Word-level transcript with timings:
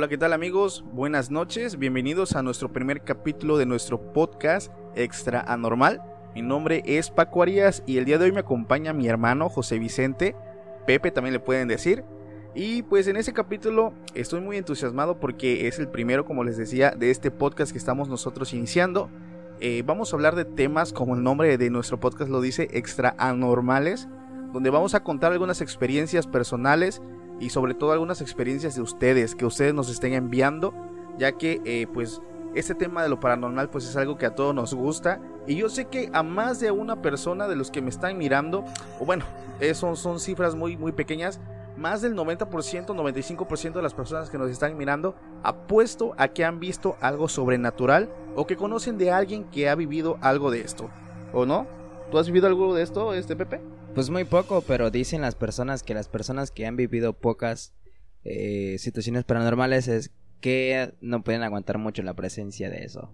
Hola, 0.00 0.08
¿qué 0.08 0.16
tal 0.16 0.32
amigos? 0.32 0.82
Buenas 0.94 1.30
noches, 1.30 1.78
bienvenidos 1.78 2.34
a 2.34 2.42
nuestro 2.42 2.72
primer 2.72 3.02
capítulo 3.02 3.58
de 3.58 3.66
nuestro 3.66 4.14
podcast 4.14 4.72
Extra 4.94 5.42
Anormal. 5.42 6.02
Mi 6.34 6.40
nombre 6.40 6.82
es 6.86 7.10
Paco 7.10 7.42
Arias 7.42 7.82
y 7.84 7.98
el 7.98 8.06
día 8.06 8.16
de 8.16 8.24
hoy 8.24 8.32
me 8.32 8.40
acompaña 8.40 8.94
mi 8.94 9.08
hermano 9.08 9.50
José 9.50 9.78
Vicente, 9.78 10.34
Pepe 10.86 11.10
también 11.10 11.34
le 11.34 11.38
pueden 11.38 11.68
decir. 11.68 12.02
Y 12.54 12.82
pues 12.84 13.08
en 13.08 13.18
ese 13.18 13.34
capítulo 13.34 13.92
estoy 14.14 14.40
muy 14.40 14.56
entusiasmado 14.56 15.20
porque 15.20 15.68
es 15.68 15.78
el 15.78 15.88
primero, 15.88 16.24
como 16.24 16.44
les 16.44 16.56
decía, 16.56 16.92
de 16.92 17.10
este 17.10 17.30
podcast 17.30 17.70
que 17.70 17.76
estamos 17.76 18.08
nosotros 18.08 18.54
iniciando. 18.54 19.10
Eh, 19.60 19.82
vamos 19.84 20.14
a 20.14 20.16
hablar 20.16 20.34
de 20.34 20.46
temas 20.46 20.94
como 20.94 21.14
el 21.14 21.22
nombre 21.22 21.58
de 21.58 21.68
nuestro 21.68 22.00
podcast 22.00 22.30
lo 22.30 22.40
dice, 22.40 22.68
extra 22.72 23.14
anormales, 23.18 24.08
donde 24.54 24.70
vamos 24.70 24.94
a 24.94 25.04
contar 25.04 25.32
algunas 25.32 25.60
experiencias 25.60 26.26
personales 26.26 27.02
y 27.40 27.50
sobre 27.50 27.74
todo 27.74 27.92
algunas 27.92 28.20
experiencias 28.20 28.76
de 28.76 28.82
ustedes 28.82 29.34
que 29.34 29.46
ustedes 29.46 29.74
nos 29.74 29.88
estén 29.88 30.12
enviando, 30.12 30.74
ya 31.18 31.32
que 31.32 31.60
eh, 31.64 31.86
pues 31.92 32.20
este 32.54 32.74
tema 32.74 33.02
de 33.02 33.08
lo 33.08 33.18
paranormal 33.18 33.70
pues 33.70 33.88
es 33.88 33.96
algo 33.96 34.18
que 34.18 34.26
a 34.26 34.34
todos 34.34 34.54
nos 34.54 34.74
gusta 34.74 35.20
y 35.46 35.56
yo 35.56 35.68
sé 35.68 35.86
que 35.86 36.10
a 36.12 36.22
más 36.22 36.60
de 36.60 36.70
una 36.70 37.00
persona 37.00 37.48
de 37.48 37.56
los 37.56 37.70
que 37.70 37.80
me 37.80 37.88
están 37.88 38.18
mirando, 38.18 38.64
o 39.00 39.06
bueno, 39.06 39.24
eso 39.58 39.96
son 39.96 40.20
cifras 40.20 40.54
muy 40.54 40.76
muy 40.76 40.92
pequeñas, 40.92 41.40
más 41.76 42.02
del 42.02 42.14
90%, 42.14 42.48
95% 42.48 43.72
de 43.72 43.82
las 43.82 43.94
personas 43.94 44.28
que 44.28 44.36
nos 44.36 44.50
están 44.50 44.76
mirando 44.76 45.14
apuesto 45.42 46.12
a 46.18 46.28
que 46.28 46.44
han 46.44 46.60
visto 46.60 46.96
algo 47.00 47.28
sobrenatural 47.28 48.10
o 48.36 48.46
que 48.46 48.56
conocen 48.56 48.98
de 48.98 49.10
alguien 49.10 49.44
que 49.44 49.68
ha 49.68 49.74
vivido 49.74 50.18
algo 50.20 50.50
de 50.50 50.60
esto, 50.60 50.90
¿o 51.32 51.46
no? 51.46 51.66
¿Tú 52.10 52.18
has 52.18 52.26
vivido 52.26 52.48
algo 52.48 52.74
de 52.74 52.82
esto, 52.82 53.14
este 53.14 53.34
Pepe? 53.36 53.60
Pues 53.94 54.08
muy 54.08 54.24
poco, 54.24 54.62
pero 54.62 54.90
dicen 54.90 55.20
las 55.20 55.34
personas 55.34 55.82
que 55.82 55.94
las 55.94 56.08
personas 56.08 56.50
que 56.50 56.66
han 56.66 56.76
vivido 56.76 57.12
pocas 57.12 57.74
eh, 58.24 58.76
situaciones 58.78 59.24
paranormales 59.24 59.88
es 59.88 60.12
que 60.40 60.94
no 61.00 61.22
pueden 61.22 61.42
aguantar 61.42 61.78
mucho 61.78 62.02
la 62.02 62.14
presencia 62.14 62.70
de 62.70 62.84
eso. 62.84 63.10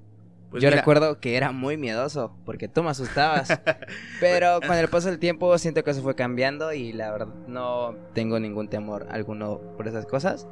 Pues 0.50 0.62
Yo 0.62 0.68
mira, 0.68 0.80
recuerdo 0.80 1.18
que 1.18 1.36
era 1.36 1.50
muy 1.50 1.76
miedoso 1.76 2.36
porque 2.44 2.68
tú 2.68 2.82
me 2.82 2.90
asustabas, 2.90 3.48
pero 4.20 4.60
con 4.66 4.76
el 4.76 4.88
paso 4.88 5.08
del 5.08 5.18
tiempo 5.18 5.56
siento 5.58 5.82
que 5.82 5.90
eso 5.90 6.02
fue 6.02 6.14
cambiando 6.14 6.72
y 6.72 6.92
la 6.92 7.10
verdad 7.10 7.34
no 7.48 7.96
tengo 8.14 8.38
ningún 8.38 8.68
temor 8.68 9.06
alguno 9.10 9.60
por 9.76 9.88
esas 9.88 10.06
cosas. 10.06 10.46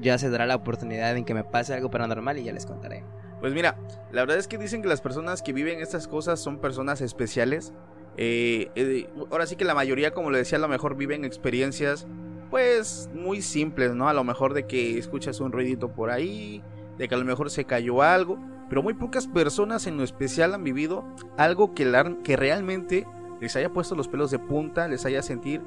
Ya 0.00 0.18
se 0.18 0.30
dará 0.30 0.46
la 0.46 0.56
oportunidad 0.56 1.16
en 1.16 1.24
que 1.24 1.34
me 1.34 1.44
pase 1.44 1.74
algo 1.74 1.90
paranormal 1.90 2.38
y 2.38 2.44
ya 2.44 2.52
les 2.52 2.66
contaré. 2.66 3.04
Pues 3.40 3.52
mira, 3.52 3.78
la 4.12 4.22
verdad 4.22 4.38
es 4.38 4.46
que 4.46 4.58
dicen 4.58 4.82
que 4.82 4.88
las 4.88 5.00
personas 5.00 5.42
que 5.42 5.52
viven 5.52 5.80
estas 5.80 6.06
cosas 6.06 6.40
son 6.40 6.58
personas 6.58 7.00
especiales. 7.00 7.72
Eh, 8.16 8.70
eh, 8.74 9.08
ahora 9.30 9.46
sí 9.46 9.56
que 9.56 9.64
la 9.64 9.74
mayoría, 9.74 10.12
como 10.12 10.30
le 10.30 10.38
decía, 10.38 10.58
a 10.58 10.60
lo 10.60 10.68
mejor 10.68 10.96
viven 10.96 11.24
experiencias 11.24 12.06
pues 12.50 13.10
muy 13.12 13.42
simples, 13.42 13.94
¿no? 13.94 14.08
A 14.08 14.14
lo 14.14 14.24
mejor 14.24 14.54
de 14.54 14.66
que 14.66 14.98
escuchas 14.98 15.40
un 15.40 15.52
ruidito 15.52 15.88
por 15.88 16.10
ahí, 16.10 16.62
de 16.96 17.08
que 17.08 17.14
a 17.14 17.18
lo 17.18 17.24
mejor 17.24 17.50
se 17.50 17.64
cayó 17.64 18.02
algo, 18.02 18.38
pero 18.68 18.82
muy 18.82 18.94
pocas 18.94 19.26
personas 19.26 19.86
en 19.86 19.96
lo 19.96 20.04
especial 20.04 20.54
han 20.54 20.64
vivido 20.64 21.04
algo 21.36 21.74
que, 21.74 21.84
realmente 22.36 23.06
les 23.40 23.54
haya 23.56 23.72
puesto 23.72 23.94
los 23.94 24.08
pelos 24.08 24.30
de 24.30 24.38
punta, 24.38 24.88
les 24.88 25.04
haya 25.04 25.22
sentir, 25.22 25.60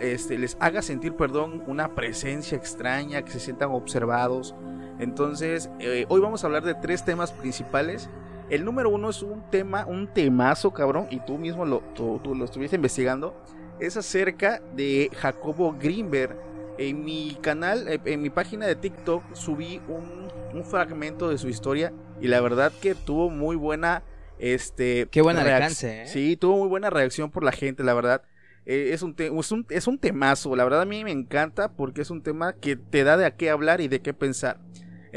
este, 0.00 0.38
les 0.38 0.56
haga 0.60 0.82
sentir, 0.82 1.14
perdón, 1.14 1.62
una 1.66 1.94
presencia 1.94 2.56
extraña, 2.58 3.22
que 3.22 3.30
se 3.30 3.40
sientan 3.40 3.70
observados. 3.70 4.54
Entonces, 4.98 5.70
eh, 5.80 6.06
hoy 6.08 6.20
vamos 6.20 6.44
a 6.44 6.46
hablar 6.46 6.64
de 6.64 6.74
tres 6.74 7.04
temas 7.04 7.32
principales. 7.32 8.10
El 8.50 8.64
número 8.64 8.90
uno 8.90 9.10
es 9.10 9.22
un 9.22 9.42
tema, 9.50 9.86
un 9.86 10.06
temazo, 10.12 10.72
cabrón, 10.72 11.06
y 11.10 11.18
tú 11.20 11.38
mismo 11.38 11.64
lo, 11.64 11.80
tú, 11.94 12.20
tú 12.22 12.34
lo 12.34 12.44
estuviste 12.44 12.76
investigando. 12.76 13.34
Es 13.80 13.96
acerca 13.96 14.60
de 14.74 15.10
Jacobo 15.16 15.74
Greenberg. 15.78 16.36
En 16.78 17.04
mi 17.04 17.36
canal, 17.40 17.86
eh, 17.88 18.00
en 18.04 18.20
mi 18.22 18.30
página 18.30 18.66
de 18.66 18.74
TikTok, 18.76 19.22
subí 19.34 19.80
un, 19.88 20.28
un 20.52 20.64
fragmento 20.64 21.28
de 21.28 21.38
su 21.38 21.48
historia 21.48 21.92
y 22.20 22.26
la 22.28 22.40
verdad 22.40 22.72
que 22.80 22.94
tuvo 22.94 23.30
muy 23.30 23.54
buena, 23.56 24.02
este, 24.38 25.06
Qué 25.10 25.22
buen 25.22 25.36
reacc- 25.36 25.52
alcance, 25.54 26.02
¿eh? 26.02 26.06
Sí, 26.08 26.36
tuvo 26.36 26.58
muy 26.58 26.68
buena 26.68 26.90
reacción 26.90 27.30
por 27.30 27.44
la 27.44 27.52
gente, 27.52 27.84
la 27.84 27.94
verdad. 27.94 28.22
Eh, 28.66 28.90
es, 28.92 29.02
un 29.02 29.14
es, 29.18 29.52
un, 29.52 29.66
es 29.68 29.86
un 29.86 29.98
temazo, 29.98 30.56
la 30.56 30.64
verdad 30.64 30.82
a 30.82 30.86
mí 30.86 31.04
me 31.04 31.10
encanta 31.12 31.72
porque 31.74 32.00
es 32.02 32.10
un 32.10 32.22
tema 32.22 32.54
que 32.54 32.76
te 32.76 33.04
da 33.04 33.16
de 33.16 33.26
a 33.26 33.36
qué 33.36 33.50
hablar 33.50 33.80
y 33.80 33.88
de 33.88 34.00
qué 34.00 34.14
pensar. 34.14 34.58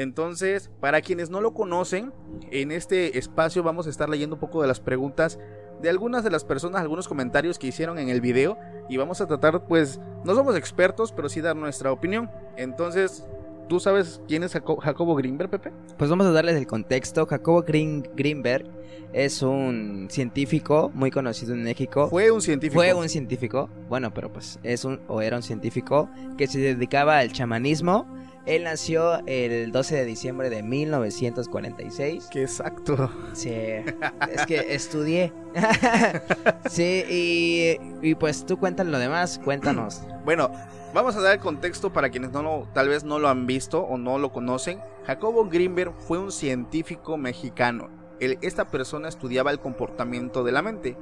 Entonces, 0.01 0.69
para 0.79 1.01
quienes 1.01 1.31
no 1.31 1.41
lo 1.41 1.55
conocen, 1.55 2.13
en 2.51 2.71
este 2.71 3.17
espacio 3.17 3.63
vamos 3.63 3.87
a 3.87 3.89
estar 3.89 4.07
leyendo 4.09 4.35
un 4.35 4.39
poco 4.39 4.61
de 4.61 4.67
las 4.67 4.79
preguntas 4.79 5.39
de 5.81 5.89
algunas 5.89 6.23
de 6.23 6.29
las 6.29 6.43
personas, 6.45 6.81
algunos 6.81 7.07
comentarios 7.07 7.57
que 7.57 7.65
hicieron 7.67 7.97
en 7.97 8.09
el 8.09 8.21
video 8.21 8.57
y 8.89 8.97
vamos 8.97 9.21
a 9.21 9.27
tratar, 9.27 9.65
pues, 9.65 9.99
no 10.23 10.35
somos 10.35 10.55
expertos, 10.55 11.11
pero 11.11 11.29
sí 11.29 11.41
dar 11.41 11.55
nuestra 11.55 11.91
opinión. 11.91 12.29
Entonces, 12.57 13.25
¿tú 13.67 13.79
sabes 13.79 14.21
quién 14.27 14.43
es 14.43 14.53
Jaco- 14.55 14.79
Jacobo 14.79 15.15
Greenberg, 15.15 15.49
Pepe? 15.49 15.71
Pues 15.97 16.09
vamos 16.11 16.27
a 16.27 16.31
darles 16.31 16.55
el 16.57 16.67
contexto. 16.67 17.25
Jacobo 17.25 17.63
Green- 17.63 18.07
Greenberg 18.15 18.65
es 19.13 19.41
un 19.41 20.07
científico 20.11 20.91
muy 20.93 21.09
conocido 21.09 21.53
en 21.53 21.63
México. 21.63 22.07
Fue 22.07 22.29
un 22.29 22.41
científico. 22.41 22.79
Fue 22.81 22.93
un 22.93 23.09
científico, 23.09 23.67
bueno, 23.89 24.13
pero 24.13 24.31
pues 24.31 24.59
es 24.61 24.85
un 24.85 24.99
o 25.07 25.21
era 25.23 25.37
un 25.37 25.43
científico 25.43 26.07
que 26.37 26.45
se 26.47 26.59
dedicaba 26.59 27.17
al 27.17 27.31
chamanismo. 27.31 28.05
Él 28.47 28.63
nació 28.63 29.19
el 29.27 29.71
12 29.71 29.95
de 29.95 30.05
diciembre 30.05 30.49
de 30.49 30.63
1946. 30.63 32.27
Qué 32.31 32.41
exacto. 32.43 33.11
Sí, 33.33 33.51
es 34.31 34.45
que 34.47 34.73
estudié. 34.73 35.33
sí, 36.69 37.03
y, 37.09 37.77
y 38.01 38.15
pues 38.15 38.45
tú 38.45 38.57
cuéntanos 38.57 38.91
lo 38.91 38.99
demás, 38.99 39.39
cuéntanos. 39.43 40.01
Bueno, 40.27 40.51
vamos 40.93 41.15
a 41.15 41.21
dar 41.21 41.35
el 41.35 41.39
contexto 41.39 41.93
para 41.93 42.09
quienes 42.09 42.31
no 42.31 42.43
lo, 42.43 42.67
tal 42.73 42.89
vez 42.89 43.05
no 43.05 43.17
lo 43.17 43.29
han 43.29 43.47
visto 43.47 43.79
o 43.81 43.97
no 43.97 44.17
lo 44.17 44.33
conocen. 44.33 44.81
Jacobo 45.05 45.45
Greenberg 45.45 45.93
fue 45.97 46.17
un 46.17 46.33
científico 46.33 47.15
mexicano. 47.17 47.89
Él- 48.19 48.37
esta 48.41 48.67
persona 48.67 49.07
estudiaba 49.07 49.51
el 49.51 49.59
comportamiento 49.61 50.43
de 50.43 50.51
la 50.51 50.61
mente. 50.61 50.97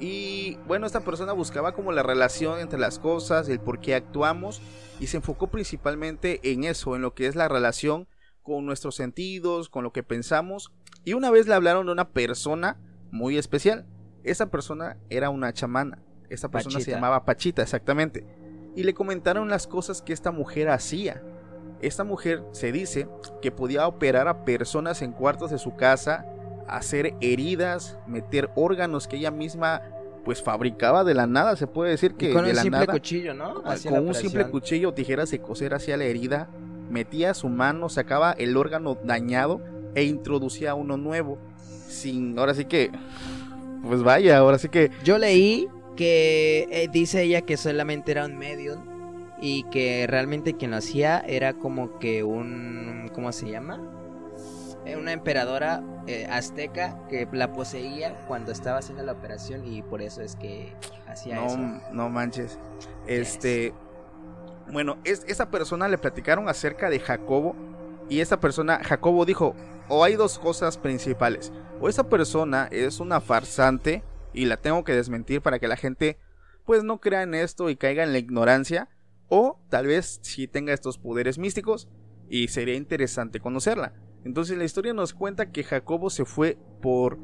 Y 0.00 0.56
bueno, 0.66 0.86
esta 0.86 1.00
persona 1.00 1.32
buscaba 1.32 1.72
como 1.72 1.92
la 1.92 2.02
relación 2.02 2.60
entre 2.60 2.78
las 2.78 2.98
cosas, 2.98 3.48
el 3.48 3.58
por 3.58 3.80
qué 3.80 3.94
actuamos 3.94 4.62
y 5.00 5.08
se 5.08 5.16
enfocó 5.16 5.48
principalmente 5.48 6.40
en 6.52 6.64
eso, 6.64 6.94
en 6.94 7.02
lo 7.02 7.14
que 7.14 7.26
es 7.26 7.36
la 7.36 7.48
relación 7.48 8.08
con 8.42 8.64
nuestros 8.64 8.94
sentidos, 8.94 9.68
con 9.68 9.84
lo 9.84 9.92
que 9.92 10.02
pensamos. 10.02 10.72
Y 11.04 11.14
una 11.14 11.30
vez 11.30 11.46
le 11.46 11.54
hablaron 11.54 11.86
de 11.86 11.92
una 11.92 12.10
persona 12.10 12.78
muy 13.10 13.38
especial. 13.38 13.86
Esa 14.24 14.50
persona 14.50 14.96
era 15.10 15.30
una 15.30 15.52
chamana. 15.52 16.02
Esa 16.28 16.50
persona 16.50 16.80
se 16.80 16.90
llamaba 16.90 17.24
Pachita, 17.24 17.62
exactamente. 17.62 18.26
Y 18.76 18.84
le 18.84 18.94
comentaron 18.94 19.48
las 19.48 19.66
cosas 19.66 20.02
que 20.02 20.12
esta 20.12 20.30
mujer 20.30 20.68
hacía. 20.68 21.22
Esta 21.80 22.04
mujer 22.04 22.44
se 22.52 22.72
dice 22.72 23.08
que 23.40 23.50
podía 23.50 23.86
operar 23.86 24.28
a 24.28 24.44
personas 24.44 25.00
en 25.02 25.12
cuartos 25.12 25.50
de 25.50 25.58
su 25.58 25.76
casa, 25.76 26.26
hacer 26.68 27.14
heridas, 27.20 27.98
meter 28.06 28.50
órganos 28.54 29.08
que 29.08 29.16
ella 29.16 29.30
misma 29.30 29.82
pues 30.24 30.42
fabricaba 30.42 31.04
de 31.04 31.14
la 31.14 31.26
nada, 31.26 31.56
se 31.56 31.66
puede 31.66 31.92
decir 31.92 32.14
que 32.14 32.32
con 32.32 32.44
de 32.44 32.50
un 32.50 32.56
la 32.56 32.62
simple 32.62 32.80
nada, 32.80 32.92
cuchillo, 32.92 33.34
¿no? 33.34 33.62
Hacía 33.64 33.92
con 33.92 34.06
un 34.06 34.14
simple 34.14 34.46
cuchillo 34.50 34.90
o 34.90 34.94
tijeras 34.94 35.30
de 35.30 35.40
coser 35.40 35.72
hacia 35.74 35.96
la 35.96 36.04
herida, 36.04 36.48
metía 36.90 37.32
su 37.32 37.48
mano, 37.48 37.88
sacaba 37.88 38.32
el 38.32 38.56
órgano 38.56 38.98
dañado 39.02 39.60
e 39.94 40.04
introducía 40.04 40.74
uno 40.74 40.96
nuevo. 40.96 41.38
Sin, 41.88 42.38
ahora 42.38 42.52
sí 42.52 42.66
que, 42.66 42.90
pues 43.86 44.02
vaya, 44.02 44.36
ahora 44.36 44.58
sí 44.58 44.68
que 44.68 44.90
Yo 45.02 45.16
leí 45.16 45.68
que 45.96 46.68
eh, 46.70 46.88
dice 46.92 47.22
ella 47.22 47.40
que 47.40 47.56
solamente 47.56 48.12
era 48.12 48.26
un 48.26 48.36
medium 48.36 48.84
y 49.40 49.62
que 49.64 50.06
realmente 50.06 50.54
quien 50.54 50.72
lo 50.72 50.76
hacía 50.76 51.20
era 51.20 51.54
como 51.54 51.98
que 51.98 52.22
un 52.22 53.10
¿cómo 53.14 53.32
se 53.32 53.50
llama? 53.50 53.80
Una 54.96 55.12
emperadora 55.12 55.82
eh, 56.06 56.26
azteca 56.30 56.98
que 57.08 57.28
la 57.32 57.52
poseía 57.52 58.16
cuando 58.26 58.52
estaba 58.52 58.78
haciendo 58.78 59.02
la 59.02 59.12
operación 59.12 59.66
y 59.66 59.82
por 59.82 60.02
eso 60.02 60.22
es 60.22 60.36
que 60.36 60.74
hacía 61.06 61.44
eso. 61.44 61.58
no, 61.58 61.80
no 61.92 62.08
manches. 62.08 62.58
Este, 63.06 63.74
bueno, 64.70 64.98
es, 65.04 65.24
esa 65.26 65.50
persona 65.50 65.88
le 65.88 65.98
platicaron 65.98 66.48
acerca 66.48 66.90
de 66.90 67.00
Jacobo 67.00 67.54
y 68.08 68.20
esa 68.20 68.40
persona, 68.40 68.80
Jacobo 68.82 69.24
dijo, 69.24 69.54
o 69.88 70.04
hay 70.04 70.14
dos 70.14 70.38
cosas 70.38 70.78
principales, 70.78 71.52
o 71.80 71.88
esa 71.88 72.08
persona 72.08 72.68
es 72.70 73.00
una 73.00 73.20
farsante 73.20 74.02
y 74.32 74.44
la 74.44 74.56
tengo 74.56 74.84
que 74.84 74.94
desmentir 74.94 75.40
para 75.40 75.58
que 75.58 75.68
la 75.68 75.76
gente 75.76 76.18
pues 76.64 76.84
no 76.84 77.00
crea 77.00 77.22
en 77.22 77.34
esto 77.34 77.70
y 77.70 77.76
caiga 77.76 78.02
en 78.02 78.12
la 78.12 78.18
ignorancia, 78.18 78.88
o 79.28 79.58
tal 79.70 79.86
vez 79.86 80.20
sí 80.22 80.46
tenga 80.48 80.72
estos 80.72 80.98
poderes 80.98 81.38
místicos 81.38 81.88
y 82.28 82.48
sería 82.48 82.74
interesante 82.74 83.40
conocerla. 83.40 83.94
Entonces 84.24 84.58
la 84.58 84.64
historia 84.64 84.92
nos 84.92 85.14
cuenta 85.14 85.50
que 85.50 85.64
Jacobo 85.64 86.10
se 86.10 86.24
fue 86.24 86.58
por, 86.80 87.18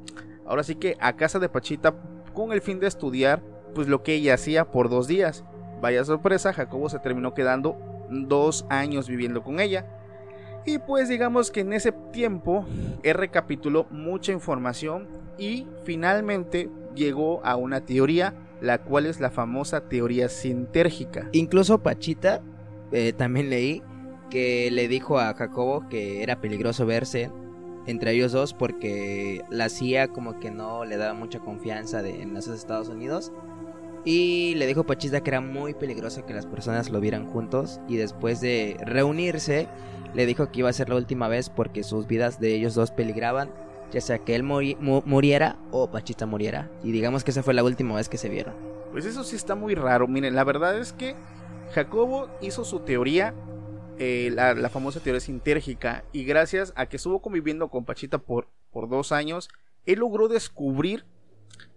ahora 0.47 0.63
sí 0.63 0.77
que 0.77 0.97
a 1.01 1.17
casa 1.17 1.39
de 1.39 1.49
Pachita 1.49 1.95
con 2.33 2.53
el 2.53 2.61
fin 2.61 2.81
de 2.81 2.87
estudiar 2.87 3.43
pues 3.75 3.89
lo 3.89 4.03
que 4.03 4.15
ella 4.15 4.35
hacía 4.35 4.71
por 4.71 4.89
dos 4.89 5.07
días. 5.07 5.45
Vaya 5.81 6.05
sorpresa, 6.05 6.53
Jacobo 6.53 6.89
se 6.89 6.99
terminó 6.99 7.35
quedando 7.35 7.77
dos 8.11 8.65
años 8.69 9.09
viviendo 9.09 9.43
con 9.43 9.61
ella. 9.61 9.87
Y 10.67 10.79
pues 10.79 11.09
digamos 11.09 11.51
que 11.51 11.61
en 11.61 11.73
ese 11.73 11.93
tiempo 12.13 12.65
él 13.03 13.15
recapituló 13.15 13.87
mucha 13.91 14.33
información 14.33 15.09
y 15.37 15.67
finalmente 15.85 16.71
llegó 16.95 17.45
a 17.45 17.57
una 17.57 17.85
teoría, 17.85 18.35
la 18.61 18.79
cual 18.79 19.07
es 19.07 19.21
la 19.21 19.31
famosa 19.31 19.89
teoría 19.89 20.29
sintérgica. 20.29 21.29
Incluso 21.33 21.83
Pachita 21.83 22.41
eh, 22.93 23.13
también 23.13 23.51
leí 23.51 23.83
que 24.35 24.69
le 24.73 24.89
dijo 24.89 25.21
a 25.21 25.33
Jacobo 25.33 25.89
que 25.89 26.25
era 26.25 26.41
peligroso 26.41 26.85
verse 26.87 27.31
entre 27.87 28.11
ellos 28.11 28.33
dos 28.33 28.53
porque 28.53 29.43
la 29.49 29.69
CIA 29.69 30.09
como 30.09 30.41
que 30.41 30.51
no 30.51 30.85
le 30.85 30.97
daba 30.97 31.15
mucha 31.15 31.39
confianza 31.39 32.01
en 32.07 32.37
esos 32.37 32.59
Estados 32.59 32.89
Unidos. 32.89 33.31
Y 34.05 34.55
le 34.57 34.67
dijo 34.67 34.81
a 34.81 34.87
Pachita 34.87 35.23
que 35.23 35.31
era 35.31 35.41
muy 35.41 35.73
peligroso 35.75 36.27
que 36.27 36.35
las 36.35 36.47
personas 36.47 36.91
lo 36.91 36.99
vieran 37.01 37.27
juntos 37.27 37.81
y 37.89 37.97
después 37.97 38.41
de 38.41 38.77
reunirse 38.85 39.69
le 40.15 40.27
dijo 40.27 40.51
que 40.51 40.59
iba 40.61 40.69
a 40.69 40.73
ser 40.73 40.89
la 40.89 40.97
última 40.97 41.29
vez 41.29 41.49
porque 41.49 41.85
sus 41.85 42.07
vidas 42.09 42.41
de 42.41 42.55
ellos 42.55 42.75
dos 42.75 42.91
peligraban 42.91 43.51
ya 43.93 44.01
sea 44.01 44.19
que 44.19 44.35
él 44.35 44.43
muri- 44.43 44.77
mu- 44.81 45.03
muriera 45.07 45.57
o 45.71 45.89
Pachita 45.91 46.27
muriera. 46.27 46.69
Y 46.83 46.91
digamos 46.91 47.23
que 47.23 47.31
esa 47.31 47.45
fue 47.45 47.55
la 47.55 47.63
última 47.63 47.95
vez 47.95 48.09
que 48.09 48.17
se 48.19 48.29
vieron. 48.29 48.55
Pues 48.91 49.05
eso 49.07 49.23
sí 49.23 49.37
está 49.37 49.55
muy 49.55 49.75
raro. 49.77 50.09
Miren, 50.09 50.35
la 50.35 50.43
verdad 50.45 50.77
es 50.77 50.93
que 50.93 51.15
Jacobo 51.73 52.29
hizo 52.41 52.65
su 52.65 52.81
teoría, 52.81 53.35
eh, 53.99 54.31
la, 54.33 54.55
la 54.55 54.69
famosa 54.69 55.01
teoría 55.01 55.21
sintérgica, 55.21 56.05
y 56.13 56.25
gracias 56.25 56.73
a 56.77 56.87
que 56.87 56.97
estuvo 56.97 57.21
conviviendo 57.21 57.69
con 57.69 57.85
Pachita 57.85 58.19
por, 58.19 58.49
por 58.71 58.89
dos 58.89 59.13
años, 59.13 59.49
él 59.87 60.01
logró 60.01 60.29
descubrir 60.29 61.05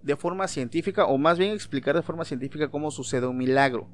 de 0.01 0.15
forma 0.15 0.47
científica, 0.47 1.05
o 1.05 1.17
más 1.17 1.37
bien 1.37 1.51
explicar 1.51 1.95
de 1.95 2.01
forma 2.01 2.25
científica 2.25 2.69
cómo 2.69 2.89
sucede 2.91 3.27
un 3.27 3.37
milagro. 3.37 3.87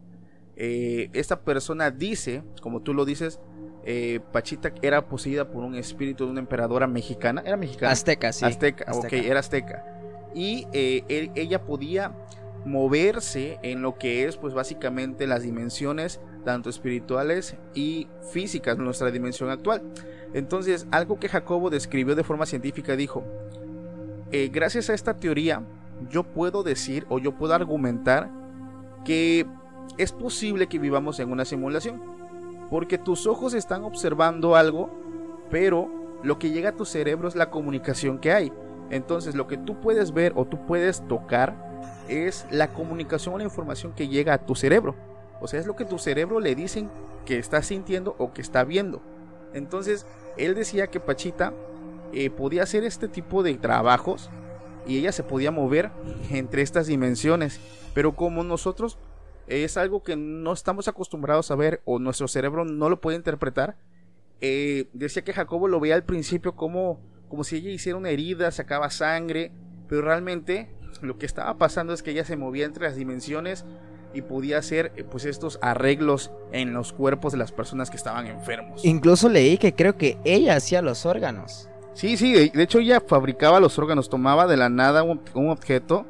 Eh, 0.55 1.09
esta 1.13 1.41
persona 1.41 1.89
dice, 1.91 2.43
como 2.61 2.81
tú 2.81 2.93
lo 2.93 3.05
dices, 3.05 3.39
eh, 3.85 4.19
Pachita 4.31 4.71
era 4.81 5.07
poseída 5.07 5.49
por 5.49 5.63
un 5.63 5.75
espíritu 5.75 6.25
de 6.25 6.31
una 6.31 6.39
emperadora 6.39 6.87
mexicana. 6.87 7.41
¿Era 7.45 7.57
mexicana? 7.57 7.91
Azteca 7.91 8.31
sí 8.31 8.45
Azteca, 8.45 8.85
ok, 8.93 9.11
era 9.13 9.39
azteca. 9.39 9.83
Y 10.35 10.67
él- 10.73 11.31
ella 11.35 11.63
podía 11.65 12.15
moverse 12.65 13.59
en 13.61 13.81
lo 13.81 13.97
que 13.97 14.25
es, 14.25 14.37
pues 14.37 14.53
básicamente 14.53 15.27
las 15.27 15.43
dimensiones, 15.43 16.19
tanto 16.45 16.69
espirituales 16.69 17.55
y 17.73 18.07
físicas, 18.31 18.77
nuestra 18.77 19.11
dimensión 19.11 19.49
actual. 19.49 19.81
Entonces, 20.33 20.87
algo 20.91 21.19
que 21.19 21.29
Jacobo 21.29 21.69
describió 21.69 22.15
de 22.15 22.23
forma 22.23 22.45
científica 22.45 22.95
dijo, 22.95 23.23
eh, 24.31 24.49
gracias 24.51 24.89
a 24.89 24.93
esta 24.93 25.15
teoría, 25.15 25.63
yo 26.09 26.23
puedo 26.23 26.63
decir 26.63 27.05
o 27.09 27.19
yo 27.19 27.37
puedo 27.37 27.53
argumentar 27.53 28.31
que 29.05 29.45
es 29.97 30.11
posible 30.11 30.67
que 30.67 30.79
vivamos 30.79 31.19
en 31.19 31.31
una 31.31 31.45
simulación. 31.45 32.01
Porque 32.69 32.97
tus 32.97 33.27
ojos 33.27 33.53
están 33.53 33.83
observando 33.83 34.55
algo, 34.55 34.89
pero 35.51 36.19
lo 36.23 36.39
que 36.39 36.49
llega 36.49 36.69
a 36.69 36.75
tu 36.75 36.85
cerebro 36.85 37.27
es 37.27 37.35
la 37.35 37.51
comunicación 37.51 38.17
que 38.17 38.31
hay. 38.31 38.51
Entonces 38.89 39.35
lo 39.35 39.47
que 39.47 39.57
tú 39.57 39.79
puedes 39.79 40.13
ver 40.13 40.33
o 40.35 40.45
tú 40.45 40.65
puedes 40.65 41.07
tocar 41.07 41.72
es 42.07 42.45
la 42.51 42.73
comunicación 42.73 43.35
o 43.35 43.37
la 43.37 43.43
información 43.43 43.93
que 43.93 44.07
llega 44.07 44.33
a 44.33 44.45
tu 44.45 44.55
cerebro. 44.55 44.95
O 45.41 45.47
sea, 45.47 45.59
es 45.59 45.65
lo 45.65 45.75
que 45.75 45.85
tu 45.85 45.97
cerebro 45.99 46.39
le 46.39 46.55
dicen 46.55 46.89
que 47.25 47.37
está 47.37 47.61
sintiendo 47.61 48.15
o 48.17 48.33
que 48.33 48.41
está 48.41 48.63
viendo. 48.63 49.01
Entonces, 49.53 50.05
él 50.37 50.55
decía 50.55 50.87
que 50.87 50.99
Pachita 50.99 51.53
eh, 52.13 52.29
podía 52.29 52.63
hacer 52.63 52.83
este 52.83 53.07
tipo 53.07 53.43
de 53.43 53.55
trabajos 53.55 54.29
y 54.85 54.97
ella 54.97 55.11
se 55.11 55.23
podía 55.23 55.51
mover 55.51 55.91
entre 56.29 56.61
estas 56.61 56.87
dimensiones. 56.87 57.59
Pero 57.93 58.15
como 58.15 58.43
nosotros 58.43 58.97
es 59.47 59.77
algo 59.77 60.03
que 60.03 60.15
no 60.15 60.53
estamos 60.53 60.87
acostumbrados 60.87 61.51
a 61.51 61.55
ver 61.55 61.81
o 61.85 61.99
nuestro 61.99 62.27
cerebro 62.27 62.65
no 62.65 62.89
lo 62.89 63.01
puede 63.01 63.17
interpretar, 63.17 63.77
eh, 64.41 64.89
decía 64.93 65.23
que 65.23 65.33
Jacobo 65.33 65.67
lo 65.67 65.79
veía 65.79 65.95
al 65.95 66.03
principio 66.03 66.55
como, 66.55 66.99
como 67.29 67.43
si 67.43 67.57
ella 67.57 67.71
hiciera 67.71 67.97
una 67.97 68.09
herida, 68.09 68.51
sacaba 68.51 68.89
sangre, 68.89 69.51
pero 69.87 70.01
realmente 70.01 70.69
lo 71.01 71.17
que 71.17 71.25
estaba 71.25 71.57
pasando 71.57 71.93
es 71.93 72.03
que 72.03 72.11
ella 72.11 72.25
se 72.25 72.37
movía 72.37 72.65
entre 72.65 72.85
las 72.85 72.95
dimensiones 72.95 73.65
y 74.13 74.21
podía 74.21 74.59
hacer 74.59 74.91
eh, 74.95 75.03
pues 75.03 75.25
estos 75.25 75.59
arreglos 75.61 76.31
en 76.51 76.73
los 76.73 76.93
cuerpos 76.93 77.31
de 77.31 77.39
las 77.39 77.51
personas 77.51 77.89
que 77.89 77.97
estaban 77.97 78.27
enfermos. 78.27 78.85
Incluso 78.85 79.29
leí 79.29 79.57
que 79.57 79.73
creo 79.73 79.97
que 79.97 80.17
ella 80.23 80.55
hacía 80.55 80.81
los 80.81 81.05
órganos. 81.05 81.69
Sí, 81.93 82.17
sí, 82.17 82.33
de, 82.33 82.63
hecho 82.63 82.79
ella 82.79 83.01
fabricaba 83.05 83.59
los 83.59 83.77
órganos, 83.77 84.09
tomaba 84.09 84.47
de 84.47 84.57
la 84.57 84.69
nada 84.69 85.03
un, 85.03 85.21
un 85.35 85.49
objeto, 85.49 86.05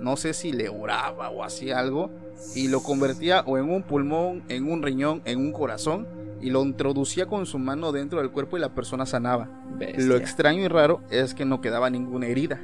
no 0.00 0.16
sé 0.16 0.34
si 0.34 0.52
le 0.52 0.68
oraba 0.68 1.30
o 1.30 1.44
hacía 1.44 1.78
algo, 1.78 2.10
y 2.54 2.68
lo 2.68 2.82
convertía 2.82 3.42
o 3.46 3.58
en 3.58 3.70
un 3.70 3.82
pulmón, 3.82 4.42
en 4.48 4.70
un 4.70 4.82
riñón, 4.82 5.22
en 5.24 5.38
un 5.38 5.52
corazón, 5.52 6.06
y 6.40 6.50
lo 6.50 6.62
introducía 6.62 7.26
con 7.26 7.46
su 7.46 7.58
mano 7.58 7.92
dentro 7.92 8.20
del 8.20 8.30
cuerpo 8.30 8.56
y 8.56 8.60
la 8.60 8.74
persona 8.74 9.06
sanaba. 9.06 9.48
Lo 9.96 10.16
extraño 10.16 10.62
y 10.62 10.68
raro 10.68 11.00
es 11.10 11.34
que 11.34 11.44
no 11.44 11.60
quedaba 11.60 11.90
ninguna 11.90 12.26
herida. 12.26 12.60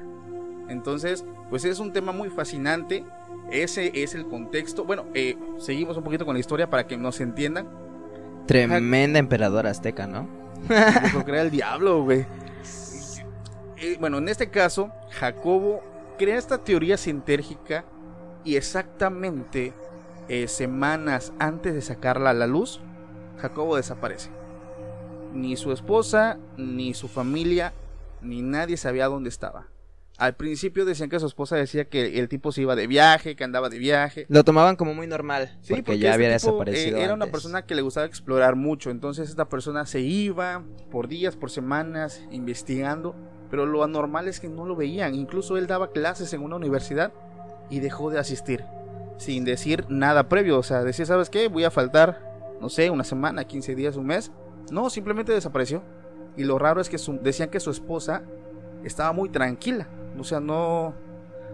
Entonces, 0.68 1.24
pues 1.50 1.64
es 1.64 1.78
un 1.78 1.92
tema 1.92 2.12
muy 2.12 2.30
fascinante. 2.30 3.04
Ese 3.50 3.92
es 3.94 4.14
el 4.14 4.26
contexto. 4.26 4.84
Bueno, 4.84 5.06
eh, 5.14 5.36
seguimos 5.58 5.96
un 5.96 6.04
poquito 6.04 6.24
con 6.24 6.34
la 6.34 6.40
historia 6.40 6.70
para 6.70 6.86
que 6.86 6.96
nos 6.96 7.20
entiendan. 7.20 7.68
Tremenda 8.46 9.18
emperadora 9.18 9.70
azteca, 9.70 10.06
¿no? 10.06 10.28
Que 10.68 11.30
era 11.30 11.42
el 11.42 11.50
diablo, 11.50 12.02
güey. 12.02 12.26
Eh, 13.76 13.96
bueno, 14.00 14.18
en 14.18 14.28
este 14.28 14.48
caso, 14.48 14.90
Jacobo 15.10 15.82
crea 16.18 16.38
esta 16.38 16.58
teoría 16.58 16.96
sintérgica 16.96 17.84
y 18.44 18.56
exactamente 18.56 19.72
eh, 20.28 20.48
semanas 20.48 21.32
antes 21.38 21.74
de 21.74 21.82
sacarla 21.82 22.30
a 22.30 22.34
la 22.34 22.46
luz, 22.46 22.80
Jacobo 23.38 23.76
desaparece. 23.76 24.30
Ni 25.32 25.56
su 25.56 25.72
esposa, 25.72 26.38
ni 26.56 26.94
su 26.94 27.08
familia, 27.08 27.74
ni 28.22 28.40
nadie 28.42 28.76
sabía 28.76 29.06
dónde 29.06 29.28
estaba. 29.28 29.66
Al 30.16 30.36
principio 30.36 30.84
decían 30.84 31.10
que 31.10 31.18
su 31.18 31.26
esposa 31.26 31.56
decía 31.56 31.86
que 31.86 32.20
el 32.20 32.28
tipo 32.28 32.52
se 32.52 32.62
iba 32.62 32.76
de 32.76 32.86
viaje, 32.86 33.34
que 33.34 33.42
andaba 33.42 33.68
de 33.68 33.78
viaje. 33.78 34.26
Lo 34.28 34.44
tomaban 34.44 34.76
como 34.76 34.94
muy 34.94 35.08
normal. 35.08 35.58
Sí, 35.60 35.74
porque, 35.74 35.98
ya 35.98 36.10
este 36.10 36.14
había 36.24 36.38
tipo, 36.38 36.52
desaparecido. 36.52 36.98
eh, 36.98 37.02
era 37.02 37.14
una 37.14 37.26
persona 37.26 37.66
que 37.66 37.74
le 37.74 37.82
gustaba 37.82 38.06
explorar 38.06 38.54
mucho. 38.54 38.90
Entonces 38.90 39.28
esta 39.28 39.48
persona 39.48 39.86
se 39.86 40.00
iba 40.00 40.62
por 40.90 41.08
días, 41.08 41.34
por 41.34 41.50
semanas, 41.50 42.22
investigando. 42.30 43.16
Pero 43.50 43.66
lo 43.66 43.82
anormal 43.82 44.28
es 44.28 44.38
que 44.38 44.48
no 44.48 44.64
lo 44.66 44.76
veían. 44.76 45.14
Incluso 45.14 45.56
él 45.56 45.66
daba 45.66 45.90
clases 45.90 46.32
en 46.32 46.42
una 46.42 46.56
universidad 46.56 47.12
y 47.68 47.80
dejó 47.80 48.10
de 48.10 48.18
asistir 48.20 48.64
sin 49.16 49.44
decir 49.44 49.84
nada 49.88 50.28
previo. 50.28 50.58
O 50.58 50.62
sea, 50.62 50.84
decía, 50.84 51.06
¿sabes 51.06 51.30
qué? 51.30 51.48
Voy 51.48 51.64
a 51.64 51.70
faltar, 51.70 52.20
no 52.60 52.68
sé, 52.68 52.90
una 52.90 53.04
semana, 53.04 53.44
15 53.44 53.74
días, 53.74 53.96
un 53.96 54.06
mes. 54.06 54.30
No, 54.70 54.90
simplemente 54.90 55.32
desapareció. 55.32 55.82
Y 56.36 56.44
lo 56.44 56.58
raro 56.58 56.80
es 56.80 56.88
que 56.88 56.98
decían 57.22 57.48
que 57.50 57.60
su 57.60 57.70
esposa 57.70 58.22
estaba 58.82 59.12
muy 59.12 59.28
tranquila. 59.28 59.88
O 60.18 60.24
sea, 60.24 60.40
no. 60.40 60.94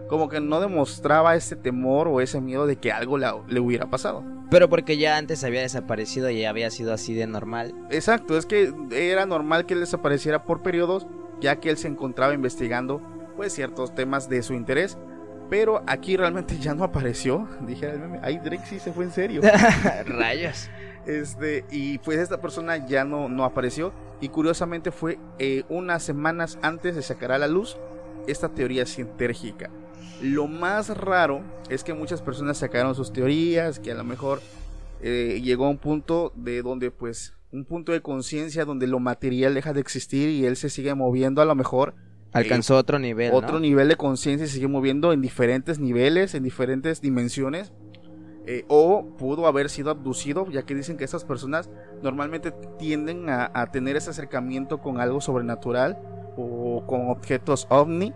Como 0.07 0.27
que 0.27 0.41
no 0.41 0.59
demostraba 0.59 1.35
ese 1.35 1.55
temor 1.55 2.07
o 2.09 2.19
ese 2.19 2.41
miedo 2.41 2.67
de 2.67 2.75
que 2.75 2.91
algo 2.91 3.17
le 3.17 3.59
hubiera 3.59 3.89
pasado. 3.89 4.23
Pero 4.49 4.67
porque 4.67 4.97
ya 4.97 5.15
antes 5.15 5.45
había 5.45 5.61
desaparecido 5.61 6.29
y 6.29 6.43
había 6.43 6.69
sido 6.69 6.93
así 6.93 7.13
de 7.13 7.27
normal. 7.27 7.73
Exacto, 7.89 8.37
es 8.37 8.45
que 8.45 8.73
era 8.91 9.25
normal 9.25 9.65
que 9.65 9.73
él 9.73 9.79
desapareciera 9.79 10.43
por 10.43 10.61
periodos, 10.61 11.07
ya 11.39 11.61
que 11.61 11.69
él 11.69 11.77
se 11.77 11.87
encontraba 11.87 12.33
investigando 12.33 13.01
pues 13.37 13.53
ciertos 13.53 13.95
temas 13.95 14.27
de 14.27 14.43
su 14.43 14.53
interés 14.53 14.97
pero 15.51 15.83
aquí 15.85 16.15
realmente 16.15 16.57
ya 16.57 16.73
no 16.73 16.85
apareció. 16.85 17.45
Dije, 17.67 17.91
ay, 18.21 18.37
Drake 18.37 18.65
sí 18.65 18.79
se 18.79 18.93
fue 18.93 19.03
en 19.03 19.11
serio. 19.11 19.41
Rayos. 20.05 20.69
Este, 21.05 21.65
y 21.69 21.97
pues 21.97 22.19
esta 22.19 22.39
persona 22.39 22.87
ya 22.87 23.03
no, 23.03 23.27
no 23.27 23.43
apareció. 23.43 23.91
Y 24.21 24.29
curiosamente 24.29 24.91
fue 24.91 25.19
eh, 25.39 25.63
unas 25.67 26.03
semanas 26.03 26.57
antes 26.61 26.95
de 26.95 27.01
sacar 27.01 27.33
a 27.33 27.37
la 27.37 27.49
luz 27.49 27.77
esta 28.27 28.49
teoría 28.49 28.85
científica. 28.85 29.69
Lo 30.21 30.47
más 30.47 30.95
raro 30.95 31.41
es 31.69 31.83
que 31.83 31.93
muchas 31.93 32.21
personas 32.21 32.57
sacaron 32.57 32.95
sus 32.95 33.11
teorías, 33.11 33.79
que 33.79 33.91
a 33.91 33.95
lo 33.95 34.03
mejor 34.03 34.41
eh, 35.01 35.41
llegó 35.43 35.65
a 35.65 35.69
un 35.69 35.77
punto 35.77 36.31
de 36.35 36.61
donde 36.61 36.91
pues 36.91 37.33
un 37.51 37.65
punto 37.65 37.91
de 37.91 38.01
conciencia 38.01 38.65
donde 38.65 38.87
lo 38.87 38.99
material 38.99 39.53
deja 39.53 39.73
de 39.73 39.81
existir 39.81 40.29
y 40.29 40.45
él 40.45 40.55
se 40.55 40.69
sigue 40.69 40.93
moviendo 40.95 41.41
a 41.41 41.45
lo 41.45 41.55
mejor 41.55 41.95
Alcanzó 42.33 42.77
otro 42.77 42.97
nivel. 42.97 43.31
Otro 43.33 43.59
nivel 43.59 43.89
de 43.89 43.97
conciencia 43.97 44.45
y 44.45 44.47
se 44.47 44.55
sigue 44.55 44.67
moviendo 44.67 45.11
en 45.11 45.21
diferentes 45.21 45.79
niveles, 45.79 46.33
en 46.33 46.43
diferentes 46.43 47.01
dimensiones. 47.01 47.73
Eh, 48.47 48.65
o 48.69 49.05
pudo 49.17 49.47
haber 49.47 49.69
sido 49.69 49.91
abducido, 49.91 50.49
ya 50.49 50.63
que 50.63 50.73
dicen 50.73 50.97
que 50.97 51.03
esas 51.03 51.25
personas 51.25 51.69
normalmente 52.01 52.51
tienden 52.79 53.29
a, 53.29 53.69
tener 53.71 53.97
ese 53.97 54.09
acercamiento 54.09 54.79
con 54.79 54.99
algo 54.99 55.21
sobrenatural 55.21 55.99
o 56.37 56.83
con 56.85 57.09
objetos 57.09 57.67
ovni. 57.69 58.13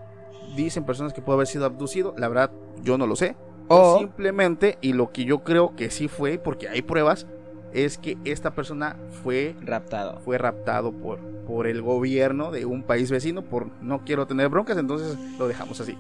Dicen 0.56 0.86
personas 0.86 1.14
que 1.14 1.22
pudo 1.22 1.36
haber 1.36 1.48
sido 1.48 1.66
abducido, 1.66 2.14
la 2.18 2.28
verdad 2.28 2.52
yo 2.84 2.98
no 2.98 3.08
lo 3.08 3.16
sé. 3.16 3.36
O 3.68 3.98
simplemente, 3.98 4.78
y 4.82 4.94
lo 4.94 5.12
que 5.12 5.26
yo 5.26 5.44
creo 5.44 5.76
que 5.76 5.90
sí 5.90 6.08
fue, 6.08 6.38
porque 6.38 6.70
hay 6.70 6.82
pruebas, 6.82 7.26
es 7.74 7.98
que 7.98 8.18
esta 8.24 8.54
persona 8.54 8.98
fue 9.24 9.56
raptado. 9.62 10.20
Fue 10.20 10.38
raptado 10.38 10.92
por, 10.94 11.20
por 11.46 11.68
el 11.68 11.82
gobierno 11.82 12.52
de 12.52 12.66
un 12.66 12.84
país 12.84 13.12
vecino 13.12 13.42
por 13.42 13.68
no 13.82 14.06
quiero 14.06 14.28
tener 14.28 14.50
broncas, 14.50 14.78
entonces 14.78 15.18
lo 15.38 15.48
dejamos 15.48 15.82
así. 15.82 15.98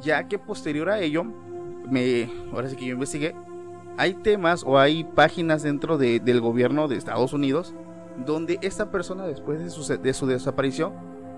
Ya 0.00 0.28
que 0.28 0.38
posterior 0.38 0.90
a 0.90 1.00
ello, 1.00 1.24
me, 1.88 2.28
ahora 2.52 2.68
sí 2.68 2.76
que 2.76 2.86
yo 2.86 2.92
investigué, 2.92 3.34
hay 3.96 4.14
temas 4.14 4.64
o 4.66 4.78
hay 4.78 5.04
páginas 5.04 5.62
dentro 5.62 5.98
del 5.98 6.40
gobierno 6.40 6.88
de 6.88 6.96
Estados 6.96 7.32
Unidos 7.32 7.74
donde 8.26 8.58
esta 8.62 8.90
persona 8.90 9.26
después 9.26 9.60
de 9.60 9.70
su, 9.70 9.84
de 9.96 10.14
su 10.14 10.26
desaparición 10.26 10.92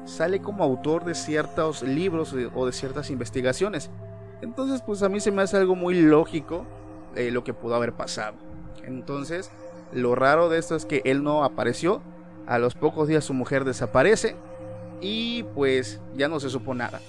sale 0.06 0.40
como 0.40 0.64
autor 0.64 1.04
de 1.04 1.14
ciertos 1.14 1.82
libros 1.82 2.34
o 2.54 2.66
de 2.66 2.72
ciertas 2.72 3.10
investigaciones. 3.10 3.90
Entonces 4.40 4.82
pues 4.82 5.02
a 5.02 5.08
mí 5.08 5.20
se 5.20 5.30
me 5.30 5.42
hace 5.42 5.56
algo 5.56 5.75
muy 5.75 6.00
lógico 6.00 6.64
eh, 7.14 7.30
lo 7.30 7.44
que 7.44 7.52
pudo 7.52 7.75
haber 7.75 7.92
pasado. 7.92 8.36
Entonces 8.84 9.50
lo 9.92 10.14
raro 10.14 10.48
de 10.48 10.58
esto 10.58 10.76
es 10.76 10.84
que 10.86 11.02
él 11.04 11.22
no 11.22 11.44
apareció. 11.44 12.02
A 12.46 12.58
los 12.58 12.75
pocos 12.75 13.08
días 13.08 13.25
su 13.25 13.34
mujer 13.34 13.64
desaparece. 13.64 14.36
Y 15.00 15.42
pues 15.54 16.00
ya 16.16 16.28
no 16.28 16.40
se 16.40 16.48
supo 16.48 16.75
nada. 16.75 17.00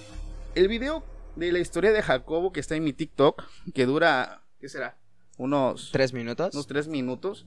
El 0.55 0.67
video 0.67 1.03
de 1.35 1.51
la 1.51 1.59
historia 1.59 1.91
de 1.93 2.01
Jacobo 2.01 2.51
que 2.51 2.59
está 2.59 2.75
en 2.75 2.83
mi 2.83 2.91
TikTok, 2.91 3.43
que 3.73 3.85
dura, 3.85 4.41
¿qué 4.59 4.67
será? 4.67 4.97
Unos... 5.37 5.91
¿Tres 5.91 6.13
minutos? 6.13 6.53
Unos 6.53 6.67
tres 6.67 6.87
minutos. 6.87 7.45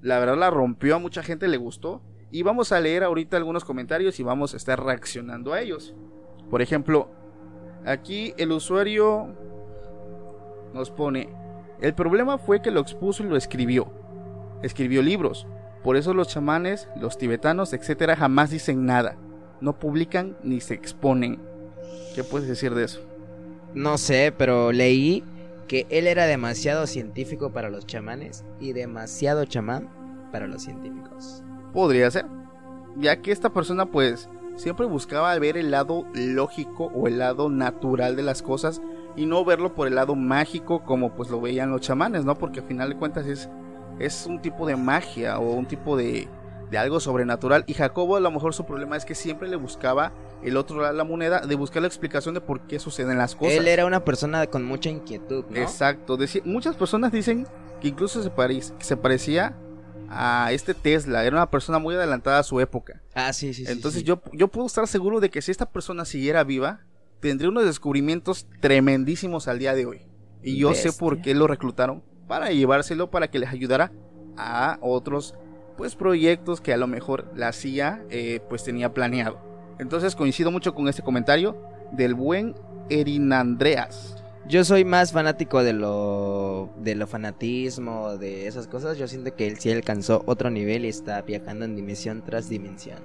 La 0.00 0.18
verdad 0.18 0.36
la 0.36 0.50
rompió, 0.50 0.96
a 0.96 0.98
mucha 0.98 1.22
gente 1.22 1.48
le 1.48 1.56
gustó. 1.56 2.02
Y 2.36 2.42
vamos 2.42 2.70
a 2.70 2.80
leer 2.80 3.02
ahorita 3.02 3.38
algunos 3.38 3.64
comentarios 3.64 4.20
y 4.20 4.22
vamos 4.22 4.52
a 4.52 4.58
estar 4.58 4.78
reaccionando 4.78 5.54
a 5.54 5.62
ellos. 5.62 5.94
Por 6.50 6.60
ejemplo, 6.60 7.08
aquí 7.86 8.34
el 8.36 8.52
usuario 8.52 9.28
nos 10.74 10.90
pone, 10.90 11.30
el 11.80 11.94
problema 11.94 12.36
fue 12.36 12.60
que 12.60 12.70
lo 12.70 12.80
expuso 12.80 13.22
y 13.22 13.26
lo 13.28 13.38
escribió 13.38 13.90
escribió 14.62 15.00
libros. 15.00 15.46
Por 15.82 15.96
eso 15.96 16.12
los 16.12 16.28
chamanes, 16.28 16.90
los 17.00 17.16
tibetanos, 17.16 17.72
etcétera, 17.72 18.16
jamás 18.16 18.50
dicen 18.50 18.84
nada. 18.84 19.16
No 19.62 19.78
publican 19.78 20.36
ni 20.42 20.60
se 20.60 20.74
exponen. 20.74 21.40
¿Qué 22.14 22.22
puedes 22.22 22.48
decir 22.48 22.74
de 22.74 22.84
eso? 22.84 23.00
No 23.72 23.96
sé, 23.96 24.30
pero 24.36 24.72
leí 24.72 25.24
que 25.68 25.86
él 25.88 26.06
era 26.06 26.26
demasiado 26.26 26.86
científico 26.86 27.50
para 27.54 27.70
los 27.70 27.86
chamanes 27.86 28.44
y 28.60 28.74
demasiado 28.74 29.46
chamán 29.46 29.88
para 30.32 30.46
los 30.46 30.64
científicos. 30.64 31.42
Podría 31.76 32.10
ser. 32.10 32.24
Ya 32.96 33.20
que 33.20 33.30
esta 33.32 33.50
persona 33.50 33.84
pues 33.84 34.30
siempre 34.54 34.86
buscaba 34.86 35.38
ver 35.38 35.58
el 35.58 35.70
lado 35.70 36.06
lógico 36.14 36.90
o 36.94 37.06
el 37.06 37.18
lado 37.18 37.50
natural 37.50 38.16
de 38.16 38.22
las 38.22 38.40
cosas 38.40 38.80
y 39.14 39.26
no 39.26 39.44
verlo 39.44 39.74
por 39.74 39.86
el 39.86 39.96
lado 39.96 40.14
mágico 40.14 40.82
como 40.84 41.14
pues 41.14 41.28
lo 41.28 41.38
veían 41.38 41.70
los 41.70 41.82
chamanes, 41.82 42.24
¿no? 42.24 42.34
Porque 42.34 42.60
al 42.60 42.66
final 42.66 42.88
de 42.88 42.96
cuentas 42.96 43.26
es 43.26 43.50
es 43.98 44.24
un 44.24 44.40
tipo 44.40 44.66
de 44.66 44.74
magia 44.76 45.38
o 45.38 45.52
un 45.52 45.66
tipo 45.66 45.98
de, 45.98 46.28
de 46.70 46.78
algo 46.78 46.98
sobrenatural. 46.98 47.64
Y 47.66 47.74
Jacobo 47.74 48.16
a 48.16 48.20
lo 48.20 48.30
mejor 48.30 48.54
su 48.54 48.64
problema 48.64 48.96
es 48.96 49.04
que 49.04 49.14
siempre 49.14 49.46
le 49.46 49.56
buscaba 49.56 50.14
el 50.42 50.56
otro 50.56 50.80
lado 50.80 50.92
de 50.92 50.96
la 50.96 51.04
moneda, 51.04 51.40
de 51.40 51.54
buscar 51.56 51.82
la 51.82 51.88
explicación 51.88 52.32
de 52.32 52.40
por 52.40 52.62
qué 52.62 52.78
suceden 52.78 53.18
las 53.18 53.36
cosas. 53.36 53.52
Él 53.52 53.68
era 53.68 53.84
una 53.84 54.02
persona 54.02 54.46
con 54.46 54.64
mucha 54.64 54.88
inquietud, 54.88 55.44
¿no? 55.50 55.56
Exacto. 55.58 56.16
muchas 56.46 56.74
personas 56.74 57.12
dicen 57.12 57.46
que 57.82 57.88
incluso 57.88 58.22
se, 58.22 58.32
se 58.78 58.96
parecía 58.96 59.54
a 60.10 60.52
este 60.52 60.74
Tesla. 60.74 61.24
Era 61.24 61.36
una 61.36 61.50
persona 61.50 61.78
muy 61.78 61.94
adelantada 61.94 62.38
a 62.38 62.42
su 62.42 62.60
época. 62.60 63.02
Ah, 63.14 63.32
sí, 63.32 63.54
sí. 63.54 63.64
Entonces 63.66 64.04
Yo, 64.04 64.22
yo 64.32 64.48
puedo 64.48 64.66
estar 64.66 64.86
seguro 64.86 65.20
de 65.20 65.30
que 65.30 65.42
si 65.42 65.50
esta 65.50 65.70
persona 65.70 66.04
siguiera 66.04 66.44
viva, 66.44 66.80
tendría 67.20 67.50
unos 67.50 67.64
descubrimientos 67.64 68.46
tremendísimos 68.60 69.48
al 69.48 69.58
día 69.58 69.74
de 69.74 69.86
hoy. 69.86 70.02
Y 70.42 70.58
yo 70.58 70.74
sé 70.74 70.92
por 70.92 71.22
qué 71.22 71.34
lo 71.34 71.46
reclutaron 71.46 72.04
para 72.28 72.50
llevárselo 72.50 73.10
para 73.10 73.28
que 73.28 73.38
les 73.38 73.50
ayudara 73.50 73.92
a 74.36 74.78
otros 74.80 75.34
pues 75.76 75.94
proyectos 75.94 76.60
que 76.60 76.72
a 76.72 76.76
lo 76.76 76.86
mejor 76.86 77.30
la 77.34 77.52
CIA 77.52 78.04
eh, 78.10 78.40
pues 78.48 78.64
tenía 78.64 78.94
planeado. 78.94 79.40
Entonces 79.78 80.14
coincido 80.16 80.50
mucho 80.50 80.74
con 80.74 80.88
este 80.88 81.02
comentario 81.02 81.60
del 81.92 82.14
buen 82.14 82.54
Erin 82.88 83.32
Andreas. 83.32 84.22
Yo 84.48 84.64
soy 84.64 84.84
más 84.84 85.10
fanático 85.10 85.64
de 85.64 85.72
lo 85.72 86.70
de 86.78 86.94
lo 86.94 87.08
fanatismo, 87.08 88.16
de 88.16 88.46
esas 88.46 88.68
cosas. 88.68 88.96
Yo 88.96 89.08
siento 89.08 89.34
que 89.34 89.48
él 89.48 89.58
sí 89.58 89.72
alcanzó 89.72 90.22
otro 90.26 90.50
nivel 90.50 90.84
y 90.84 90.88
está 90.88 91.20
viajando 91.22 91.64
en 91.64 91.74
dimensión 91.74 92.22
tras 92.24 92.48
dimensión. 92.48 92.98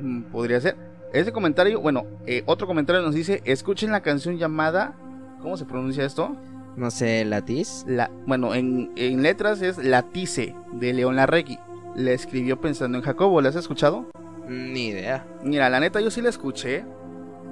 Mm, 0.00 0.22
podría 0.32 0.60
ser. 0.60 0.76
Ese 1.12 1.32
comentario, 1.32 1.80
bueno, 1.80 2.06
eh, 2.26 2.42
otro 2.46 2.66
comentario 2.66 3.02
nos 3.02 3.14
dice, 3.14 3.40
escuchen 3.44 3.92
la 3.92 4.00
canción 4.00 4.36
llamada, 4.38 4.94
¿cómo 5.42 5.56
se 5.56 5.64
pronuncia 5.64 6.04
esto? 6.04 6.36
No 6.76 6.90
sé, 6.90 7.24
Latiz. 7.24 7.84
La, 7.86 8.10
bueno, 8.26 8.54
en, 8.54 8.92
letras 9.22 9.60
es 9.62 9.78
Latice 9.78 10.54
de 10.72 10.92
León 10.92 11.16
Larregui. 11.16 11.58
Le 11.94 12.14
escribió 12.14 12.60
pensando 12.60 12.98
en 12.98 13.04
Jacobo. 13.04 13.40
¿La 13.40 13.48
has 13.48 13.56
escuchado? 13.56 14.06
Ni 14.48 14.88
idea. 14.88 15.26
Mira, 15.44 15.68
la 15.68 15.80
neta 15.80 16.00
yo 16.00 16.10
sí 16.10 16.20
la 16.22 16.30
escuché. 16.30 16.84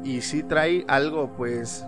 Y 0.04 0.20
sí 0.20 0.44
trae 0.44 0.84
algo, 0.86 1.32
pues, 1.36 1.84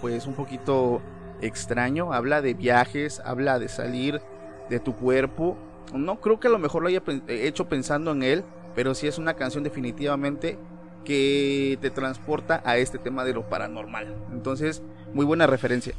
pues 0.00 0.26
un 0.26 0.34
poquito 0.34 1.00
extraño. 1.40 2.12
Habla 2.12 2.42
de 2.42 2.54
viajes, 2.54 3.20
habla 3.24 3.58
de 3.58 3.68
salir 3.68 4.20
de 4.68 4.80
tu 4.80 4.94
cuerpo. 4.94 5.56
No 5.94 6.20
creo 6.20 6.40
que 6.40 6.48
a 6.48 6.50
lo 6.50 6.58
mejor 6.58 6.82
lo 6.82 6.88
haya 6.88 7.02
hecho 7.28 7.68
pensando 7.68 8.12
en 8.12 8.22
él, 8.22 8.44
pero 8.74 8.94
sí 8.94 9.06
es 9.06 9.18
una 9.18 9.34
canción 9.34 9.64
definitivamente 9.64 10.58
que 11.04 11.78
te 11.80 11.90
transporta 11.90 12.62
a 12.64 12.76
este 12.76 12.98
tema 12.98 13.24
de 13.24 13.32
lo 13.32 13.48
paranormal. 13.48 14.14
Entonces, 14.32 14.82
muy 15.14 15.24
buena 15.24 15.46
referencia. 15.46 15.94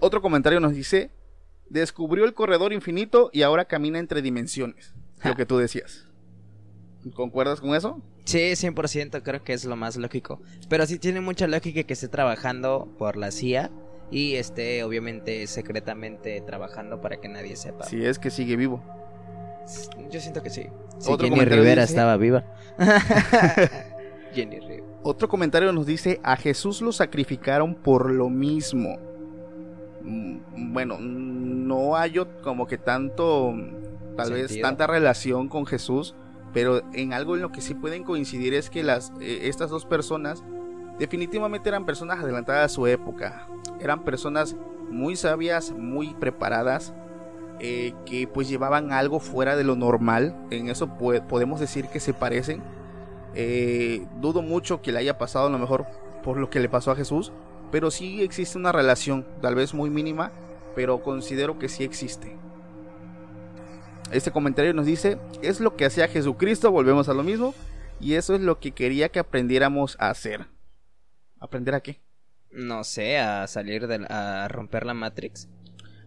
Otro 0.00 0.20
comentario 0.20 0.60
nos 0.60 0.74
dice, 0.74 1.10
descubrió 1.70 2.24
el 2.24 2.34
corredor 2.34 2.72
infinito 2.72 3.30
y 3.32 3.42
ahora 3.42 3.64
camina 3.64 3.98
entre 3.98 4.20
dimensiones. 4.20 4.94
Lo 5.22 5.34
que 5.34 5.46
tú 5.46 5.56
decías. 5.56 6.06
¿Concuerdas 7.12 7.60
con 7.60 7.74
eso? 7.74 8.00
Sí, 8.24 8.38
100%, 8.38 9.22
creo 9.22 9.44
que 9.44 9.52
es 9.52 9.64
lo 9.64 9.76
más 9.76 9.96
lógico. 9.96 10.40
Pero 10.68 10.86
sí 10.86 10.98
tiene 10.98 11.20
mucha 11.20 11.46
lógica 11.46 11.82
que 11.82 11.92
esté 11.92 12.08
trabajando 12.08 12.88
por 12.98 13.16
la 13.16 13.30
CIA 13.30 13.70
y 14.10 14.36
esté 14.36 14.82
obviamente 14.84 15.46
secretamente 15.46 16.40
trabajando 16.40 17.00
para 17.00 17.18
que 17.18 17.28
nadie 17.28 17.56
sepa. 17.56 17.84
Si 17.84 18.04
es 18.04 18.18
que 18.18 18.30
sigue 18.30 18.56
vivo. 18.56 18.82
Yo 20.10 20.20
siento 20.20 20.42
que 20.42 20.50
sí. 20.50 20.66
Otro 21.06 21.28
Jenny 21.28 21.44
Rivera 21.44 21.82
estaba 21.82 22.16
viva. 22.16 22.44
Jenny 24.34 24.60
Rivera. 24.60 24.84
Otro 25.02 25.28
comentario 25.28 25.72
nos 25.72 25.86
dice, 25.86 26.20
a 26.22 26.36
Jesús 26.36 26.80
lo 26.80 26.92
sacrificaron 26.92 27.74
por 27.74 28.10
lo 28.10 28.30
mismo. 28.30 28.98
Mm, 30.02 30.72
bueno, 30.72 30.98
no 30.98 31.96
hay 31.96 32.14
como 32.42 32.66
que 32.66 32.78
tanto, 32.78 33.54
tal 34.16 34.32
vez 34.32 34.60
tanta 34.60 34.86
relación 34.86 35.48
con 35.48 35.66
Jesús, 35.66 36.14
pero 36.54 36.82
en 36.92 37.12
algo 37.12 37.34
en 37.34 37.42
lo 37.42 37.52
que 37.52 37.60
sí 37.60 37.74
pueden 37.74 38.04
coincidir 38.04 38.54
es 38.54 38.70
que 38.70 38.84
las, 38.84 39.12
eh, 39.20 39.40
estas 39.42 39.68
dos 39.68 39.84
personas 39.84 40.42
definitivamente 40.98 41.68
eran 41.68 41.84
personas 41.84 42.20
adelantadas 42.20 42.64
a 42.64 42.74
su 42.74 42.86
época. 42.86 43.48
eran 43.80 44.04
personas 44.04 44.56
muy 44.90 45.16
sabias, 45.16 45.72
muy 45.72 46.14
preparadas, 46.14 46.94
eh, 47.58 47.92
que 48.06 48.28
pues 48.28 48.48
llevaban 48.48 48.92
algo 48.92 49.18
fuera 49.18 49.56
de 49.56 49.64
lo 49.64 49.74
normal. 49.74 50.36
En 50.50 50.68
eso 50.68 50.88
podemos 50.96 51.60
decir 51.60 51.88
que 51.88 52.00
se 52.00 52.14
parecen. 52.14 52.62
Eh, 53.34 54.06
dudo 54.20 54.42
mucho 54.42 54.80
que 54.80 54.92
le 54.92 55.00
haya 55.00 55.18
pasado 55.18 55.48
a 55.48 55.50
lo 55.50 55.58
mejor 55.58 55.86
por 56.22 56.36
lo 56.36 56.50
que 56.50 56.60
le 56.60 56.68
pasó 56.68 56.92
a 56.92 56.96
Jesús, 56.96 57.32
pero 57.72 57.90
sí 57.90 58.22
existe 58.22 58.56
una 58.56 58.70
relación, 58.70 59.26
tal 59.42 59.56
vez 59.56 59.74
muy 59.74 59.90
mínima, 59.90 60.30
pero 60.76 61.02
considero 61.02 61.58
que 61.58 61.68
sí 61.68 61.82
existe. 61.82 62.36
Este 64.10 64.30
comentario 64.30 64.74
nos 64.74 64.86
dice, 64.86 65.18
es 65.42 65.60
lo 65.60 65.76
que 65.76 65.86
hacía 65.86 66.08
Jesucristo, 66.08 66.70
volvemos 66.70 67.08
a 67.08 67.14
lo 67.14 67.22
mismo, 67.22 67.54
y 68.00 68.14
eso 68.14 68.34
es 68.34 68.40
lo 68.40 68.60
que 68.60 68.72
quería 68.72 69.08
que 69.08 69.18
aprendiéramos 69.18 69.96
a 69.98 70.10
hacer. 70.10 70.46
¿Aprender 71.40 71.74
a 71.74 71.80
qué? 71.80 72.00
No 72.50 72.84
sé, 72.84 73.18
a 73.18 73.46
salir 73.46 73.86
de 73.86 74.06
a 74.08 74.46
romper 74.48 74.86
la 74.86 74.94
Matrix. 74.94 75.48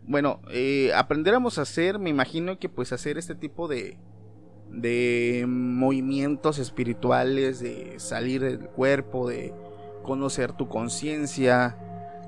Bueno, 0.03 0.41
eh, 0.51 0.91
aprendiéramos 0.95 1.57
a 1.57 1.63
hacer, 1.63 1.99
me 1.99 2.09
imagino 2.09 2.59
que 2.59 2.69
pues 2.69 2.93
hacer 2.93 3.17
este 3.17 3.35
tipo 3.35 3.67
de 3.67 3.97
de 4.71 5.45
movimientos 5.47 6.59
espirituales, 6.59 7.59
de 7.59 7.99
salir 7.99 8.41
del 8.41 8.69
cuerpo, 8.69 9.29
de 9.29 9.53
conocer 10.03 10.53
tu 10.53 10.67
conciencia. 10.67 11.77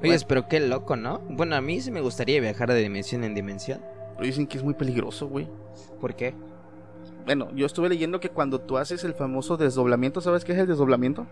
Oye, 0.02 0.18
pero 0.28 0.48
qué 0.48 0.60
loco, 0.60 0.96
¿no? 0.96 1.20
Bueno, 1.30 1.56
a 1.56 1.62
mí 1.62 1.82
sí 1.82 1.92
me 1.92 2.02
gustaría 2.02 2.40
viajar 2.40 2.72
de 2.72 2.80
dimensión 2.80 3.24
en 3.24 3.36
dimensión. 3.36 3.82
Pero 4.20 4.28
dicen 4.28 4.48
que 4.48 4.58
es 4.58 4.64
muy 4.66 4.74
peligroso, 4.74 5.30
güey. 5.30 5.48
¿Por 6.02 6.14
qué? 6.14 6.34
Bueno, 7.24 7.48
yo 7.56 7.66
estuve 7.66 7.88
leyendo 7.88 8.20
que 8.20 8.28
cuando 8.28 8.60
tú 8.60 8.78
haces 8.78 9.06
el 9.06 9.14
famoso 9.14 9.56
desdoblamiento, 9.56 10.20
¿sabes 10.20 10.44
qué 10.44 10.52
es 10.52 10.58
el 10.60 10.68
desdoblamiento? 10.68 11.26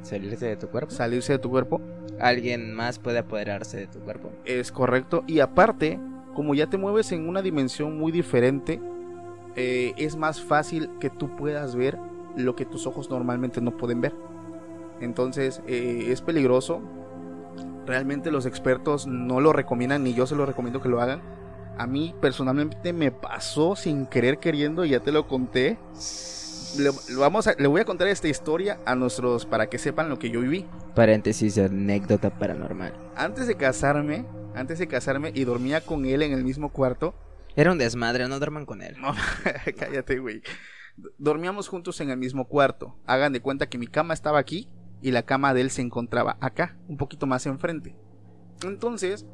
Salirse 0.00 0.46
de 0.46 0.56
tu 0.56 0.68
cuerpo. 0.68 0.90
Salirse 0.90 1.34
de 1.34 1.38
tu 1.38 1.50
cuerpo. 1.50 1.82
Alguien 2.18 2.72
más 2.72 2.98
puede 2.98 3.18
apoderarse 3.18 3.76
de 3.76 3.88
tu 3.88 3.98
cuerpo. 3.98 4.32
Es 4.46 4.72
correcto. 4.72 5.22
Y 5.26 5.40
aparte, 5.40 6.00
como 6.34 6.54
ya 6.54 6.66
te 6.66 6.78
mueves 6.78 7.12
en 7.12 7.28
una 7.28 7.42
dimensión 7.42 7.98
muy 7.98 8.10
diferente, 8.10 8.80
eh, 9.54 9.92
es 9.98 10.16
más 10.16 10.40
fácil 10.40 10.88
que 11.00 11.10
tú 11.10 11.36
puedas 11.36 11.76
ver 11.76 11.98
lo 12.38 12.56
que 12.56 12.64
tus 12.64 12.86
ojos 12.86 13.10
normalmente 13.10 13.60
no 13.60 13.76
pueden 13.76 14.00
ver. 14.00 14.14
Entonces 14.98 15.60
eh, 15.66 16.06
es 16.08 16.22
peligroso. 16.22 16.80
Realmente 17.84 18.30
los 18.30 18.46
expertos 18.46 19.06
no 19.06 19.42
lo 19.42 19.52
recomiendan, 19.52 20.04
ni 20.04 20.14
yo 20.14 20.26
se 20.26 20.34
lo 20.34 20.46
recomiendo 20.46 20.80
que 20.80 20.88
lo 20.88 21.02
hagan. 21.02 21.43
A 21.76 21.86
mí 21.86 22.14
personalmente 22.20 22.92
me 22.92 23.10
pasó 23.10 23.76
sin 23.76 24.06
querer 24.06 24.38
queriendo, 24.38 24.84
y 24.84 24.90
ya 24.90 25.00
te 25.00 25.12
lo 25.12 25.26
conté. 25.26 25.78
Le, 26.78 26.90
vamos 27.16 27.48
le 27.56 27.68
voy 27.68 27.80
a 27.80 27.84
contar 27.84 28.08
esta 28.08 28.28
historia 28.28 28.80
a 28.84 28.94
nuestros 28.96 29.46
para 29.46 29.68
que 29.68 29.78
sepan 29.78 30.08
lo 30.08 30.18
que 30.18 30.30
yo 30.30 30.40
viví. 30.40 30.66
Paréntesis, 30.94 31.58
anécdota 31.58 32.30
paranormal. 32.30 32.92
Antes 33.16 33.46
de 33.46 33.56
casarme, 33.56 34.26
antes 34.54 34.78
de 34.78 34.88
casarme 34.88 35.32
y 35.34 35.44
dormía 35.44 35.80
con 35.80 36.04
él 36.04 36.22
en 36.22 36.32
el 36.32 36.44
mismo 36.44 36.70
cuarto, 36.70 37.14
era 37.56 37.70
un 37.70 37.78
desmadre, 37.78 38.26
no 38.28 38.38
duerman 38.38 38.66
con 38.66 38.82
él. 38.82 38.96
No, 39.00 39.14
cállate, 39.78 40.18
güey. 40.18 40.42
Dormíamos 41.18 41.68
juntos 41.68 42.00
en 42.00 42.10
el 42.10 42.16
mismo 42.16 42.46
cuarto. 42.46 42.96
Hagan 43.06 43.32
de 43.32 43.40
cuenta 43.40 43.68
que 43.68 43.78
mi 43.78 43.86
cama 43.86 44.14
estaba 44.14 44.38
aquí 44.38 44.68
y 45.00 45.10
la 45.10 45.24
cama 45.24 45.54
de 45.54 45.60
él 45.60 45.70
se 45.70 45.82
encontraba 45.82 46.36
acá, 46.40 46.76
un 46.88 46.96
poquito 46.96 47.26
más 47.26 47.46
enfrente. 47.46 47.94
Entonces, 48.64 49.26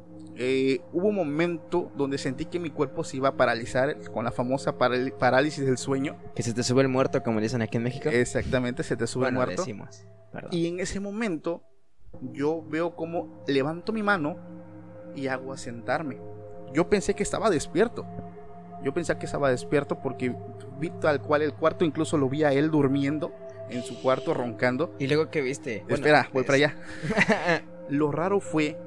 eh, 0.43 0.81
hubo 0.93 1.09
un 1.09 1.15
momento 1.15 1.91
donde 1.95 2.17
sentí 2.17 2.45
que 2.45 2.59
mi 2.59 2.69
cuerpo 2.69 3.03
se 3.03 3.17
iba 3.17 3.29
a 3.29 3.37
paralizar 3.37 3.97
con 4.11 4.25
la 4.25 4.31
famosa 4.31 4.77
parálisis 4.77 5.65
del 5.65 5.77
sueño. 5.77 6.17
Que 6.35 6.43
se 6.43 6.53
te 6.53 6.63
sube 6.63 6.81
el 6.81 6.87
muerto, 6.87 7.21
como 7.23 7.39
dicen 7.39 7.61
aquí 7.61 7.77
en 7.77 7.83
México. 7.83 8.09
Exactamente, 8.09 8.83
se 8.83 8.95
te 8.95 9.07
sube 9.07 9.27
el 9.27 9.33
muerto. 9.33 9.63
Y 10.51 10.67
en 10.67 10.79
ese 10.79 10.99
momento, 10.99 11.63
yo 12.21 12.63
veo 12.67 12.95
como 12.95 13.43
levanto 13.47 13.93
mi 13.93 14.03
mano 14.03 14.37
y 15.15 15.27
hago 15.27 15.53
a 15.53 15.57
sentarme 15.57 16.19
yo 16.73 16.89
pensé 16.89 17.13
que 17.13 17.23
estaba 17.23 17.49
despierto. 17.49 18.05
Yo 18.83 18.93
pensé 18.93 19.17
que 19.17 19.25
estaba 19.25 19.49
despierto 19.49 20.01
porque 20.01 20.33
vi 20.79 20.89
tal 20.89 21.21
cual 21.21 21.41
el 21.41 21.53
cuarto, 21.53 21.85
incluso 21.85 22.17
lo 22.17 22.29
vi 22.29 22.43
a 22.43 22.51
él 22.51 22.71
durmiendo 22.71 23.33
en 23.69 23.83
su 23.83 24.01
cuarto 24.01 24.33
roncando. 24.33 24.95
¿Y 24.97 25.07
luego 25.07 25.29
qué 25.29 25.41
viste? 25.41 25.85
Espera, 25.87 26.29
voy 26.33 26.43
para 26.43 26.55
allá. 26.55 26.75
lo 27.89 28.11
raro 28.11 28.39
fue 28.39 28.77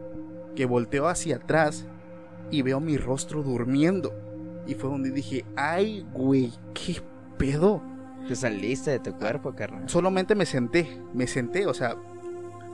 que 0.55 0.67
volteo 0.67 1.09
hacia 1.09 1.37
atrás 1.37 1.87
y 2.51 2.63
veo 2.63 2.81
mi 2.81 2.97
rostro 2.97 3.43
durmiendo. 3.43 4.13
Y 4.67 4.75
fue 4.75 4.91
donde 4.91 5.11
dije, 5.11 5.45
ay, 5.57 6.07
güey, 6.13 6.53
¿qué 6.73 7.01
pedo? 7.39 7.83
Te 8.27 8.35
saliste 8.35 8.93
de 8.93 8.99
tu 9.01 9.13
cuerpo, 9.13 9.55
carnal. 9.55 9.89
Solamente 9.89 10.35
me 10.35 10.47
senté, 10.47 11.01
me 11.13 11.27
senté, 11.27 11.67
o 11.67 11.75
sea, 11.75 11.97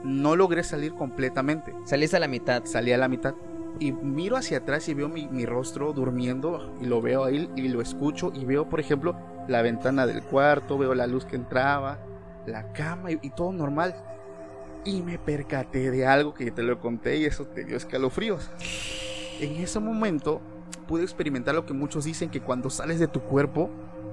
no 0.03 0.35
logré 0.35 0.63
salir 0.63 0.93
completamente. 0.93 1.73
Saliste 1.85 2.17
a 2.17 2.21
la 2.21 2.27
mitad. 2.27 2.63
Salí 2.65 2.93
a 2.93 2.97
la 2.97 3.09
mitad 3.09 3.35
y 3.79 3.91
miro 3.91 4.37
hacia 4.37 4.59
atrás 4.59 4.87
y 4.89 4.93
veo 4.93 5.09
mi, 5.09 5.45
rostro 5.45 5.93
durmiendo 5.93 6.75
y 6.81 6.85
lo 6.85 7.01
veo 7.01 7.23
ahí 7.23 7.49
y 7.55 7.67
lo 7.69 7.81
escucho 7.81 8.31
y 8.33 8.45
veo, 8.45 8.69
por 8.69 8.79
ejemplo, 8.79 9.15
la 9.47 9.61
ventana 9.61 10.05
del 10.05 10.23
cuarto, 10.23 10.77
veo 10.77 10.93
la 10.93 11.07
luz 11.07 11.25
que 11.25 11.35
entraba, 11.35 11.99
la 12.45 12.71
cama 12.73 13.11
y, 13.11 13.29
todo 13.31 13.51
normal. 13.51 13.95
Y 14.83 15.01
me 15.01 15.19
percaté 15.19 15.91
de 15.91 16.05
algo 16.05 16.33
que 16.33 16.51
te 16.51 16.63
lo 16.63 16.79
conté 16.79 17.17
y 17.17 17.25
eso 17.25 17.45
te 17.45 17.63
dio 17.63 17.77
escalofríos. 17.77 18.49
En 19.39 19.55
ese 19.55 19.79
momento 19.79 20.41
pude 20.87 21.03
experimentar 21.03 21.55
lo 21.55 21.65
que 21.65 21.73
muchos 21.73 22.05
dicen 22.05 22.29
que 22.29 22.41
cuando 22.41 22.69
sales 22.69 22.99
de 22.99 23.07
tu 23.07 23.21
cuerpo 23.21 23.69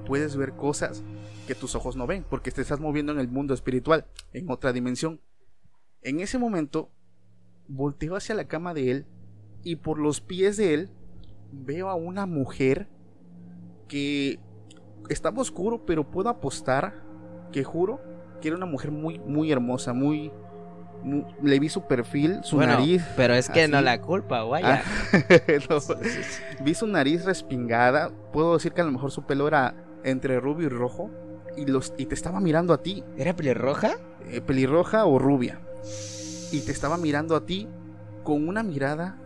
puedes 0.07 0.37
ver 0.37 0.53
cosas 0.53 1.03
que 1.47 1.55
tus 1.55 1.75
ojos 1.75 1.97
no 1.97 2.07
ven 2.07 2.25
porque 2.29 2.51
te 2.51 2.63
estás 2.63 2.81
moviendo 2.81 3.13
en 3.13 3.19
el 3.19 3.29
mundo 3.29 3.55
espiritual, 3.55 4.07
en 4.33 4.51
otra 4.51 4.73
dimensión. 4.73 5.21
En 6.03 6.21
ese 6.21 6.39
momento 6.39 6.91
volteo 7.67 8.17
hacia 8.17 8.35
la 8.35 8.47
cama 8.47 8.75
de 8.75 8.91
él 8.91 9.07
y 9.63 9.77
por 9.77 9.99
los 9.99 10.21
pies 10.21 10.57
de 10.57 10.75
él 10.75 10.91
veo 11.53 11.89
a 11.89 11.95
una 11.95 12.27
mujer 12.27 12.89
que 13.89 14.39
estaba 15.09 15.41
oscuro, 15.41 15.85
pero 15.87 16.11
puedo 16.11 16.29
apostar 16.29 17.03
que 17.53 17.65
juro 17.65 18.01
que 18.41 18.49
era 18.49 18.57
una 18.57 18.67
mujer 18.67 18.91
muy, 18.91 19.19
muy 19.19 19.51
hermosa, 19.51 19.93
muy, 19.93 20.31
le 21.43 21.59
vi 21.59 21.69
su 21.69 21.83
perfil, 21.83 22.41
su 22.43 22.59
nariz. 22.59 23.05
Pero 23.17 23.35
es 23.35 23.49
que 23.49 23.69
no 23.69 23.81
la 23.81 24.01
culpa, 24.01 24.43
guaya. 24.43 24.83
Ah, 24.83 25.81
vi 26.65 26.75
su 26.75 26.87
nariz 26.87 27.25
respingada. 27.25 28.11
Puedo 28.33 28.55
decir 28.55 28.73
que 28.73 28.81
a 28.81 28.85
lo 28.85 28.93
mejor 28.93 29.11
su 29.11 29.23
pelo 29.23 29.49
era 29.49 29.75
entre 30.05 30.41
rubio 30.41 30.67
y 30.67 30.71
rojo. 30.71 31.11
Y, 31.57 31.67
los, 31.67 31.93
y 31.97 32.07
te 32.07 32.15
estaba 32.15 32.41
mirando 32.41 32.73
a 32.73 32.83
ti. 32.83 33.03
¿Era 33.17 33.35
pelirroja? 33.35 33.97
Eh, 34.31 34.41
pelirroja 34.41 35.07
o 35.07 35.19
rubia. 35.19 35.61
Y 36.53 36.61
te 36.61 36.73
estaba 36.73 36.97
mirando 36.97 37.35
a 37.35 37.45
ti 37.45 37.69
con 38.23 38.47
una 38.47 38.63
mirada 38.63 39.19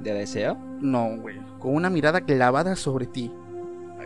¿De 0.00 0.12
deseo? 0.12 0.56
No, 0.80 1.16
güey. 1.16 1.36
Con 1.58 1.74
una 1.74 1.90
mirada 1.90 2.20
clavada 2.20 2.76
sobre 2.76 3.06
ti. 3.06 3.32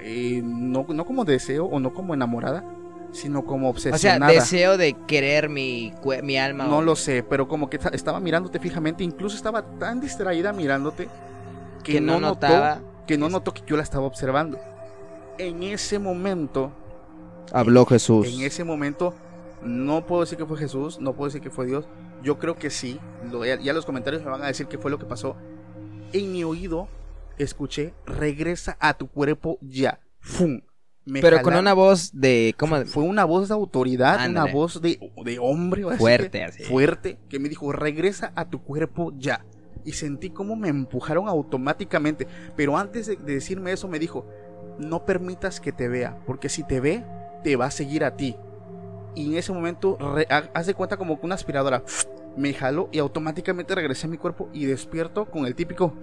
Eh, 0.02 0.40
no, 0.42 0.86
no 0.88 1.04
como 1.04 1.24
deseo 1.24 1.66
o 1.66 1.78
no 1.80 1.92
como 1.92 2.14
enamorada, 2.14 2.64
sino 3.12 3.44
como 3.44 3.68
obsesionada. 3.68 4.26
O 4.26 4.34
sea, 4.34 4.40
deseo 4.40 4.76
de 4.76 4.94
querer 5.06 5.48
mi, 5.48 5.92
mi 6.22 6.38
alma. 6.38 6.64
No 6.64 6.82
lo 6.82 6.96
sé, 6.96 7.22
pero 7.22 7.48
como 7.48 7.70
que 7.70 7.78
estaba 7.92 8.20
mirándote 8.20 8.58
fijamente, 8.58 9.04
incluso 9.04 9.36
estaba 9.36 9.62
tan 9.78 10.00
distraída 10.00 10.52
mirándote 10.52 11.08
que, 11.82 12.00
no, 12.00 12.20
notaba 12.20 12.80
que 13.06 13.18
no 13.18 13.28
notó 13.28 13.52
que 13.52 13.62
yo 13.66 13.76
la 13.76 13.82
estaba 13.82 14.06
observando. 14.06 14.58
En 15.38 15.62
ese 15.62 15.98
momento 15.98 16.72
habló 17.52 17.86
Jesús. 17.86 18.26
En 18.26 18.42
ese 18.42 18.64
momento 18.64 19.14
no 19.62 20.06
puedo 20.06 20.22
decir 20.22 20.38
que 20.38 20.46
fue 20.46 20.58
Jesús, 20.58 21.00
no 21.00 21.14
puedo 21.14 21.28
decir 21.28 21.40
que 21.40 21.50
fue 21.50 21.66
Dios. 21.66 21.86
Yo 22.22 22.38
creo 22.38 22.56
que 22.56 22.70
sí. 22.70 23.00
ya 23.62 23.72
los 23.72 23.86
comentarios 23.86 24.22
me 24.22 24.30
van 24.30 24.42
a 24.42 24.46
decir 24.46 24.66
qué 24.66 24.76
fue 24.76 24.90
lo 24.90 24.98
que 24.98 25.06
pasó 25.06 25.36
en 26.12 26.32
mi 26.32 26.44
oído 26.44 26.88
escuché, 27.38 27.94
regresa 28.06 28.76
a 28.80 28.94
tu 28.94 29.08
cuerpo 29.08 29.58
ya. 29.60 30.00
¡Fum! 30.20 30.60
Pero 31.04 31.42
con 31.42 31.54
una 31.54 31.72
voz 31.72 32.10
de. 32.12 32.54
¿cómo? 32.58 32.84
Fue 32.84 33.02
una 33.02 33.24
voz 33.24 33.48
de 33.48 33.54
autoridad, 33.54 34.28
una 34.28 34.44
voz 34.44 34.80
de, 34.80 34.98
de 35.24 35.38
hombre. 35.38 35.84
Fuerte, 35.96 36.44
así. 36.44 36.62
Fuerte, 36.64 37.18
que 37.28 37.38
me 37.38 37.48
dijo, 37.48 37.72
regresa 37.72 38.32
a 38.34 38.48
tu 38.48 38.62
cuerpo 38.62 39.12
ya. 39.16 39.44
Y 39.84 39.92
sentí 39.92 40.30
como 40.30 40.56
me 40.56 40.68
empujaron 40.68 41.26
automáticamente. 41.28 42.26
Pero 42.56 42.76
antes 42.76 43.06
de, 43.06 43.16
decirme 43.16 43.72
eso, 43.72 43.88
me 43.88 43.98
dijo, 43.98 44.26
no 44.78 45.06
permitas 45.06 45.60
que 45.60 45.72
te 45.72 45.88
vea, 45.88 46.18
porque 46.26 46.48
si 46.48 46.64
te 46.64 46.80
ve, 46.80 47.04
te 47.42 47.56
va 47.56 47.66
a 47.66 47.70
seguir 47.70 48.04
a 48.04 48.16
ti. 48.16 48.36
Y 49.14 49.32
en 49.32 49.38
ese 49.38 49.52
momento, 49.52 49.98
hace 50.54 50.74
cuenta 50.74 50.96
como 50.96 51.18
que 51.18 51.26
una 51.26 51.34
aspiradora 51.34 51.82
me 52.36 52.54
jaló 52.54 52.88
y 52.92 52.98
automáticamente 52.98 53.74
regresé 53.74 54.06
a 54.06 54.10
mi 54.10 54.18
cuerpo 54.18 54.48
y 54.52 54.66
despierto 54.66 55.24
con 55.26 55.46
el 55.46 55.54
típico... 55.54 55.94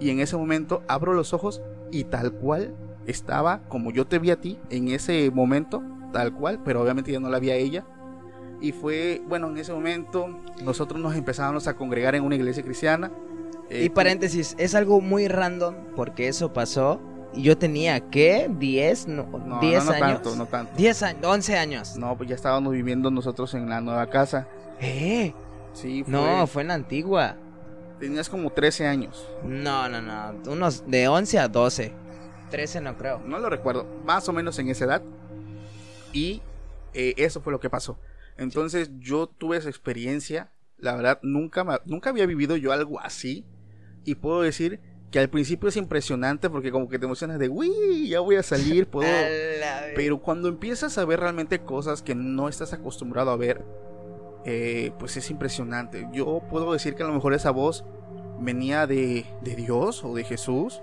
Y 0.00 0.10
en 0.10 0.20
ese 0.20 0.36
momento 0.36 0.82
abro 0.88 1.12
los 1.14 1.32
ojos 1.32 1.60
y 1.90 2.04
tal 2.04 2.32
cual 2.32 2.74
estaba 3.06 3.60
como 3.68 3.90
yo 3.90 4.06
te 4.06 4.18
vi 4.18 4.30
a 4.30 4.40
ti 4.40 4.58
en 4.70 4.88
ese 4.88 5.30
momento, 5.30 5.82
tal 6.12 6.32
cual, 6.32 6.60
pero 6.64 6.82
obviamente 6.82 7.10
ya 7.12 7.20
no 7.20 7.28
la 7.28 7.38
vi 7.38 7.50
a 7.50 7.54
ella. 7.56 7.84
Y 8.60 8.72
fue, 8.72 9.22
bueno, 9.28 9.48
en 9.48 9.58
ese 9.58 9.72
momento 9.72 10.28
nosotros 10.62 11.00
nos 11.00 11.14
empezamos 11.16 11.66
a 11.68 11.74
congregar 11.74 12.14
en 12.14 12.24
una 12.24 12.34
iglesia 12.34 12.62
cristiana. 12.62 13.10
y 13.70 13.86
eh, 13.86 13.90
paréntesis, 13.90 14.54
es 14.58 14.74
algo 14.74 15.00
muy 15.00 15.28
random 15.28 15.74
porque 15.94 16.28
eso 16.28 16.52
pasó 16.52 17.00
Y 17.34 17.42
yo 17.42 17.58
tenía, 17.58 18.00
¿qué? 18.08 18.48
¿10? 18.50 19.06
No, 19.06 19.24
No, 19.38 19.60
¿10 19.60 19.78
no, 19.78 19.84
no 19.84 19.90
años? 19.92 19.98
tanto, 19.98 20.36
no 20.36 20.46
tanto. 20.46 20.72
10 20.76 21.02
años, 21.02 21.24
11 21.24 21.58
años. 21.58 21.96
No, 21.96 22.16
pues 22.16 22.28
ya 22.28 22.34
estábamos 22.34 22.72
viviendo 22.72 23.10
nosotros 23.10 23.52
en 23.54 23.68
la 23.68 23.80
nueva 23.80 24.08
casa. 24.08 24.48
¿Eh? 24.80 25.34
Sí, 25.74 26.02
fue, 26.04 26.12
No, 26.12 26.46
fue 26.46 26.62
en 26.62 26.68
la 26.68 26.74
antigua. 26.74 27.36
Tenías 27.98 28.28
como 28.28 28.50
13 28.50 28.86
años. 28.86 29.28
No, 29.44 29.88
no, 29.88 30.00
no. 30.00 30.50
Unos 30.50 30.88
de 30.88 31.08
11 31.08 31.38
a 31.38 31.48
12. 31.48 31.92
13 32.50 32.80
no 32.80 32.96
creo. 32.96 33.20
No 33.20 33.38
lo 33.38 33.50
recuerdo, 33.50 33.86
más 34.04 34.28
o 34.28 34.32
menos 34.32 34.58
en 34.58 34.68
esa 34.68 34.84
edad. 34.84 35.02
Y 36.12 36.42
eh, 36.94 37.14
eso 37.16 37.40
fue 37.40 37.52
lo 37.52 37.60
que 37.60 37.70
pasó. 37.70 37.98
Entonces 38.36 38.90
yo 38.98 39.26
tuve 39.26 39.56
esa 39.56 39.68
experiencia. 39.68 40.50
La 40.78 40.94
verdad, 40.94 41.18
nunca, 41.22 41.82
nunca 41.84 42.10
había 42.10 42.26
vivido 42.26 42.56
yo 42.56 42.72
algo 42.72 43.00
así. 43.00 43.44
Y 44.04 44.14
puedo 44.14 44.42
decir 44.42 44.80
que 45.10 45.18
al 45.18 45.28
principio 45.28 45.68
es 45.68 45.76
impresionante 45.76 46.50
porque 46.50 46.70
como 46.70 46.88
que 46.88 46.98
te 46.98 47.06
emocionas 47.06 47.38
de, 47.38 47.48
uy, 47.48 48.08
ya 48.08 48.20
voy 48.20 48.36
a 48.36 48.42
salir, 48.42 48.86
puedo... 48.90 49.08
A. 49.08 49.94
Pero 49.94 50.20
cuando 50.20 50.48
empiezas 50.48 50.98
a 50.98 51.04
ver 51.04 51.20
realmente 51.20 51.60
cosas 51.60 52.02
que 52.02 52.14
no 52.14 52.48
estás 52.48 52.72
acostumbrado 52.72 53.30
a 53.30 53.36
ver, 53.36 53.64
eh, 54.44 54.92
pues 54.98 55.16
es 55.16 55.30
impresionante. 55.30 56.08
Yo 56.12 56.42
puedo 56.50 56.72
decir 56.72 56.94
que 56.94 57.02
a 57.02 57.06
lo 57.06 57.12
mejor 57.12 57.34
esa 57.34 57.50
voz 57.50 57.84
venía 58.40 58.86
de, 58.86 59.26
de 59.42 59.56
Dios 59.56 60.04
o 60.04 60.14
de 60.14 60.24
Jesús 60.24 60.80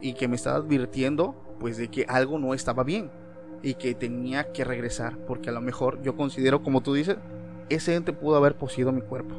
y 0.00 0.14
que 0.14 0.28
me 0.28 0.36
estaba 0.36 0.56
advirtiendo 0.56 1.34
pues 1.58 1.76
de 1.76 1.88
que 1.88 2.04
algo 2.08 2.38
no 2.38 2.54
estaba 2.54 2.84
bien 2.84 3.10
y 3.62 3.74
que 3.74 3.94
tenía 3.94 4.52
que 4.52 4.64
regresar 4.64 5.16
porque 5.26 5.50
a 5.50 5.52
lo 5.52 5.60
mejor 5.60 6.02
yo 6.02 6.16
considero 6.16 6.62
como 6.62 6.82
tú 6.82 6.94
dices 6.94 7.16
ese 7.68 7.94
ente 7.94 8.12
pudo 8.12 8.36
haber 8.36 8.56
poseído 8.56 8.92
mi 8.92 9.00
cuerpo 9.00 9.34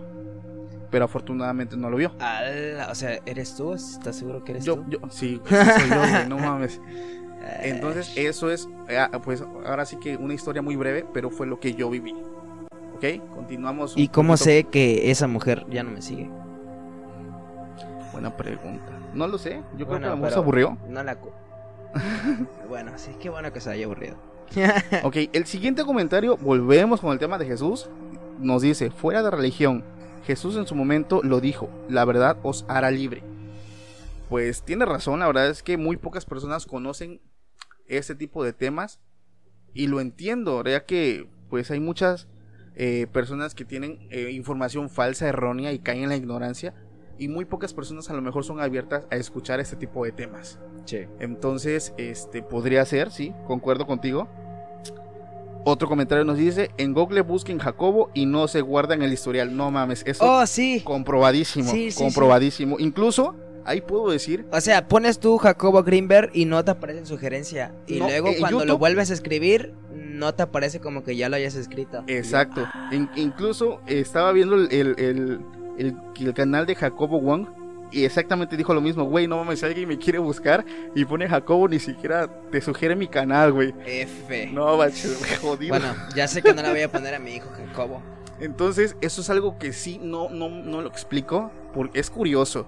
pero 0.89 1.05
afortunadamente 1.05 1.77
no 1.77 1.89
lo 1.89 1.97
vio 1.97 2.11
o 2.89 2.95
sea, 2.95 3.19
¿eres 3.25 3.55
tú? 3.55 3.73
¿Estás 3.73 4.15
seguro 4.15 4.43
que 4.43 4.53
eres 4.53 4.65
yo, 4.65 4.77
tú? 4.77 4.85
yo 4.89 4.99
sí 5.09 5.39
soy 5.49 5.89
yo, 5.89 5.99
güey, 5.99 6.27
no 6.27 6.37
mames 6.37 6.81
Entonces, 7.61 8.11
eso 8.15 8.51
es, 8.51 8.67
eh, 8.89 9.05
pues 9.23 9.43
ahora 9.65 9.85
sí 9.85 9.97
que 9.97 10.17
una 10.17 10.33
historia 10.33 10.61
muy 10.61 10.75
breve, 10.75 11.05
pero 11.13 11.29
fue 11.29 11.47
lo 11.47 11.59
que 11.59 11.73
yo 11.73 11.89
viví. 11.89 12.13
¿Ok? 12.97 13.29
Continuamos. 13.33 13.93
¿Y 13.95 14.07
cómo 14.09 14.33
poquito- 14.33 14.43
sé 14.43 14.63
que 14.65 15.11
esa 15.11 15.27
mujer 15.27 15.65
ya 15.69 15.83
no 15.83 15.91
me 15.91 16.01
sigue? 16.01 16.29
Buena 18.11 18.35
pregunta. 18.35 18.91
No 19.13 19.27
lo 19.27 19.37
sé. 19.37 19.61
Yo 19.77 19.85
creo 19.87 19.99
que 19.99 20.05
a 20.05 20.09
lo 20.09 20.15
mejor 20.17 20.31
se 20.31 20.39
aburrió. 20.39 20.77
No 20.87 21.03
la... 21.03 21.17
bueno, 22.69 22.91
sí, 22.97 23.11
qué 23.19 23.29
bueno 23.29 23.51
que 23.53 23.61
se 23.61 23.69
haya 23.71 23.85
aburrido. 23.85 24.15
Ok, 25.03 25.15
el 25.33 25.45
siguiente 25.45 25.83
comentario, 25.83 26.37
volvemos 26.37 27.01
con 27.01 27.11
el 27.11 27.19
tema 27.19 27.37
de 27.37 27.45
Jesús. 27.45 27.89
Nos 28.39 28.61
dice, 28.61 28.91
fuera 28.91 29.21
de 29.23 29.29
religión, 29.31 29.83
Jesús 30.25 30.55
en 30.57 30.67
su 30.67 30.75
momento 30.75 31.21
lo 31.23 31.39
dijo, 31.41 31.69
la 31.89 32.05
verdad 32.05 32.37
os 32.43 32.65
hará 32.67 32.89
libre. 32.91 33.23
Pues 34.29 34.63
tiene 34.63 34.85
razón, 34.85 35.19
la 35.19 35.27
verdad 35.27 35.49
es 35.49 35.63
que 35.63 35.77
muy 35.77 35.97
pocas 35.97 36.25
personas 36.25 36.65
conocen 36.65 37.21
este 37.87 38.15
tipo 38.15 38.43
de 38.43 38.53
temas 38.53 38.99
y 39.73 39.87
lo 39.87 39.99
entiendo, 40.01 40.63
ya 40.63 40.85
que 40.85 41.27
pues 41.49 41.71
hay 41.71 41.79
muchas 41.79 42.27
eh, 42.79 43.07
personas 43.11 43.55
que 43.55 43.65
tienen 43.65 43.97
eh, 44.11 44.29
información 44.31 44.89
falsa, 44.89 45.27
errónea 45.27 45.73
y 45.73 45.79
caen 45.79 46.03
en 46.03 46.09
la 46.09 46.15
ignorancia 46.15 46.73
y 47.17 47.27
muy 47.27 47.45
pocas 47.45 47.73
personas 47.73 48.09
a 48.11 48.13
lo 48.13 48.21
mejor 48.21 48.43
son 48.43 48.59
abiertas 48.61 49.07
a 49.09 49.15
escuchar 49.15 49.59
este 49.59 49.75
tipo 49.75 50.05
de 50.05 50.11
temas. 50.11 50.59
Sí. 50.85 50.99
Entonces, 51.19 51.93
este 51.97 52.43
podría 52.43 52.85
ser, 52.85 53.09
sí, 53.11 53.33
concuerdo 53.47 53.87
contigo. 53.87 54.27
Otro 55.65 55.89
comentario 55.89 56.23
nos 56.23 56.37
dice, 56.37 56.69
en 56.77 56.93
Google 56.93 57.21
busquen 57.21 57.57
Jacobo 57.59 58.09
y 58.13 58.25
no 58.25 58.47
se 58.47 58.61
guarda 58.61 58.93
en 58.93 59.01
el 59.01 59.11
historial. 59.11 59.57
No 59.57 59.69
mames, 59.69 60.03
eso 60.05 60.23
Oh, 60.23 60.45
sí. 60.45 60.81
comprobadísimo, 60.85 61.69
Sí, 61.71 61.91
sí, 61.91 61.97
comprobadísimo. 62.01 62.77
Incluso, 62.79 63.35
ahí 63.65 63.81
puedo 63.81 64.09
decir, 64.09 64.45
O 64.51 64.61
sea, 64.61 64.87
pones 64.87 65.19
tú 65.19 65.37
Jacobo 65.37 65.83
Greenberg 65.83 66.29
y 66.33 66.45
no 66.45 66.63
te 66.63 66.71
aparece 66.71 66.99
en 66.99 67.05
sugerencia. 67.05 67.73
Y 67.85 67.99
No, 67.99 68.05
luego 68.07 68.29
cuando 68.39 68.63
lo 68.63 68.77
vuelves 68.77 69.11
a 69.11 69.13
escribir, 69.13 69.73
no 70.17 70.33
te 70.33 70.43
aparece 70.43 70.79
como 70.79 71.03
que 71.03 71.15
ya 71.15 71.29
lo 71.29 71.35
hayas 71.35 71.55
escrito. 71.55 72.03
exacto. 72.07 72.67
In- 72.91 73.09
incluso 73.15 73.81
eh, 73.87 73.99
estaba 73.99 74.31
viendo 74.31 74.55
el, 74.55 74.71
el, 74.71 74.95
el- 74.97 75.39
el- 75.77 76.33
canal 76.33 76.65
de 76.65 76.75
Jacobo 76.75 77.19
Wong 77.21 77.47
y 77.91 78.03
exactamente 78.03 78.57
dijo 78.57 78.73
lo 78.73 78.81
mismo, 78.81 79.05
güey, 79.05 79.27
no 79.27 79.37
mames, 79.37 79.59
si 79.59 79.65
alguien 79.65 79.87
me 79.87 79.97
quiere 79.97 80.19
buscar 80.19 80.65
y 80.93 81.05
pone 81.05 81.29
Jacobo, 81.29 81.69
ni 81.69 81.79
siquiera 81.79 82.27
te 82.51 82.59
sugiere 82.59 82.95
mi 82.97 83.07
canal, 83.07 83.53
güey. 83.53 83.73
F. 83.85 84.49
No, 84.51 84.75
bache, 84.75 85.07
jodido. 85.41 85.69
Bueno, 85.77 85.95
ya 86.15 86.27
sé 86.27 86.41
que 86.41 86.53
no 86.53 86.61
le 86.63 86.69
voy 86.71 86.81
a 86.81 86.91
poner 86.91 87.15
a 87.15 87.19
mi 87.19 87.35
hijo 87.35 87.49
Jacobo. 87.55 88.01
Entonces, 88.39 88.95
eso 89.01 89.21
es 89.21 89.29
algo 89.29 89.57
que 89.57 89.71
sí 89.73 89.99
no, 90.03 90.29
no, 90.29 90.49
no 90.49 90.81
lo 90.81 90.89
explico, 90.89 91.49
porque 91.73 91.99
es 91.99 92.09
curioso. 92.09 92.67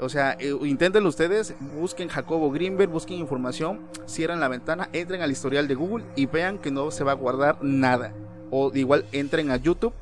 O 0.00 0.08
sea, 0.08 0.36
eh, 0.38 0.54
inténtenlo 0.62 1.08
ustedes, 1.08 1.54
busquen 1.76 2.08
Jacobo 2.08 2.50
Greenberg, 2.50 2.90
busquen 2.90 3.18
información, 3.18 3.80
cierren 4.06 4.40
la 4.40 4.48
ventana, 4.48 4.88
entren 4.92 5.22
al 5.22 5.32
historial 5.32 5.66
de 5.66 5.74
Google 5.74 6.04
y 6.14 6.26
vean 6.26 6.58
que 6.58 6.70
no 6.70 6.90
se 6.90 7.04
va 7.04 7.12
a 7.12 7.16
guardar 7.16 7.62
nada. 7.62 8.14
O 8.50 8.70
igual 8.74 9.04
entren 9.12 9.50
a 9.50 9.56
YouTube, 9.56 9.92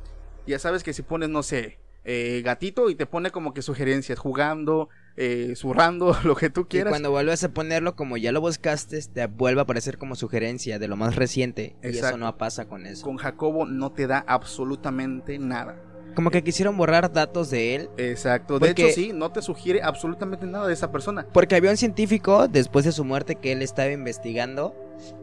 ya 0.45 0.59
sabes 0.59 0.83
que 0.83 0.93
si 0.93 1.01
pones, 1.01 1.29
no 1.29 1.41
sé, 1.43 1.79
eh, 2.05 2.41
gatito 2.45 2.89
y 2.89 2.95
te 2.95 3.05
pone 3.05 3.31
como 3.31 3.53
que 3.53 3.61
sugerencias, 3.61 4.17
jugando, 4.19 4.87
eh, 5.17 5.53
zurrando, 5.57 6.15
lo 6.23 6.35
que 6.35 6.49
tú 6.49 6.61
Y 6.61 6.65
quieras. 6.65 6.91
cuando 6.91 7.09
vuelves 7.11 7.43
a 7.43 7.49
ponerlo, 7.49 7.95
como 7.95 8.17
ya 8.17 8.31
lo 8.31 8.39
buscaste, 8.39 9.01
te 9.01 9.25
vuelve 9.25 9.59
a 9.61 9.63
aparecer 9.63 9.97
como 9.97 10.15
sugerencia 10.15 10.79
de 10.79 10.87
lo 10.87 10.95
más 10.95 11.15
reciente. 11.15 11.75
Y 11.83 11.87
eso 11.87 11.97
Exacto. 11.97 12.17
no 12.19 12.37
pasa 12.37 12.67
con 12.69 12.85
eso. 12.85 13.03
Con 13.03 13.17
Jacobo 13.17 13.65
no 13.65 13.91
te 13.91 14.07
da 14.07 14.23
absolutamente 14.27 15.39
nada. 15.39 15.75
Como 16.17 16.31
que 16.31 16.43
quisieron 16.43 16.75
borrar 16.75 17.13
datos 17.13 17.51
de 17.51 17.75
él. 17.75 17.89
Exacto, 17.95 18.57
de 18.57 18.71
hecho 18.71 18.87
sí, 18.89 19.11
no 19.13 19.31
te 19.31 19.43
sugiere 19.43 19.83
absolutamente 19.83 20.47
nada 20.47 20.65
de 20.65 20.73
esa 20.73 20.91
persona. 20.91 21.27
Porque 21.31 21.53
había 21.53 21.69
un 21.69 21.77
científico 21.77 22.47
después 22.47 22.85
de 22.85 22.91
su 22.91 23.05
muerte 23.05 23.35
que 23.35 23.51
él 23.51 23.61
estaba 23.61 23.91
investigando 23.91 24.73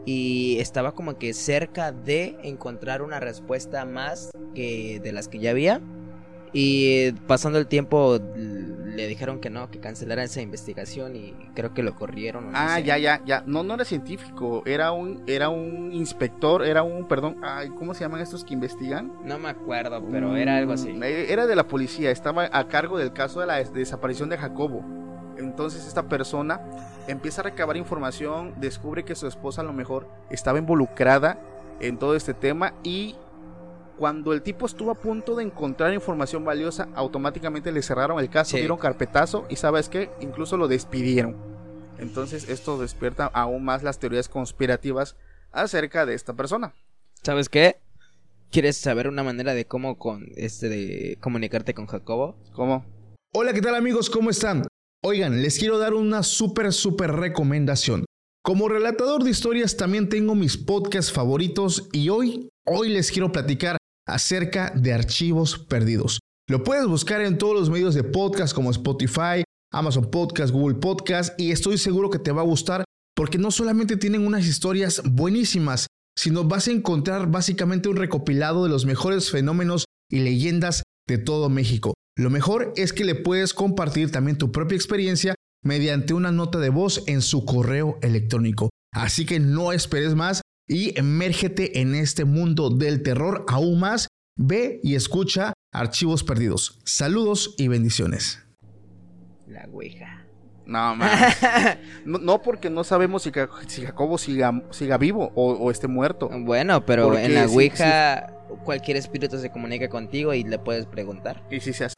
y 0.07 0.57
estaba 0.61 0.92
como 0.92 1.18
que 1.18 1.35
cerca 1.35 1.90
de 1.90 2.38
encontrar 2.44 3.02
una 3.02 3.18
respuesta 3.18 3.85
más 3.85 4.30
que 4.54 5.00
de 5.02 5.11
las 5.11 5.26
que 5.26 5.40
ya 5.40 5.50
había. 5.50 5.80
Y 6.52 7.11
pasando 7.26 7.59
el 7.59 7.66
tiempo 7.66 8.20
le 8.94 9.07
dijeron 9.09 9.40
que 9.40 9.50
no, 9.50 9.70
que 9.70 9.80
cancelara 9.80 10.22
esa 10.24 10.40
investigación 10.40 11.16
y 11.16 11.35
creo 11.54 11.74
que 11.74 11.83
lo 11.83 11.94
corrieron. 11.94 12.52
no 12.52 12.59
Ah, 12.59 12.76
sé. 12.76 12.85
ya, 12.85 12.98
ya, 12.98 13.20
ya. 13.24 13.42
No, 13.46 13.62
no 13.62 13.74
era 13.74 13.85
científico, 13.85 14.62
era 14.66 14.92
un, 14.92 15.22
era 15.26 15.48
un 15.48 15.92
inspector, 15.92 16.64
era 16.64 16.83
un, 16.83 17.07
perdón, 17.09 17.37
ay, 17.42 17.68
¿cómo 17.70 17.94
se 17.94 18.00
llaman 18.00 18.20
estos 18.20 18.44
que 18.44 18.54
investigan? 18.54 19.12
No 19.24 19.38
me 19.38 19.48
acuerdo, 19.48 20.02
pero 20.11 20.37
era 20.37 20.57
algo 20.57 20.72
así. 20.72 20.92
Mm, 20.92 21.02
eh, 21.02 21.33
Era 21.33 21.46
de 21.46 21.57
la 21.57 21.66
policía, 21.66 22.11
estaba 22.11 22.48
a 22.52 22.68
cargo 22.68 22.98
del 22.98 23.12
caso 23.12 23.40
de 23.40 23.46
la 23.46 23.57
des- 23.57 23.72
desaparición 23.72 24.28
de 24.28 24.38
Jacobo. 24.38 24.85
Entonces 25.37 25.87
esta 25.87 26.04
persona 26.04 26.61
empieza 27.09 27.40
a 27.40 27.44
recabar 27.44 27.76
información, 27.76 28.54
descubre 28.61 29.04
que 29.04 29.14
su 29.16 29.26
esposa 29.26 29.62
a 29.62 29.64
lo 29.64 29.72
mejor 29.72 30.07
estaba 30.30 30.59
involucrada 30.59 31.38
en 31.80 31.98
todo 31.98 32.14
este 32.14 32.35
tema 32.35 32.72
y 32.85 33.16
cuando 33.98 34.33
el 34.33 34.42
tipo 34.42 34.66
estuvo 34.66 34.90
a 34.90 34.94
punto 34.94 35.37
de 35.37 35.44
encontrar 35.44 35.92
información 35.94 36.44
valiosa, 36.44 36.88
automáticamente 36.94 37.72
le 37.72 37.83
cerraron 37.83 38.18
el 38.18 38.28
caso, 38.28 38.52
Sí. 38.52 38.59
dieron 38.59 38.78
carpetazo 38.78 39.46
y 39.48 39.57
sabes 39.57 39.88
qué, 39.88 40.11
incluso 40.20 40.57
lo 40.57 40.68
despidieron. 40.68 41.37
Entonces 41.98 42.48
esto 42.48 42.78
despierta 42.78 43.26
aún 43.26 43.64
más 43.64 43.83
las 43.83 43.98
teorías 43.98 44.28
conspirativas 44.28 45.16
acerca 45.52 46.07
de 46.07 46.14
esta 46.14 46.33
persona. 46.35 46.74
¿Sabes 47.22 47.48
qué? 47.48 47.76
¿Quieres 48.50 48.76
saber 48.76 49.09
una 49.09 49.22
manera 49.22 49.54
de 49.54 49.66
cómo 49.66 49.96
con 49.98 50.26
este 50.37 50.68
de 50.68 51.16
comunicarte 51.20 51.74
con 51.74 51.87
Jacobo? 51.87 52.37
¿Cómo? 52.52 52.85
Hola, 53.33 53.52
¿qué 53.52 53.61
tal 53.61 53.74
amigos? 53.74 54.11
¿Cómo 54.11 54.30
están? 54.30 54.64
Oigan, 55.02 55.42
les 55.42 55.59
quiero 55.59 55.78
dar 55.78 55.94
una 55.94 56.22
súper, 56.22 56.72
súper 56.72 57.12
recomendación. 57.12 58.04
Como 58.42 58.68
relatador 58.68 59.24
de 59.24 59.30
historias 59.30 59.76
también 59.76 60.09
tengo 60.09 60.35
mis 60.35 60.57
podcasts 60.57 61.12
favoritos 61.12 61.88
y 61.92 62.11
hoy, 62.11 62.48
hoy 62.66 62.90
les 62.90 63.11
quiero 63.11 63.33
platicar 63.33 63.76
acerca 64.07 64.71
de 64.75 64.93
archivos 64.93 65.59
perdidos. 65.59 66.21
Lo 66.49 66.62
puedes 66.62 66.87
buscar 66.87 67.21
en 67.23 67.38
todos 67.38 67.55
los 67.55 67.71
medios 67.71 67.95
de 67.95 68.05
podcast 68.05 68.55
como 68.55 68.71
Spotify, 68.71 69.45
Amazon 69.73 70.11
Podcast, 70.11 70.53
Google 70.53 70.77
Podcast 70.77 71.38
y 71.40 71.51
estoy 71.51 71.79
seguro 71.79 72.11
que 72.11 72.19
te 72.19 72.33
va 72.33 72.43
a 72.43 72.45
gustar 72.45 72.85
porque 73.17 73.38
no 73.38 73.51
solamente 73.51 73.97
tienen 73.97 74.27
unas 74.27 74.47
historias 74.47 75.03
buenísimas, 75.05 75.87
sino 76.19 76.45
vas 76.45 76.69
a 76.69 76.73
encontrar 76.73 77.31
básicamente 77.31 77.88
un 77.88 77.97
recopilado 77.97 78.64
de 78.64 78.71
los 78.71 78.87
mejores 78.87 79.31
fenómenos 79.31 79.85
y 80.11 80.21
leyendas 80.21 80.83
de 81.09 81.19
todo 81.19 81.49
México. 81.49 81.95
Lo 82.17 82.31
mejor 82.31 82.73
es 82.77 82.93
que 82.93 83.05
le 83.05 83.14
puedes 83.14 83.55
compartir 83.55 84.11
también 84.11 84.38
tu 84.38 84.53
propia 84.53 84.77
experiencia 84.77 85.35
mediante 85.64 86.14
una 86.14 86.31
nota 86.31 86.59
de 86.59 86.69
voz 86.69 87.03
en 87.07 87.23
su 87.23 87.45
correo 87.45 87.99
electrónico. 88.03 88.71
Así 88.93 89.27
que 89.27 89.40
no 89.40 89.73
esperes 89.73 90.14
más 90.14 90.43
y 90.68 90.98
emérgete 90.98 91.81
en 91.81 91.94
este 91.94 92.24
mundo 92.24 92.70
del 92.70 93.03
terror 93.03 93.44
aún 93.48 93.81
más. 93.81 94.09
Ve 94.37 94.81
y 94.83 94.94
escucha 94.96 95.53
Archivos 95.72 96.24
Perdidos. 96.24 96.81
Saludos 96.85 97.55
y 97.59 97.68
bendiciones. 97.68 98.40
La 99.46 99.68
ouija. 99.72 100.27
No. 100.66 100.96
No, 102.05 102.18
no 102.18 102.42
porque 102.42 102.68
no 102.68 102.85
sabemos 102.85 103.22
si, 103.22 103.31
Jacobo 103.31 104.18
siga, 104.18 104.62
siga 104.70 104.98
vivo 104.98 105.33
o, 105.35 105.53
o 105.53 105.70
esté 105.70 105.88
muerto. 105.88 106.29
Bueno, 106.40 106.85
pero 106.85 107.05
Porque 107.05 107.24
en 107.24 107.35
la 107.35 107.48
sí, 107.48 107.55
ouija 107.55 108.27
cualquier 108.64 108.98
espíritu 108.98 109.38
se 109.38 109.50
comunica 109.50 109.88
contigo 109.88 110.35
y 110.35 110.44
le 110.44 110.59
puedes 110.59 110.85
preguntar. 110.85 111.42
Y 111.50 111.61
si 111.61 111.72
se 111.72 111.87
hace 111.87 111.94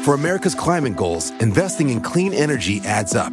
For 0.00 0.14
America's 0.14 0.54
climate 0.54 0.94
goals, 0.94 1.32
investing 1.40 1.90
in 1.90 2.00
clean 2.00 2.32
energy 2.32 2.80
adds 2.86 3.16
up. 3.16 3.32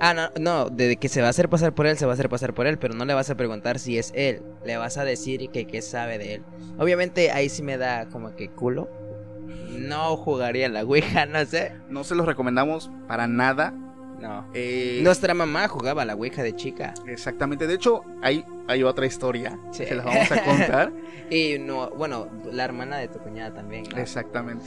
Ah, 0.00 0.12
no, 0.12 0.28
no, 0.38 0.68
de 0.68 0.96
que 0.96 1.08
se 1.08 1.20
va 1.22 1.28
a 1.28 1.30
hacer 1.30 1.48
pasar 1.48 1.74
por 1.74 1.86
él, 1.86 1.96
se 1.96 2.04
va 2.04 2.12
a 2.12 2.14
hacer 2.14 2.28
pasar 2.28 2.52
por 2.52 2.66
él, 2.66 2.78
pero 2.78 2.94
no 2.94 3.04
le 3.06 3.14
vas 3.14 3.30
a 3.30 3.34
preguntar 3.34 3.78
si 3.78 3.96
es 3.98 4.12
él. 4.14 4.42
Le 4.64 4.76
vas 4.76 4.98
a 4.98 5.04
decir 5.04 5.48
que 5.50 5.66
qué 5.66 5.80
sabe 5.80 6.18
de 6.18 6.34
él. 6.34 6.42
Obviamente 6.78 7.30
ahí 7.30 7.48
sí 7.48 7.62
me 7.62 7.78
da 7.78 8.06
como 8.10 8.36
que 8.36 8.48
culo. 8.50 8.90
No 9.70 10.16
jugaría 10.16 10.68
la 10.68 10.82
Ouija, 10.84 11.26
no 11.26 11.44
sé. 11.46 11.72
No 11.88 12.04
se 12.04 12.14
los 12.14 12.26
recomendamos 12.26 12.90
para 13.08 13.26
nada. 13.26 13.72
No. 14.20 14.46
Eh, 14.54 15.00
Nuestra 15.02 15.34
mamá 15.34 15.68
jugaba 15.68 16.04
la 16.04 16.14
Ouija 16.14 16.42
de 16.42 16.54
chica. 16.56 16.94
Exactamente. 17.06 17.66
De 17.66 17.74
hecho, 17.74 18.02
hay, 18.22 18.44
hay 18.68 18.82
otra 18.82 19.06
historia 19.06 19.58
Sí. 19.72 19.84
que 19.84 19.94
les 19.94 20.04
vamos 20.04 20.30
a 20.30 20.44
contar. 20.44 20.92
Y 21.30 21.58
no, 21.58 21.90
bueno, 21.90 22.28
la 22.52 22.64
hermana 22.64 22.98
de 22.98 23.08
tu 23.08 23.18
cuñada 23.18 23.52
también. 23.52 23.84
¿no? 23.92 23.98
Exactamente. 24.00 24.64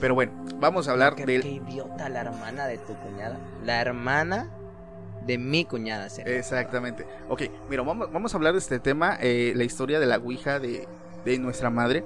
Pero 0.00 0.14
bueno, 0.16 0.32
vamos 0.56 0.88
a 0.88 0.92
hablar 0.92 1.14
qué, 1.14 1.24
del... 1.24 1.42
qué 1.42 1.48
idiota 1.50 2.08
la 2.08 2.22
hermana 2.22 2.66
de 2.66 2.78
tu 2.78 2.94
cuñada. 2.96 3.38
La 3.64 3.80
hermana 3.80 4.50
de 5.26 5.38
mi 5.38 5.64
cuñada. 5.64 6.08
me 6.08 6.36
Exactamente. 6.36 7.06
Ok, 7.28 7.42
mira, 7.70 7.82
vamos, 7.82 8.12
vamos 8.12 8.34
a 8.34 8.36
hablar 8.36 8.52
de 8.52 8.58
este 8.58 8.78
tema, 8.78 9.16
eh, 9.20 9.52
la 9.56 9.64
historia 9.64 10.00
de 10.00 10.06
la 10.06 10.18
Ouija 10.18 10.58
de, 10.58 10.86
de 11.24 11.38
nuestra 11.38 11.70
madre. 11.70 12.04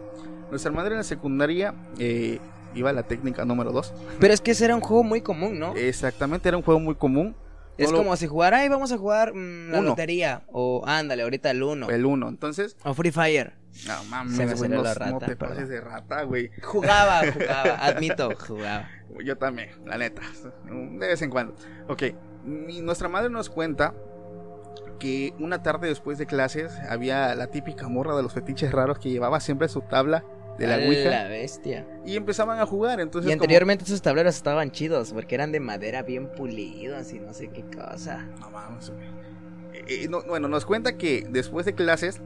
Nuestra 0.50 0.70
madre 0.70 0.92
en 0.92 0.98
la 0.98 1.02
secundaria 1.05 1.74
eh, 1.98 2.38
iba 2.74 2.90
a 2.90 2.92
la 2.92 3.02
técnica 3.02 3.44
número 3.44 3.72
2. 3.72 3.87
acordaba. 3.90 4.16
Pero 4.20 4.35
es 4.35 4.40
que 4.40 4.52
ese 4.52 4.64
era 4.66 4.74
un 4.74 4.81
juego 4.81 5.02
muy 5.02 5.20
común, 5.20 5.59
¿no? 5.59 5.74
Exactamente, 5.74 6.48
era 6.48 6.57
un 6.57 6.62
juego 6.62 6.79
muy 6.81 6.94
común. 6.94 7.35
es 7.79 7.90
no 7.90 7.98
como 7.98 8.16
si 8.16 8.26
jugara, 8.26 8.59
ay, 8.59 8.68
vamos 8.68 8.92
a 8.92 8.98
jugar 8.98 9.35
mm, 9.35 9.70
la 9.72 9.79
Uno. 9.81 9.88
lotería. 9.90 10.42
O 10.52 10.83
ándale, 10.87 11.22
ahorita 11.24 11.50
el 11.50 11.62
uno. 11.62 11.88
El 11.90 12.07
1. 12.07 12.29
Entonces, 12.29 12.76
O 12.85 12.94
Free 12.94 13.11
Fire. 13.11 13.55
no 13.88 14.05
mames, 14.05 14.37
Se 14.37 14.46
me 14.46 14.55
güey, 14.55 14.70
no, 14.70 14.83
la 14.83 14.94
no 14.94 14.98
rata, 15.18 15.26
te 15.26 15.37
perdón. 15.37 15.57
pases 15.57 15.68
de 15.68 15.81
rata, 15.81 16.22
güey. 16.22 16.50
Jugaba, 16.62 17.22
jugaba. 17.33 17.74
Admito, 17.85 18.31
jugaba. 18.46 18.88
Yo 19.24 19.37
también, 19.37 19.70
la 19.85 19.98
neta. 19.98 20.22
De 20.70 21.07
vez 21.09 21.22
en 21.22 21.31
cuando. 21.31 21.55
Ok, 21.88 22.02
mi- 22.47 22.81
nuestra 22.81 23.09
madre 23.09 23.29
nos 23.31 23.51
cuenta 23.51 23.95
que 24.99 25.35
una 25.39 25.63
tarde 25.63 25.89
después 25.89 26.17
de 26.19 26.27
clases 26.27 26.73
había 26.89 27.35
la 27.35 27.49
típica 27.49 27.89
morra 27.89 28.17
de 28.17 28.23
los 28.23 28.33
fetiches 28.33 28.73
raros 28.73 28.99
que 28.99 29.11
llevaba 29.11 29.41
siempre 29.41 29.69
su 29.69 29.83
tabla 29.83 30.25
de 30.59 30.67
la 30.67 30.77
A 30.77 30.79
Ouija 30.79 31.11
La 31.11 31.29
bestia. 31.29 31.87
y 32.07 32.17
empezaban 32.17 32.59
a 32.61 32.65
jugar. 32.67 32.99
Entonces, 33.01 33.31
y 33.31 33.35
como- 33.35 33.45
anteriormente 33.45 33.85
esos 33.85 34.01
tableros 34.01 34.35
estaban 34.37 34.71
chidos 34.71 35.13
porque 35.13 35.35
eran 35.35 35.53
de 35.53 35.61
madera 35.61 36.03
bien 36.03 36.31
pulidos 36.35 37.13
y 37.13 37.21
no 37.21 37.35
sé 37.35 37.49
qué 37.49 37.63
cosa. 37.65 38.27
No 38.41 38.51
güey. 38.51 39.07
Eh, 39.75 40.05
eh, 40.05 40.09
no, 40.09 40.23
bueno, 40.23 40.49
nos 40.49 40.65
cuenta 40.65 40.97
que 40.97 41.27
después 41.29 41.67
de 41.67 41.75
clases 41.75 42.23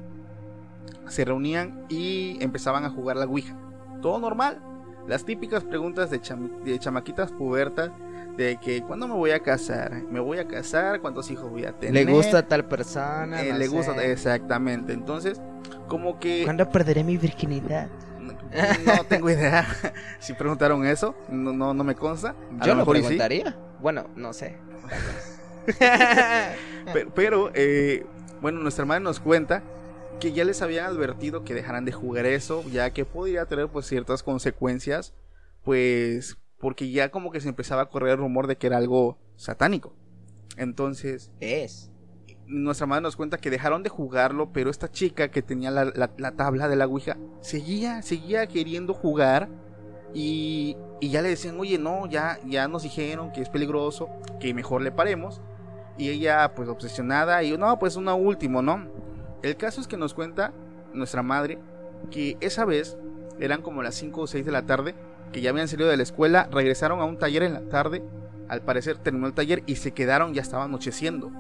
se 1.09 1.25
reunían 1.25 1.87
y 1.89 2.39
empezaban 2.41 2.85
a 2.85 2.91
jugar 2.91 3.17
la 3.17 3.25
Ouija. 3.25 3.57
Todo 4.01 4.21
normal. 4.21 4.63
Las 5.09 5.25
típicas 5.25 5.65
preguntas 5.65 6.09
de, 6.11 6.21
cham- 6.21 6.63
de 6.63 6.79
chamaquitas 6.79 7.33
pubertas 7.33 7.91
de 8.40 8.57
que 8.57 8.83
¿cuándo 8.83 9.07
me 9.07 9.14
voy 9.14 9.33
a 9.33 9.40
casar? 9.40 9.92
¿Me 9.92 10.18
voy 10.18 10.38
a 10.38 10.48
casar? 10.48 11.00
¿Cuántos 11.00 11.31
hijos 11.31 11.50
voy 11.50 11.66
a 11.66 11.72
tener? 11.72 12.07
Le 12.07 12.11
gusta 12.11 12.38
a 12.38 12.48
tal 12.48 12.64
persona. 12.64 13.42
Eh, 13.42 13.53
no 13.53 13.59
le 13.59 13.66
sé. 13.66 13.70
gusta, 13.70 14.05
exactamente. 14.05 14.94
Entonces, 14.94 15.40
como 15.88 16.18
que... 16.18 16.44
¿Cuándo 16.44 16.68
perderé 16.70 17.05
mi 17.05 17.18
virginidad? 17.18 17.88
No 18.85 19.05
tengo 19.05 19.31
idea 19.31 19.66
si 20.18 20.33
preguntaron 20.33 20.85
eso, 20.87 21.14
no, 21.29 21.53
no, 21.53 21.74
no 21.74 21.85
me 21.85 21.94
consta. 21.94 22.35
A 22.59 22.66
Yo 22.66 22.72
lo 22.72 22.81
mejor 22.81 22.96
sí. 22.96 23.03
preguntaría. 23.03 23.57
Bueno, 23.81 24.07
no 24.16 24.33
sé. 24.33 24.57
Pero, 26.92 27.11
pero, 27.14 27.50
eh, 27.55 28.05
bueno, 28.40 28.59
nuestra 28.61 28.85
madre 28.85 29.05
nos 29.05 29.20
cuenta 29.20 29.62
que 30.18 30.33
ya 30.33 30.44
les 30.44 30.62
habían 30.62 30.87
advertido 30.87 31.44
que 31.44 31.55
dejaran 31.55 31.85
de 31.85 31.92
jugar 31.92 32.26
eso, 32.26 32.64
ya 32.72 32.90
que 32.90 33.05
podría 33.05 33.44
tener 33.44 33.68
pues 33.68 33.87
ciertas 33.87 34.22
consecuencias, 34.22 35.12
pues 35.62 36.38
porque 36.61 36.90
ya 36.90 37.11
como 37.11 37.31
que 37.33 37.40
se 37.40 37.49
empezaba 37.49 37.83
a 37.83 37.88
correr 37.90 38.12
el 38.12 38.18
rumor 38.18 38.46
de 38.46 38.57
que 38.57 38.68
era 38.68 38.77
algo 38.77 39.18
satánico. 39.37 39.94
Entonces, 40.57 41.31
es. 41.40 41.90
nuestra 42.46 42.87
madre 42.87 43.03
nos 43.03 43.16
cuenta 43.16 43.38
que 43.38 43.51
dejaron 43.51 43.83
de 43.83 43.88
jugarlo, 43.90 44.53
pero 44.53 44.70
esta 44.70 44.90
chica 44.90 45.31
que 45.31 45.40
tenía 45.42 45.70
la, 45.70 45.85
la- 45.87 46.11
la 46.18 46.33
tabla 46.33 46.68
de 46.68 46.77
la 46.77 46.87
Ouija 46.87 47.16
seguía, 47.40 48.03
seguía 48.03 48.46
queriendo 48.46 48.92
jugar 48.92 49.49
y, 50.12 50.77
y 51.01 51.11
ya 51.11 51.23
le 51.23 51.29
decían, 51.29 51.59
oye, 51.61 51.79
no, 51.79 52.07
ya, 52.07 52.38
ya 52.46 52.66
nos 52.68 52.83
dijeron 52.83 53.31
que 53.33 53.40
es 53.42 53.49
peligroso, 53.49 54.09
que 54.40 54.53
mejor 54.55 54.83
le 54.83 54.90
paremos. 54.92 55.40
Y 55.96 56.09
ella, 56.09 56.53
pues 56.55 56.68
obsesionada, 56.68 57.42
y 57.44 57.57
no, 57.57 57.79
pues 57.79 57.96
una 57.96 58.14
último, 58.14 58.62
¿no? 58.62 58.88
El 59.42 59.57
caso 59.57 59.81
es 59.81 59.87
que 59.87 59.96
nos 59.96 60.14
cuenta 60.14 60.53
nuestra 60.92 61.23
madre 61.23 61.59
que 62.11 62.37
esa 62.40 62.64
vez 62.64 62.96
eran 63.38 63.62
como 63.62 63.83
las 63.83 63.94
5 63.94 64.23
o 64.23 64.27
6 64.27 64.44
de 64.44 64.53
la 64.53 64.66
tarde, 64.66 64.94
que 65.33 65.40
ya 65.40 65.51
habían 65.51 65.69
salido 65.69 65.88
de 65.88 65.97
la 65.97 66.03
escuela, 66.03 66.49
regresaron 66.51 67.01
a 67.01 67.05
un 67.05 67.19
taller 67.19 67.43
en 67.43 67.55
la 67.55 67.69
tarde, 67.69 68.03
al 68.49 68.62
parecer 68.62 68.99
terminó 68.99 69.27
el 69.27 69.33
taller 69.33 69.62
y 69.66 69.77
se 69.77 69.93
quedaron, 69.93 70.35
ya 70.35 70.43
estaba 70.43 70.64
anocheciendo 70.64 71.31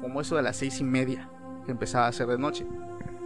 como 0.00 0.20
eso 0.20 0.36
de 0.36 0.42
las 0.42 0.56
seis 0.56 0.80
y 0.80 0.84
media, 0.84 1.28
que 1.64 1.72
empezaba 1.72 2.06
a 2.06 2.12
ser 2.12 2.26
de 2.26 2.38
noche. 2.38 2.66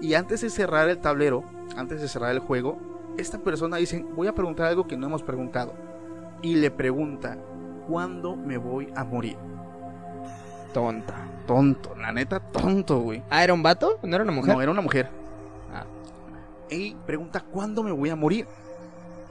Y 0.00 0.14
antes 0.14 0.40
de 0.40 0.50
cerrar 0.50 0.88
el 0.88 0.98
tablero, 0.98 1.44
antes 1.76 2.00
de 2.00 2.08
cerrar 2.08 2.32
el 2.32 2.40
juego, 2.40 2.78
esta 3.16 3.38
persona 3.38 3.76
dice, 3.76 4.04
voy 4.14 4.26
a 4.26 4.34
preguntar 4.34 4.66
algo 4.66 4.86
que 4.86 4.96
no 4.96 5.06
hemos 5.06 5.22
preguntado. 5.22 5.72
Y 6.42 6.56
le 6.56 6.70
pregunta, 6.70 7.38
¿cuándo 7.88 8.36
me 8.36 8.56
voy 8.58 8.92
a 8.96 9.04
morir? 9.04 9.36
Tonta. 10.72 11.14
Tonto, 11.46 11.94
la 11.96 12.12
neta, 12.12 12.40
tonto, 12.40 13.00
güey. 13.00 13.22
Ah, 13.30 13.44
¿era 13.44 13.54
un 13.54 13.62
vato? 13.62 13.98
¿No 14.02 14.14
era 14.14 14.24
una 14.24 14.32
mujer? 14.32 14.54
No, 14.54 14.62
era 14.62 14.70
una 14.70 14.80
mujer. 14.80 15.08
Ah. 15.72 15.84
Y 16.70 16.94
pregunta, 17.06 17.40
¿cuándo 17.40 17.82
me 17.82 17.92
voy 17.92 18.10
a 18.10 18.16
morir? 18.16 18.46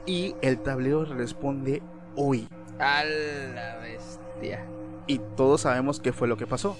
Y 0.06 0.34
el 0.42 0.58
tablero 0.60 1.04
le 1.04 1.14
responde, 1.14 1.82
hoy. 2.16 2.48
A 2.78 3.04
la 3.04 3.76
bestia. 3.78 4.66
y 5.06 5.20
todos 5.36 5.62
sabemos 5.62 6.00
qué 6.00 6.12
fue 6.12 6.28
lo 6.28 6.36
que 6.36 6.46
pasó. 6.46 6.76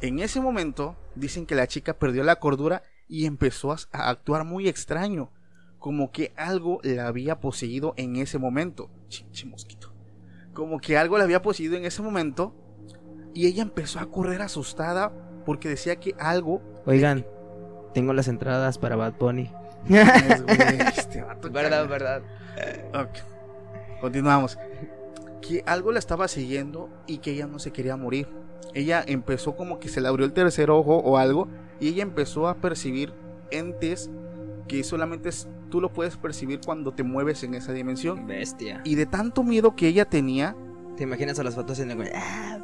En 0.00 0.18
ese 0.18 0.40
momento 0.40 0.96
dicen 1.14 1.46
que 1.46 1.54
la 1.54 1.66
chica 1.66 1.94
perdió 1.98 2.22
la 2.24 2.36
cordura 2.36 2.82
y 3.08 3.26
empezó 3.26 3.72
a, 3.72 3.76
a 3.92 4.10
actuar 4.10 4.44
muy 4.44 4.68
extraño, 4.68 5.30
como 5.78 6.10
que 6.12 6.32
algo 6.36 6.80
la 6.82 7.06
había 7.08 7.40
poseído 7.40 7.94
en 7.96 8.16
ese 8.16 8.38
momento. 8.38 8.90
Chinche 9.08 9.46
mosquito. 9.46 9.92
Como 10.54 10.80
que 10.80 10.98
algo 10.98 11.18
la 11.18 11.24
había 11.24 11.42
poseído 11.42 11.76
en 11.76 11.84
ese 11.84 12.02
momento 12.02 12.54
y 13.34 13.46
ella 13.46 13.62
empezó 13.62 14.00
a 14.00 14.10
correr 14.10 14.42
asustada 14.42 15.12
porque 15.46 15.68
decía 15.68 15.96
que 15.96 16.14
algo 16.18 16.62
Oigan, 16.84 17.24
tengo 17.94 18.12
las 18.12 18.28
entradas 18.28 18.78
para 18.78 18.96
Bad 18.96 19.14
Bunny. 19.18 19.50
Güey, 19.86 20.00
este 20.96 21.22
vato 21.22 21.50
verdad, 21.50 21.88
verdad. 21.88 22.22
Ok. 22.94 24.00
Continuamos. 24.00 24.58
Que 25.40 25.62
algo 25.66 25.92
la 25.92 25.98
estaba 25.98 26.28
siguiendo 26.28 26.88
y 27.06 27.18
que 27.18 27.32
ella 27.32 27.46
no 27.46 27.58
se 27.58 27.72
quería 27.72 27.96
morir. 27.96 28.28
Ella 28.74 29.02
empezó 29.06 29.56
como 29.56 29.78
que 29.80 29.88
se 29.88 30.00
le 30.00 30.08
abrió 30.08 30.26
el 30.26 30.32
tercer 30.32 30.70
ojo 30.70 30.96
o 30.98 31.16
algo 31.16 31.48
y 31.80 31.88
ella 31.88 32.02
empezó 32.02 32.48
a 32.48 32.54
percibir 32.56 33.12
entes 33.50 34.10
que 34.66 34.84
solamente 34.84 35.30
es- 35.30 35.48
tú 35.70 35.80
lo 35.80 35.90
puedes 35.92 36.16
percibir 36.16 36.60
cuando 36.64 36.92
te 36.92 37.02
mueves 37.02 37.42
en 37.44 37.54
esa 37.54 37.72
dimensión. 37.72 38.26
Bestia. 38.26 38.82
Y 38.84 38.94
de 38.96 39.06
tanto 39.06 39.42
miedo 39.42 39.74
que 39.74 39.88
ella 39.88 40.04
tenía, 40.04 40.54
¿Te 40.96 41.04
imaginas 41.04 41.38
a 41.38 41.44
las 41.44 41.54
fotos 41.54 41.78
en 41.78 41.92
el 41.92 41.96
güey? 41.96 42.08
Ah, 42.12 42.58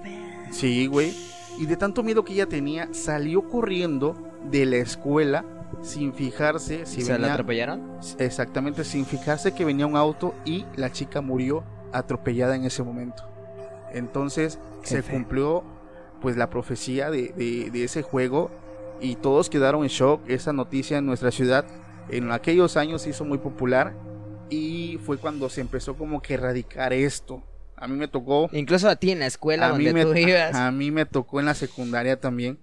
sí, 0.50 0.86
güey, 0.88 1.14
y 1.56 1.66
de 1.66 1.76
tanto 1.76 2.02
miedo 2.02 2.24
que 2.24 2.32
ella 2.32 2.46
tenía, 2.46 2.88
salió 2.92 3.48
corriendo 3.48 4.16
de 4.50 4.66
la 4.66 4.76
escuela 4.78 5.44
sin 5.82 6.12
fijarse 6.14 6.86
si 6.86 7.02
¿Se 7.02 7.12
la 7.12 7.18
venía 7.18 7.32
atropellaron? 7.34 7.98
Exactamente, 8.18 8.84
sin 8.84 9.04
fijarse 9.06 9.52
que 9.52 9.64
venía 9.64 9.86
un 9.86 9.96
auto 9.96 10.34
y 10.44 10.64
la 10.76 10.90
chica 10.92 11.20
murió 11.20 11.64
atropellada 11.92 12.56
en 12.56 12.64
ese 12.64 12.82
momento. 12.82 13.22
Entonces 13.92 14.58
Qué 14.82 14.88
se 14.88 15.02
cumplió 15.02 15.64
pues 16.20 16.36
la 16.36 16.48
profecía 16.50 17.10
de, 17.10 17.28
de- 17.36 17.70
de 17.70 17.84
ese 17.84 18.02
juego 18.02 18.50
y 19.00 19.16
todos 19.16 19.50
quedaron 19.50 19.82
en 19.82 19.88
shock. 19.88 20.22
Esa 20.28 20.52
noticia 20.52 20.98
en 20.98 21.06
nuestra 21.06 21.30
ciudad 21.30 21.64
en 22.08 22.30
aquellos 22.32 22.76
años 22.76 23.02
se 23.02 23.10
hizo 23.10 23.24
muy 23.24 23.38
popular 23.38 23.94
y 24.50 24.98
fue 25.04 25.16
cuando 25.18 25.48
se 25.48 25.60
empezó 25.60 25.96
como 25.96 26.20
que 26.22 26.34
erradicar 26.34 26.92
esto. 26.92 27.42
A 27.76 27.88
mí 27.88 27.96
me 27.96 28.08
tocó... 28.08 28.48
Incluso 28.52 28.88
a 28.88 28.96
ti 28.96 29.10
en 29.10 29.18
la 29.18 29.26
escuela 29.26 29.68
A 29.68 29.72
mí, 29.74 29.84
donde 29.84 30.04
me, 30.04 30.10
tú 30.10 30.16
ibas. 30.28 30.54
a 30.54 30.70
mí 30.70 30.90
me 30.90 31.04
tocó 31.06 31.40
en 31.40 31.46
la 31.46 31.54
secundaria 31.54 32.18
también 32.20 32.58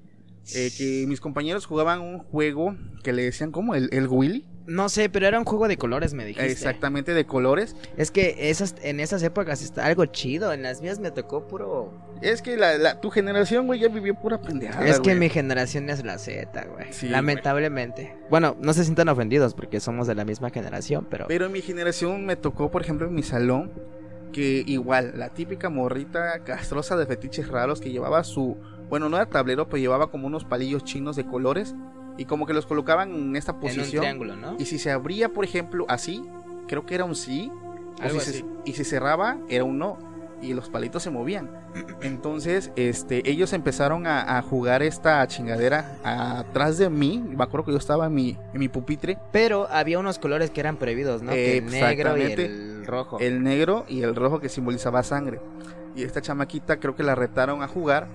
eh, 0.56 0.72
que 0.78 1.06
mis 1.08 1.20
compañeros 1.22 1.66
jugaban 1.66 2.02
un 2.02 2.20
juego 2.20 2.76
que 3.04 3.14
le 3.14 3.24
decían 3.24 3.52
como 3.52 3.76
el, 3.76 3.90
el 3.92 4.08
Willy. 4.08 4.46
No 4.68 4.90
sé, 4.90 5.10
pero 5.10 5.28
era 5.28 5.40
un 5.40 5.44
juego 5.44 5.68
de 5.68 5.76
colores, 5.76 6.14
me 6.14 6.24
dijiste. 6.24 6.50
Exactamente, 6.50 7.14
de 7.14 7.26
colores. 7.26 7.76
Es 7.98 8.12
que 8.12 8.50
esas, 8.52 8.76
en 8.84 9.00
esas 9.00 9.22
épocas 9.24 9.62
está 9.64 9.86
algo 9.86 10.06
chido. 10.06 10.54
En 10.54 10.62
las 10.62 10.82
mías 10.82 11.00
me 11.00 11.10
tocó 11.12 11.48
puro. 11.48 11.92
Es 12.22 12.42
que 12.44 12.56
la, 12.58 12.78
la- 12.78 13.02
tu 13.02 13.10
generación, 13.10 13.66
güey, 13.66 13.80
ya 13.80 13.88
vivió 13.90 14.14
pura 14.16 14.40
pendejada. 14.42 14.86
es 14.88 15.00
que 15.00 15.10
güey. 15.10 15.20
mi 15.20 15.30
generación 15.30 15.90
es 15.90 16.06
la 16.06 16.18
Z, 16.20 16.64
güey. 16.66 16.94
Sí, 16.94 17.10
Lamentablemente. 17.10 18.16
Bueno, 18.30 18.56
no 18.62 18.74
se 18.74 18.84
sientan 18.84 19.10
ofendidos 19.10 19.56
porque 19.56 19.80
somos 19.80 20.08
de 20.08 20.16
la 20.16 20.26
misma 20.26 20.52
generación, 20.52 21.08
pero. 21.10 21.26
Pero 21.28 21.48
en 21.48 21.52
mi 21.52 21.62
generación 21.62 22.26
me 22.26 22.36
tocó, 22.36 22.70
por 22.72 22.84
ejemplo, 22.84 23.08
en 23.08 23.16
mi 23.16 23.24
salón, 23.24 23.72
que 24.32 24.64
igual, 24.68 25.14
la 25.18 25.30
típica 25.30 25.70
morrita 25.70 26.44
castrosa 26.46 26.96
de 26.96 27.08
fetiches 27.08 27.48
raros 27.48 27.82
que 27.82 27.90
llevaba 27.92 28.24
su. 28.24 28.58
Bueno, 28.92 29.10
no 29.10 29.18
era 29.18 29.26
tablero, 29.26 29.68
pero 29.68 29.78
llevaba 29.80 30.12
como 30.12 30.28
unos 30.28 30.46
palillos 30.46 30.84
chinos 30.84 31.16
de 31.16 31.26
colores. 31.26 31.74
Y 32.18 32.26
como 32.26 32.46
que 32.46 32.54
los 32.54 32.68
colocaban 32.68 33.12
en 33.12 33.36
esta 33.36 33.54
en 33.54 33.56
un 33.56 33.62
posición. 33.62 34.02
triángulo, 34.02 34.36
¿no? 34.36 34.56
Y 34.60 34.66
si 34.66 34.78
se 34.78 34.92
abría, 34.92 35.30
por 35.30 35.44
ejemplo, 35.46 35.86
así, 35.90 36.24
creo 36.68 36.86
que 36.86 36.94
era 36.94 37.06
un 37.06 37.16
sí. 37.16 37.52
Algo 38.02 38.20
si 38.20 38.26
se- 38.32 38.38
así. 38.40 38.46
y 38.66 38.74
si 38.74 38.84
cerraba, 38.84 39.38
era 39.50 39.64
un 39.64 39.80
no. 39.80 39.98
Y 40.42 40.54
los 40.54 40.70
palitos 40.70 41.02
se 41.04 41.10
movían. 41.10 41.50
Entonces, 42.02 42.72
este, 42.76 43.30
ellos 43.30 43.54
empezaron 43.54 44.08
a, 44.08 44.38
a 44.38 44.42
jugar 44.42 44.82
esta 44.84 45.26
chingadera 45.28 45.98
atrás 46.04 46.78
de 46.78 46.90
mí. 46.90 47.24
Me 47.26 47.44
acuerdo 47.44 47.66
que 47.66 47.72
yo 47.72 47.78
estaba 47.78 48.08
en 48.08 48.14
mi, 48.14 48.38
en 48.54 48.60
mi 48.60 48.68
pupitre. 48.68 49.18
Pero 49.32 49.68
había 49.72 50.00
unos 50.00 50.20
colores 50.20 50.50
que 50.50 50.60
eran 50.60 50.78
prohibidos, 50.78 51.22
¿no? 51.22 51.32
Que 51.32 51.58
el 51.60 51.66
negro 51.68 52.18
y 52.18 52.22
el 52.24 52.86
rojo. 52.86 53.20
El 53.20 53.44
negro 53.44 53.86
y 53.88 54.02
el 54.02 54.16
rojo 54.16 54.40
que 54.40 54.50
simbolizaba 54.50 55.04
sangre. 55.04 55.40
Y 55.96 56.04
esta 56.04 56.22
chamaquita 56.22 56.80
creo 56.80 56.96
que 56.96 57.04
la 57.04 57.16
retaron 57.16 57.62
a 57.64 57.68
jugar. 57.68 58.08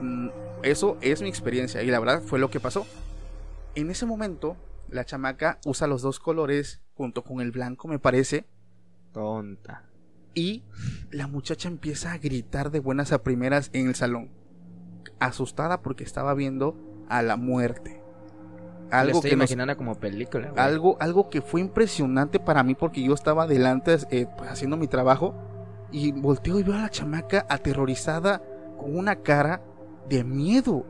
Mm, 0.00 0.28
Eso 0.62 0.98
es 1.00 1.22
mi 1.22 1.28
experiencia. 1.28 1.82
Y 1.82 1.86
la 1.90 1.98
verdad 2.00 2.22
fue 2.22 2.38
lo 2.38 2.50
que 2.50 2.60
pasó. 2.60 2.86
En 3.74 3.90
ese 3.90 4.04
momento, 4.06 4.56
la 4.88 5.04
chamaca 5.04 5.58
usa 5.64 5.86
los 5.86 6.02
dos 6.02 6.18
colores 6.20 6.82
junto 6.94 7.22
con 7.24 7.40
el 7.40 7.50
blanco, 7.50 7.88
me 7.88 7.98
parece. 7.98 8.44
Tonta. 9.12 9.84
Y 10.34 10.62
la 11.10 11.26
muchacha 11.26 11.68
empieza 11.68 12.12
a 12.12 12.18
gritar 12.18 12.70
de 12.70 12.80
buenas 12.80 13.12
a 13.12 13.22
primeras 13.22 13.70
en 13.72 13.88
el 13.88 13.94
salón. 13.94 14.30
Asustada 15.18 15.80
porque 15.82 16.04
estaba 16.04 16.34
viendo 16.34 16.76
a 17.08 17.22
la 17.22 17.36
muerte. 17.36 18.00
Algo 18.90 19.18
estoy 19.18 19.30
que 19.30 19.36
nos- 19.36 19.50
imaginando 19.50 19.76
como 19.76 19.94
película, 19.94 20.50
güey. 20.50 20.62
algo, 20.64 20.96
algo 21.00 21.30
que 21.30 21.40
fue 21.42 21.60
impresionante 21.60 22.40
para 22.40 22.62
mí 22.64 22.74
porque 22.74 23.02
yo 23.02 23.14
estaba 23.14 23.46
delante 23.46 23.96
eh, 24.10 24.26
pues, 24.36 24.50
haciendo 24.50 24.76
mi 24.76 24.88
trabajo 24.88 25.34
y 25.92 26.10
volteo 26.12 26.58
y 26.58 26.64
veo 26.64 26.74
a 26.74 26.82
la 26.82 26.90
chamaca 26.90 27.46
aterrorizada 27.48 28.42
con 28.78 28.96
una 28.96 29.16
cara 29.16 29.62
de 30.08 30.24
miedo. 30.24 30.84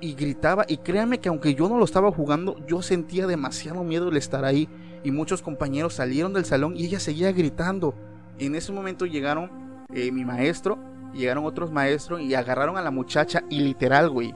Y 0.00 0.14
gritaba 0.14 0.66
y 0.68 0.78
créanme 0.78 1.18
que 1.18 1.30
aunque 1.30 1.54
yo 1.54 1.68
no 1.68 1.78
lo 1.78 1.84
estaba 1.84 2.12
jugando 2.12 2.56
yo 2.66 2.82
sentía 2.82 3.26
demasiado 3.26 3.84
miedo 3.84 4.08
el 4.08 4.16
estar 4.16 4.44
ahí. 4.44 4.68
Y 5.02 5.10
muchos 5.10 5.40
compañeros 5.42 5.94
salieron 5.94 6.32
del 6.32 6.44
salón 6.44 6.74
y 6.76 6.84
ella 6.84 7.00
seguía 7.00 7.32
gritando. 7.32 7.94
En 8.38 8.54
ese 8.54 8.72
momento 8.72 9.06
llegaron 9.06 9.50
eh, 9.92 10.10
mi 10.10 10.24
maestro 10.24 10.78
llegaron 11.14 11.44
otros 11.44 11.70
maestros 11.70 12.20
y 12.20 12.34
agarraron 12.34 12.76
a 12.76 12.82
la 12.82 12.90
muchacha 12.90 13.44
y 13.48 13.60
literal 13.60 14.10
güey 14.10 14.34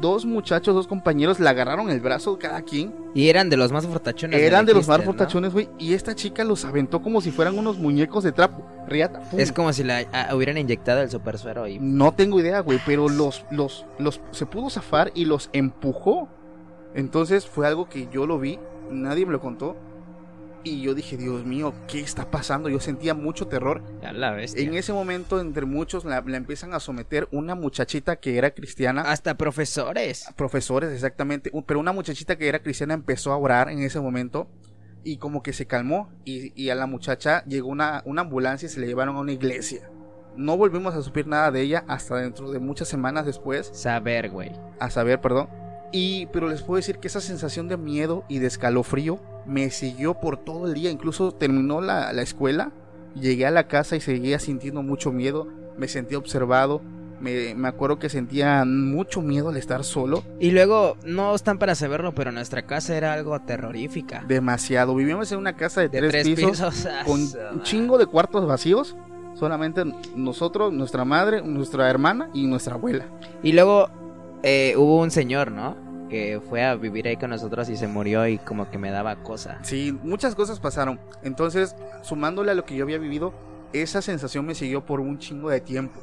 dos 0.00 0.24
muchachos 0.24 0.74
dos 0.74 0.86
compañeros 0.86 1.40
la 1.40 1.50
agarraron 1.50 1.90
el 1.90 2.00
brazo 2.00 2.38
cada 2.38 2.62
quien 2.62 2.94
Y 3.14 3.28
eran 3.28 3.50
de 3.50 3.56
los 3.56 3.72
más 3.72 3.86
fortachones. 3.86 4.40
eran 4.40 4.66
de 4.66 4.74
los 4.74 4.86
más 4.88 5.02
fortachones, 5.02 5.52
güey. 5.52 5.68
Y 5.78 5.94
esta 5.94 6.14
chica 6.14 6.44
los 6.44 6.64
aventó 6.64 7.02
como 7.02 7.20
si 7.20 7.30
fueran 7.30 7.58
unos 7.58 7.78
muñecos 7.78 8.24
de 8.24 8.32
trapo. 8.32 8.64
Riata. 8.86 9.20
pum. 9.30 9.40
Es 9.40 9.52
como 9.52 9.72
si 9.72 9.84
la 9.84 10.06
hubieran 10.34 10.58
inyectado 10.58 11.00
el 11.02 11.10
super 11.10 11.38
suero 11.38 11.66
y 11.66 11.78
No 11.78 12.12
tengo 12.12 12.40
idea, 12.40 12.60
güey. 12.60 12.80
Pero 12.86 13.08
los, 13.08 13.44
los, 13.50 13.86
los, 13.98 14.20
se 14.30 14.46
pudo 14.46 14.70
zafar 14.70 15.10
y 15.14 15.24
los 15.24 15.50
empujó. 15.52 16.28
Entonces 16.94 17.46
fue 17.46 17.66
algo 17.66 17.88
que 17.88 18.08
yo 18.12 18.26
lo 18.26 18.38
vi. 18.38 18.58
Nadie 18.90 19.26
me 19.26 19.32
lo 19.32 19.40
contó. 19.40 19.76
Y 20.62 20.82
yo 20.82 20.94
dije, 20.94 21.16
Dios 21.16 21.44
mío, 21.44 21.72
¿qué 21.88 22.00
está 22.00 22.30
pasando? 22.30 22.68
Yo 22.68 22.80
sentía 22.80 23.14
mucho 23.14 23.46
terror. 23.46 23.82
a 24.04 24.12
la 24.12 24.32
bestia. 24.32 24.62
En 24.62 24.74
ese 24.74 24.92
momento, 24.92 25.40
entre 25.40 25.64
muchos, 25.64 26.04
la, 26.04 26.20
la 26.20 26.36
empiezan 26.36 26.74
a 26.74 26.80
someter 26.80 27.28
una 27.32 27.54
muchachita 27.54 28.16
que 28.16 28.36
era 28.36 28.50
cristiana. 28.50 29.02
Hasta 29.02 29.36
profesores. 29.38 30.26
profesores, 30.36 30.92
exactamente. 30.92 31.50
Pero 31.66 31.80
una 31.80 31.92
muchachita 31.92 32.36
que 32.36 32.46
era 32.48 32.58
cristiana 32.58 32.92
empezó 32.94 33.32
a 33.32 33.38
orar 33.38 33.70
en 33.70 33.80
ese 33.80 34.00
momento 34.00 34.48
y 35.02 35.16
como 35.16 35.42
que 35.42 35.54
se 35.54 35.66
calmó 35.66 36.10
y, 36.26 36.52
y 36.62 36.68
a 36.68 36.74
la 36.74 36.86
muchacha 36.86 37.42
llegó 37.46 37.68
una, 37.70 38.02
una 38.04 38.20
ambulancia 38.20 38.66
y 38.66 38.68
se 38.68 38.80
la 38.80 38.86
llevaron 38.86 39.16
a 39.16 39.20
una 39.20 39.32
iglesia. 39.32 39.88
No 40.36 40.56
volvimos 40.58 40.94
a 40.94 41.02
supir 41.02 41.26
nada 41.26 41.50
de 41.50 41.62
ella 41.62 41.84
hasta 41.88 42.16
dentro 42.16 42.50
de 42.50 42.58
muchas 42.58 42.86
semanas 42.88 43.24
después, 43.26 43.70
Saber, 43.72 44.28
güey. 44.30 44.52
a 44.78 44.90
saber, 44.90 45.20
perdón. 45.20 45.48
Y 45.92 46.26
pero 46.26 46.48
les 46.48 46.62
puedo 46.62 46.76
decir 46.76 46.98
que 46.98 47.08
esa 47.08 47.20
sensación 47.20 47.68
de 47.68 47.76
miedo 47.76 48.24
y 48.28 48.38
de 48.38 48.46
escalofrío 48.46 49.18
me 49.46 49.70
siguió 49.70 50.14
por 50.14 50.36
todo 50.36 50.66
el 50.66 50.74
día. 50.74 50.90
Incluso 50.90 51.32
terminó 51.32 51.80
la, 51.80 52.12
la 52.12 52.22
escuela, 52.22 52.72
llegué 53.14 53.46
a 53.46 53.50
la 53.50 53.66
casa 53.66 53.96
y 53.96 54.00
seguía 54.00 54.38
sintiendo 54.38 54.82
mucho 54.82 55.12
miedo. 55.12 55.48
Me 55.76 55.88
sentía 55.88 56.18
observado. 56.18 56.80
Me, 57.20 57.54
me 57.54 57.68
acuerdo 57.68 57.98
que 57.98 58.08
sentía 58.08 58.64
mucho 58.64 59.20
miedo 59.20 59.50
al 59.50 59.56
estar 59.58 59.84
solo. 59.84 60.24
Y 60.38 60.52
luego, 60.52 60.96
no 61.04 61.34
están 61.34 61.58
para 61.58 61.74
saberlo, 61.74 62.14
pero 62.14 62.32
nuestra 62.32 62.62
casa 62.62 62.96
era 62.96 63.12
algo 63.12 63.38
terrorífica. 63.40 64.24
demasiado. 64.26 64.94
Vivíamos 64.94 65.30
en 65.32 65.38
una 65.38 65.54
casa 65.54 65.82
de, 65.82 65.90
De 65.90 65.98
tres, 65.98 66.10
tres 66.10 66.24
pisos, 66.24 66.50
pisos. 66.50 66.86
ah, 66.90 67.02
con 67.04 67.26
su 67.26 67.36
un 67.52 67.62
chingo 67.62 67.98
de 67.98 68.06
cuartos 68.06 68.46
vacíos. 68.46 68.96
Solamente 69.34 69.84
nosotros, 70.16 70.72
nuestra 70.72 71.04
madre, 71.04 71.42
nuestra 71.42 71.88
hermana 71.88 72.30
y 72.32 72.46
nuestra 72.46 72.74
abuela. 72.74 73.06
Y 73.42 73.52
luego 73.52 73.88
eh, 74.42 74.74
hubo 74.76 74.98
un 75.00 75.10
señor, 75.10 75.50
¿no? 75.50 75.76
Que 76.08 76.40
fue 76.48 76.64
a 76.64 76.74
vivir 76.74 77.06
ahí 77.06 77.16
con 77.16 77.30
nosotros 77.30 77.68
y 77.68 77.76
se 77.76 77.86
murió 77.86 78.26
y 78.26 78.38
como 78.38 78.70
que 78.70 78.78
me 78.78 78.90
daba 78.90 79.16
cosa. 79.22 79.58
Sí, 79.62 79.96
muchas 80.02 80.34
cosas 80.34 80.58
pasaron. 80.58 80.98
Entonces, 81.22 81.76
sumándole 82.02 82.50
a 82.50 82.54
lo 82.54 82.64
que 82.64 82.74
yo 82.74 82.84
había 82.84 82.98
vivido, 82.98 83.32
esa 83.72 84.02
sensación 84.02 84.44
me 84.46 84.54
siguió 84.56 84.84
por 84.84 85.00
un 85.00 85.18
chingo 85.18 85.50
de 85.50 85.60
tiempo. 85.60 86.00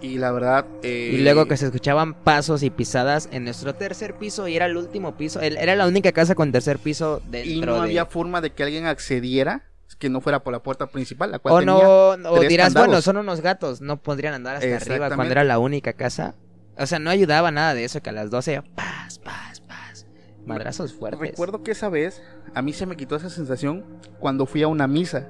Y 0.00 0.18
la 0.18 0.30
verdad... 0.32 0.64
eh, 0.82 1.10
Y 1.14 1.18
luego 1.18 1.46
que 1.46 1.56
se 1.56 1.66
escuchaban 1.66 2.14
pasos 2.14 2.62
y 2.62 2.70
pisadas 2.70 3.28
en 3.32 3.44
nuestro 3.44 3.74
tercer 3.74 4.14
piso 4.14 4.46
y 4.48 4.54
era 4.56 4.66
el 4.66 4.76
último 4.76 5.16
piso. 5.16 5.40
Era 5.40 5.74
la 5.76 5.86
única 5.88 6.12
casa 6.12 6.34
con 6.36 6.52
tercer 6.52 6.78
piso 6.78 7.20
dentro 7.28 7.50
Y 7.52 7.60
no 7.60 7.74
de... 7.74 7.80
había 7.80 8.06
forma 8.06 8.40
de 8.40 8.50
que 8.50 8.62
alguien 8.62 8.86
accediera, 8.86 9.64
que 9.98 10.08
no 10.08 10.20
fuera 10.20 10.40
por 10.44 10.52
la 10.52 10.62
puerta 10.62 10.86
principal, 10.86 11.32
la 11.32 11.38
cual 11.40 11.54
O 11.54 11.58
tenía 11.58 11.74
no, 11.74 12.30
o 12.30 12.40
dirás, 12.40 12.68
candados. 12.68 12.86
bueno, 12.88 13.02
son 13.02 13.16
unos 13.16 13.40
gatos, 13.40 13.80
no 13.80 14.00
podrían 14.00 14.34
andar 14.34 14.56
hasta 14.56 14.76
arriba 14.76 15.08
cuando 15.08 15.32
era 15.32 15.42
la 15.44 15.58
única 15.58 15.92
casa. 15.92 16.36
O 16.78 16.86
sea, 16.86 16.98
no 16.98 17.10
ayudaba 17.10 17.50
nada 17.50 17.74
de 17.74 17.84
eso, 17.84 18.00
que 18.00 18.10
a 18.10 18.12
las 18.12 18.30
12, 18.30 18.62
paz, 18.74 19.18
paz, 19.18 19.60
paz. 19.60 20.06
Madrazos 20.46 20.94
fuertes. 20.94 21.20
Recuerdo 21.20 21.62
que 21.62 21.72
esa 21.72 21.88
vez 21.88 22.22
a 22.54 22.62
mí 22.62 22.72
se 22.72 22.86
me 22.86 22.96
quitó 22.96 23.16
esa 23.16 23.30
sensación 23.30 23.84
cuando 24.20 24.46
fui 24.46 24.62
a 24.62 24.68
una 24.68 24.86
misa. 24.86 25.28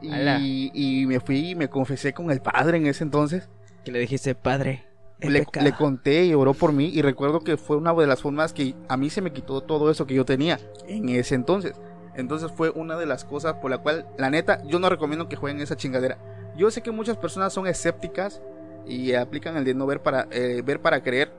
Y, 0.00 0.70
y 0.72 1.06
me 1.06 1.20
fui 1.20 1.50
y 1.50 1.54
me 1.54 1.68
confesé 1.68 2.12
con 2.12 2.30
el 2.30 2.40
padre 2.40 2.78
en 2.78 2.86
ese 2.86 3.04
entonces. 3.04 3.48
Que 3.84 3.92
le 3.92 3.98
dijiste, 3.98 4.34
padre, 4.34 4.86
Le, 5.20 5.40
pecado". 5.40 5.64
le 5.64 5.72
conté 5.72 6.24
y 6.24 6.34
oró 6.34 6.54
por 6.54 6.72
mí 6.72 6.86
y 6.86 7.02
recuerdo 7.02 7.40
que 7.40 7.56
fue 7.56 7.76
una 7.76 7.92
de 7.94 8.06
las 8.06 8.22
formas 8.22 8.52
que 8.52 8.74
a 8.88 8.96
mí 8.96 9.10
se 9.10 9.22
me 9.22 9.32
quitó 9.32 9.60
todo 9.60 9.90
eso 9.90 10.06
que 10.06 10.14
yo 10.14 10.24
tenía 10.24 10.58
en 10.86 11.08
ese 11.08 11.34
entonces. 11.34 11.74
Entonces 12.14 12.50
fue 12.52 12.70
una 12.70 12.96
de 12.96 13.06
las 13.06 13.24
cosas 13.24 13.54
por 13.54 13.70
la 13.70 13.78
cual, 13.78 14.06
la 14.16 14.30
neta, 14.30 14.62
yo 14.66 14.78
no 14.78 14.88
recomiendo 14.88 15.28
que 15.28 15.36
jueguen 15.36 15.60
esa 15.60 15.76
chingadera. 15.76 16.18
Yo 16.56 16.70
sé 16.70 16.82
que 16.82 16.90
muchas 16.90 17.16
personas 17.16 17.52
son 17.52 17.66
escépticas 17.66 18.42
y 18.88 19.14
aplican 19.14 19.56
el 19.56 19.64
de 19.64 19.74
no 19.74 19.86
ver 19.86 20.00
para, 20.00 20.26
eh, 20.30 20.62
ver 20.64 20.80
para 20.80 21.02
creer, 21.02 21.30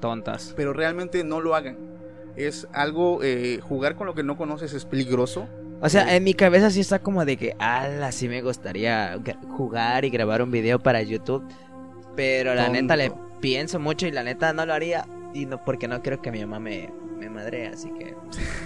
Tontas. 0.00 0.52
pero 0.56 0.72
realmente 0.72 1.24
no 1.24 1.40
lo 1.40 1.54
hagan. 1.54 1.76
Es 2.36 2.66
algo, 2.72 3.20
eh, 3.22 3.60
jugar 3.62 3.94
con 3.96 4.06
lo 4.06 4.14
que 4.14 4.22
no 4.22 4.36
conoces 4.36 4.72
es 4.72 4.84
peligroso. 4.84 5.48
O 5.80 5.88
sea, 5.88 6.14
en 6.14 6.24
mi 6.24 6.32
cabeza 6.34 6.70
sí 6.70 6.80
está 6.80 7.00
como 7.00 7.24
de 7.24 7.36
que, 7.36 7.54
ala, 7.58 8.12
sí 8.12 8.28
me 8.28 8.40
gustaría 8.40 9.18
jugar 9.56 10.04
y 10.04 10.10
grabar 10.10 10.40
un 10.40 10.50
video 10.50 10.78
para 10.78 11.02
YouTube. 11.02 11.44
Pero 12.16 12.54
la 12.54 12.66
Tonto. 12.66 12.80
neta 12.82 12.96
le 12.96 13.12
pienso 13.40 13.80
mucho 13.80 14.06
y 14.06 14.12
la 14.12 14.22
neta 14.22 14.52
no 14.52 14.64
lo 14.64 14.72
haría. 14.74 15.06
Y 15.34 15.46
no, 15.46 15.64
porque 15.64 15.88
no 15.88 16.00
creo 16.02 16.22
que 16.22 16.30
mi 16.30 16.40
mamá 16.40 16.60
me, 16.60 16.90
me 17.18 17.28
madre, 17.28 17.66
así 17.68 17.90
que. 17.98 18.14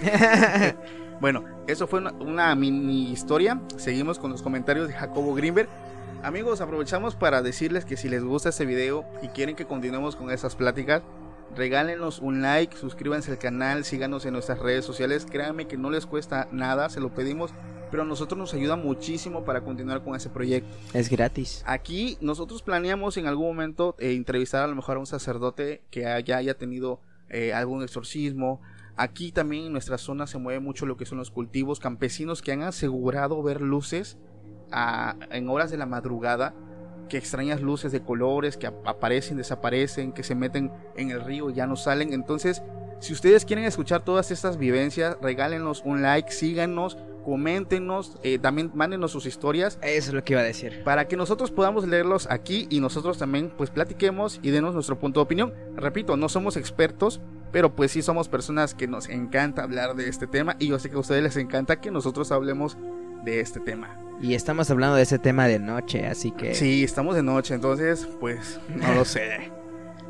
Bueno, 1.19 1.43
eso 1.65 1.87
fue 1.87 1.99
una, 1.99 2.11
una 2.11 2.53
mini 2.55 3.11
historia. 3.11 3.59
Seguimos 3.77 4.19
con 4.19 4.29
los 4.31 4.43
comentarios 4.43 4.87
de 4.87 4.93
Jacobo 4.93 5.33
Greenberg. 5.33 5.67
Amigos, 6.23 6.61
aprovechamos 6.61 7.15
para 7.15 7.41
decirles 7.41 7.85
que 7.85 7.95
si 7.95 8.09
les 8.09 8.23
gusta 8.23 8.49
este 8.49 8.65
video 8.65 9.05
y 9.21 9.27
quieren 9.29 9.55
que 9.55 9.65
continuemos 9.65 10.15
con 10.15 10.31
esas 10.31 10.55
pláticas, 10.55 11.03
regálenos 11.55 12.19
un 12.19 12.41
like, 12.41 12.75
suscríbanse 12.75 13.31
al 13.31 13.37
canal, 13.37 13.85
síganos 13.85 14.25
en 14.25 14.33
nuestras 14.33 14.59
redes 14.59 14.83
sociales. 14.83 15.27
Créanme 15.29 15.67
que 15.67 15.77
no 15.77 15.91
les 15.91 16.07
cuesta 16.07 16.47
nada, 16.51 16.89
se 16.89 16.99
lo 16.99 17.13
pedimos, 17.13 17.53
pero 17.91 18.01
a 18.01 18.05
nosotros 18.05 18.37
nos 18.37 18.53
ayuda 18.55 18.75
muchísimo 18.75 19.45
para 19.45 19.61
continuar 19.61 20.03
con 20.03 20.15
ese 20.15 20.29
proyecto. 20.29 20.75
es 20.93 21.09
gratis. 21.09 21.63
Aquí 21.67 22.17
nosotros 22.19 22.63
planeamos 22.63 23.15
en 23.17 23.27
algún 23.27 23.47
momento 23.47 23.95
eh, 23.99 24.13
entrevistar 24.13 24.63
a 24.63 24.67
lo 24.67 24.75
mejor 24.75 24.97
a 24.97 24.99
un 24.99 25.07
sacerdote 25.07 25.83
que 25.91 26.07
haya, 26.07 26.37
haya 26.37 26.57
tenido 26.57 26.99
eh, 27.29 27.53
algún 27.53 27.83
exorcismo. 27.83 28.59
Aquí 28.95 29.31
también 29.31 29.65
en 29.65 29.71
nuestra 29.71 29.99
zona 29.99 30.25
se 30.25 30.39
mueve 30.39 30.59
mucho 30.59 30.87
lo 30.87 30.97
que 30.97 31.05
son 31.05 31.19
los 31.19 31.29
cultivos 31.29 31.79
campesinos 31.79 32.41
que 32.41 32.51
han 32.51 32.63
asegurado 32.63 33.41
ver 33.43 33.61
luces 33.61 34.17
a- 34.71 35.15
en 35.31 35.49
horas 35.49 35.71
de 35.71 35.77
la 35.77 35.85
madrugada. 35.85 36.53
Que 37.09 37.17
extrañas 37.17 37.61
luces 37.61 37.91
de 37.93 38.01
colores 38.01 38.57
que 38.57 38.67
ap- 38.67 38.85
aparecen, 38.85 39.37
desaparecen, 39.37 40.11
que 40.11 40.23
se 40.23 40.35
meten 40.35 40.71
en 40.97 41.09
el 41.11 41.21
río 41.21 41.49
y 41.49 41.53
ya 41.53 41.65
no 41.67 41.75
salen. 41.75 42.13
Entonces 42.13 42.61
Si 42.99 43.13
ustedes 43.13 43.45
quieren 43.45 43.63
escuchar 43.65 44.03
todas 44.03 44.31
estas 44.31 44.57
vivencias, 44.57 45.17
regálenos 45.21 45.83
un 45.85 46.01
like, 46.01 46.31
síganos, 46.31 46.97
coméntenos, 47.23 48.17
eh, 48.23 48.39
también 48.39 48.71
mándenos 48.73 49.11
sus 49.11 49.27
historias 49.27 49.77
Eso 49.83 50.09
es 50.09 50.13
lo 50.15 50.23
que 50.23 50.33
iba 50.33 50.41
a 50.41 50.43
decir. 50.43 50.81
para 50.83 51.07
que 51.07 51.15
nosotros 51.15 51.51
podamos 51.51 51.87
leerlos 51.87 52.27
aquí 52.31 52.65
y 52.71 52.79
nosotros 52.79 53.19
también 53.19 53.53
pues 53.55 53.69
platiquemos 53.69 54.39
y 54.41 54.49
denos 54.49 54.73
nuestro 54.73 54.97
punto 54.97 55.19
de 55.19 55.25
opinión. 55.25 55.53
Repito, 55.75 56.17
no 56.17 56.27
somos 56.27 56.57
expertos, 56.57 57.21
pero 57.51 57.75
pues 57.75 57.91
sí 57.91 58.01
somos 58.01 58.29
personas 58.29 58.73
que 58.73 58.87
nos 58.87 59.09
encanta 59.09 59.61
hablar 59.61 59.95
de 59.95 60.09
este 60.09 60.25
tema 60.25 60.55
y 60.57 60.67
yo 60.69 60.79
sé 60.79 60.89
que 60.89 60.95
a 60.95 60.99
ustedes 60.99 61.21
les 61.21 61.37
encanta 61.37 61.79
que 61.79 61.91
nosotros 61.91 62.31
hablemos 62.31 62.77
de 63.23 63.41
este 63.41 63.59
tema. 63.59 63.95
Y 64.19 64.33
estamos 64.33 64.69
hablando 64.71 64.95
de 64.95 65.03
ese 65.03 65.19
tema 65.19 65.47
de 65.47 65.59
noche, 65.59 66.07
así 66.07 66.31
que... 66.31 66.55
Sí, 66.55 66.83
estamos 66.83 67.15
de 67.15 67.21
noche, 67.21 67.53
entonces 67.53 68.07
pues 68.19 68.59
no 68.75 68.93
lo 68.93 69.05
sé. 69.05 69.51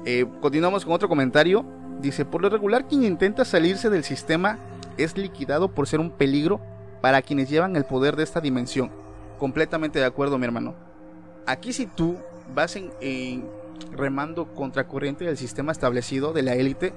Eh, 0.05 0.25
continuamos 0.39 0.85
con 0.85 0.93
otro 0.93 1.09
comentario. 1.09 1.65
Dice, 1.99 2.23
por 2.23 2.41
lo 2.41 2.49
regular 2.49 2.87
quien 2.87 3.03
intenta 3.03 3.43
salirse 3.43 3.89
del 3.89 4.05
sistema 4.05 4.59
es 4.97 5.17
liquidado 5.17 5.73
por 5.73 5.87
ser 5.87 5.99
un 5.99 6.11
peligro 6.11 6.61
para 7.01 7.21
quienes 7.21 7.49
llevan 7.49 7.75
el 7.75 7.83
poder 7.83 8.15
de 8.15 8.23
esta 8.23 8.39
dimensión. 8.39 8.91
Completamente 9.37 9.99
de 9.99 10.05
acuerdo, 10.05 10.37
mi 10.37 10.45
hermano. 10.45 10.73
Aquí 11.45 11.73
si 11.73 11.85
tú 11.85 12.15
vas 12.55 12.77
en, 12.77 12.91
en 13.01 13.45
remando 13.91 14.53
contracorriente 14.53 15.25
del 15.25 15.37
sistema 15.37 15.73
establecido 15.73 16.31
de 16.31 16.43
la 16.43 16.55
élite, 16.55 16.93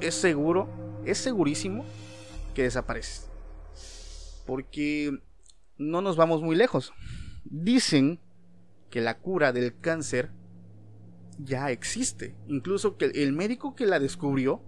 es 0.00 0.14
seguro, 0.14 0.68
es 1.06 1.16
segurísimo 1.16 1.84
que 2.54 2.64
desapareces. 2.64 3.28
Porque 4.46 5.20
no 5.80 6.02
nos 6.02 6.16
vamos 6.16 6.42
muy 6.42 6.54
lejos. 6.54 6.92
Dicen 7.44 8.20
que 8.90 9.00
la 9.00 9.18
cura 9.18 9.52
del 9.52 9.78
cáncer 9.80 10.30
ya 11.38 11.70
existe. 11.70 12.36
Incluso 12.46 12.96
que 12.96 13.06
el 13.06 13.32
médico 13.32 13.74
que 13.74 13.86
la 13.86 13.98
descubrió 13.98 14.60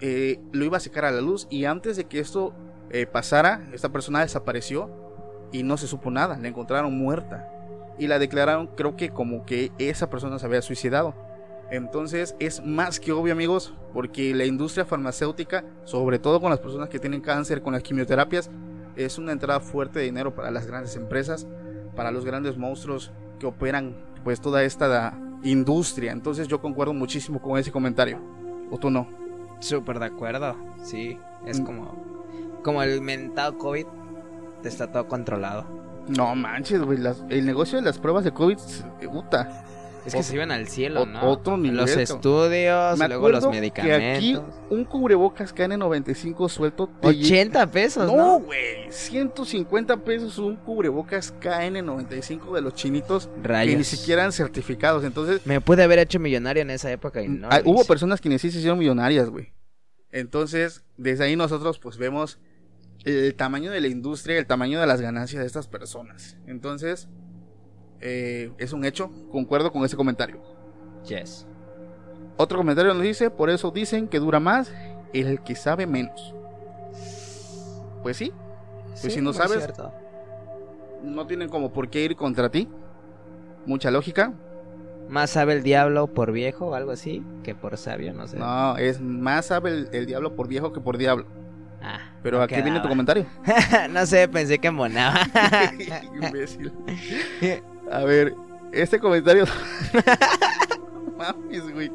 eh, 0.00 0.40
lo 0.52 0.64
iba 0.64 0.76
a 0.76 0.80
sacar 0.80 1.04
a 1.04 1.10
la 1.10 1.20
luz 1.20 1.48
y 1.50 1.64
antes 1.64 1.96
de 1.96 2.04
que 2.04 2.20
esto 2.20 2.54
eh, 2.90 3.06
pasara, 3.06 3.68
esta 3.72 3.90
persona 3.90 4.20
desapareció 4.20 4.90
y 5.50 5.64
no 5.64 5.76
se 5.76 5.88
supo 5.88 6.10
nada. 6.10 6.38
La 6.38 6.48
encontraron 6.48 6.96
muerta 6.96 7.48
y 7.98 8.06
la 8.06 8.18
declararon 8.18 8.68
creo 8.68 8.96
que 8.96 9.10
como 9.10 9.44
que 9.44 9.72
esa 9.78 10.08
persona 10.08 10.38
se 10.38 10.46
había 10.46 10.62
suicidado. 10.62 11.14
Entonces 11.72 12.36
es 12.38 12.64
más 12.64 13.00
que 13.00 13.12
obvio 13.12 13.32
amigos 13.32 13.74
porque 13.92 14.34
la 14.34 14.44
industria 14.44 14.84
farmacéutica, 14.84 15.64
sobre 15.84 16.20
todo 16.20 16.40
con 16.40 16.50
las 16.50 16.60
personas 16.60 16.90
que 16.90 17.00
tienen 17.00 17.22
cáncer, 17.22 17.62
con 17.62 17.72
las 17.72 17.82
quimioterapias, 17.82 18.50
es 18.96 19.18
una 19.18 19.32
entrada 19.32 19.60
fuerte 19.60 19.98
de 19.98 20.04
dinero 20.06 20.34
para 20.34 20.50
las 20.50 20.66
grandes 20.66 20.96
empresas, 20.96 21.46
para 21.96 22.10
los 22.10 22.24
grandes 22.24 22.56
monstruos 22.56 23.10
que 23.38 23.46
operan 23.46 23.94
pues 24.24 24.40
toda 24.40 24.62
esta 24.62 25.14
industria. 25.42 26.12
Entonces 26.12 26.48
yo 26.48 26.60
concuerdo 26.60 26.92
muchísimo 26.94 27.40
con 27.40 27.58
ese 27.58 27.72
comentario. 27.72 28.18
¿O 28.70 28.78
tú 28.78 28.90
no? 28.90 29.08
Súper 29.60 29.98
de 29.98 30.06
acuerdo, 30.06 30.56
sí. 30.82 31.18
Es 31.46 31.60
Mm. 31.60 31.64
como... 31.64 32.12
Como 32.62 32.80
el 32.82 33.00
mentado 33.00 33.58
COVID, 33.58 33.86
está 34.62 34.90
todo 34.92 35.08
controlado. 35.08 35.64
No 36.08 36.34
manches, 36.36 36.80
güey. 36.82 36.98
el 37.28 37.44
negocio 37.46 37.78
de 37.78 37.84
las 37.84 37.98
pruebas 37.98 38.22
de 38.24 38.32
COVID, 38.32 38.56
puta. 39.10 39.64
Es 40.04 40.14
que 40.14 40.22
se 40.22 40.34
iban 40.34 40.50
al 40.50 40.66
cielo, 40.68 41.06
¿no? 41.06 41.22
otro 41.30 41.56
nivel, 41.56 41.76
Los 41.76 41.90
estudios, 41.96 42.98
Me 42.98 43.06
luego 43.08 43.28
los 43.28 43.44
acuerdo 43.44 43.50
que 43.50 43.56
aquí 43.58 43.60
medicamentos. 44.32 44.44
un 44.70 44.84
cubrebocas 44.84 45.54
KN95 45.54 46.48
suelto. 46.48 46.88
te 47.00 47.08
lle- 47.08 47.24
80 47.24 47.66
pesos, 47.70 48.06
No, 48.06 48.16
¿no? 48.16 48.40
güey. 48.40 48.90
150 48.90 49.96
pesos 49.98 50.38
un 50.38 50.56
cubrebocas 50.56 51.32
KN95 51.40 52.54
de 52.54 52.60
los 52.62 52.74
chinitos 52.74 53.28
Rayos. 53.42 53.72
que 53.72 53.78
ni 53.78 53.84
siquiera 53.84 54.22
eran 54.22 54.32
certificados. 54.32 55.04
Entonces, 55.04 55.46
Me 55.46 55.60
pude 55.60 55.82
haber 55.82 55.98
hecho 56.00 56.18
millonario 56.18 56.62
en 56.62 56.70
esa 56.70 56.90
época 56.90 57.22
y 57.22 57.28
no. 57.28 57.48
Ah, 57.50 57.60
hubo 57.64 57.84
personas 57.84 58.20
quienes 58.20 58.40
sí 58.42 58.50
se 58.50 58.58
hicieron 58.58 58.78
millonarias, 58.78 59.28
güey. 59.30 59.52
Entonces, 60.10 60.84
desde 60.96 61.24
ahí 61.24 61.36
nosotros 61.36 61.78
pues 61.78 61.96
vemos 61.96 62.38
el 63.04 63.34
tamaño 63.34 63.70
de 63.70 63.80
la 63.80 63.88
industria, 63.88 64.38
el 64.38 64.46
tamaño 64.46 64.80
de 64.80 64.86
las 64.86 65.00
ganancias 65.00 65.40
de 65.40 65.46
estas 65.46 65.66
personas. 65.68 66.36
Entonces, 66.46 67.08
eh, 68.02 68.50
es 68.58 68.72
un 68.72 68.84
hecho, 68.84 69.10
concuerdo 69.30 69.72
con 69.72 69.84
ese 69.84 69.96
comentario. 69.96 70.40
Yes. 71.06 71.46
Otro 72.36 72.58
comentario 72.58 72.92
nos 72.94 73.02
dice, 73.02 73.30
por 73.30 73.48
eso 73.50 73.70
dicen 73.70 74.08
que 74.08 74.18
dura 74.18 74.40
más 74.40 74.72
el 75.12 75.40
que 75.42 75.54
sabe 75.54 75.86
menos. 75.86 76.34
Pues 78.02 78.16
sí, 78.16 78.32
Pues 79.00 79.12
si 79.14 79.20
no 79.20 79.32
sabes- 79.32 79.58
cierto. 79.58 79.92
no 81.02 81.26
tienen 81.26 81.48
como 81.48 81.72
por 81.72 81.88
qué 81.88 82.04
ir 82.04 82.16
contra 82.16 82.50
ti. 82.50 82.68
Mucha 83.66 83.90
lógica. 83.90 84.32
Más 85.08 85.30
sabe 85.30 85.52
el 85.54 85.62
diablo 85.62 86.06
por 86.08 86.32
viejo 86.32 86.66
o 86.68 86.74
algo 86.74 86.90
así 86.92 87.22
que 87.44 87.54
por 87.54 87.76
sabio, 87.76 88.12
no 88.14 88.26
sé. 88.26 88.38
No, 88.38 88.76
es 88.76 89.00
más 89.00 89.46
sabe 89.46 89.70
el, 89.70 89.88
el 89.92 90.06
diablo 90.06 90.34
por 90.34 90.48
viejo 90.48 90.72
que 90.72 90.80
por 90.80 90.96
diablo. 90.98 91.26
Ah, 91.82 91.98
Pero 92.22 92.38
no 92.38 92.44
aquí 92.44 92.60
viene 92.62 92.80
tu 92.80 92.88
comentario. 92.88 93.26
no 93.90 94.06
sé, 94.06 94.26
pensé 94.28 94.58
que 94.58 94.70
monaba. 94.70 95.20
Imbécil. 96.22 96.72
A 97.90 98.04
ver, 98.04 98.34
este 98.72 98.98
comentario. 98.98 99.44
Mames, 101.18 101.72
güey. 101.72 101.90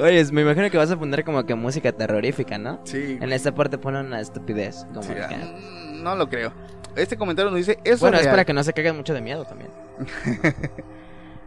Oye, 0.00 0.24
me 0.32 0.42
imagino 0.42 0.70
que 0.70 0.76
vas 0.76 0.90
a 0.90 0.98
poner 0.98 1.24
como 1.24 1.44
que 1.46 1.54
música 1.54 1.92
terrorífica, 1.92 2.58
¿no? 2.58 2.80
Sí. 2.84 3.18
En 3.20 3.32
esta 3.32 3.54
parte 3.54 3.78
pone 3.78 4.00
una 4.00 4.20
estupidez. 4.20 4.84
Como 4.92 5.02
sí, 5.02 5.14
que- 5.14 5.22
ah, 5.22 5.54
no 5.94 6.14
lo 6.16 6.28
creo. 6.28 6.52
Este 6.96 7.16
comentario 7.16 7.50
nos 7.50 7.58
dice. 7.58 7.78
Eso 7.84 8.00
Bueno, 8.00 8.16
es 8.16 8.22
es 8.22 8.26
real. 8.26 8.32
para 8.34 8.44
que 8.44 8.52
no 8.52 8.62
se 8.64 8.72
caguen 8.72 8.96
mucho 8.96 9.14
de 9.14 9.20
miedo 9.20 9.44
también. 9.44 9.70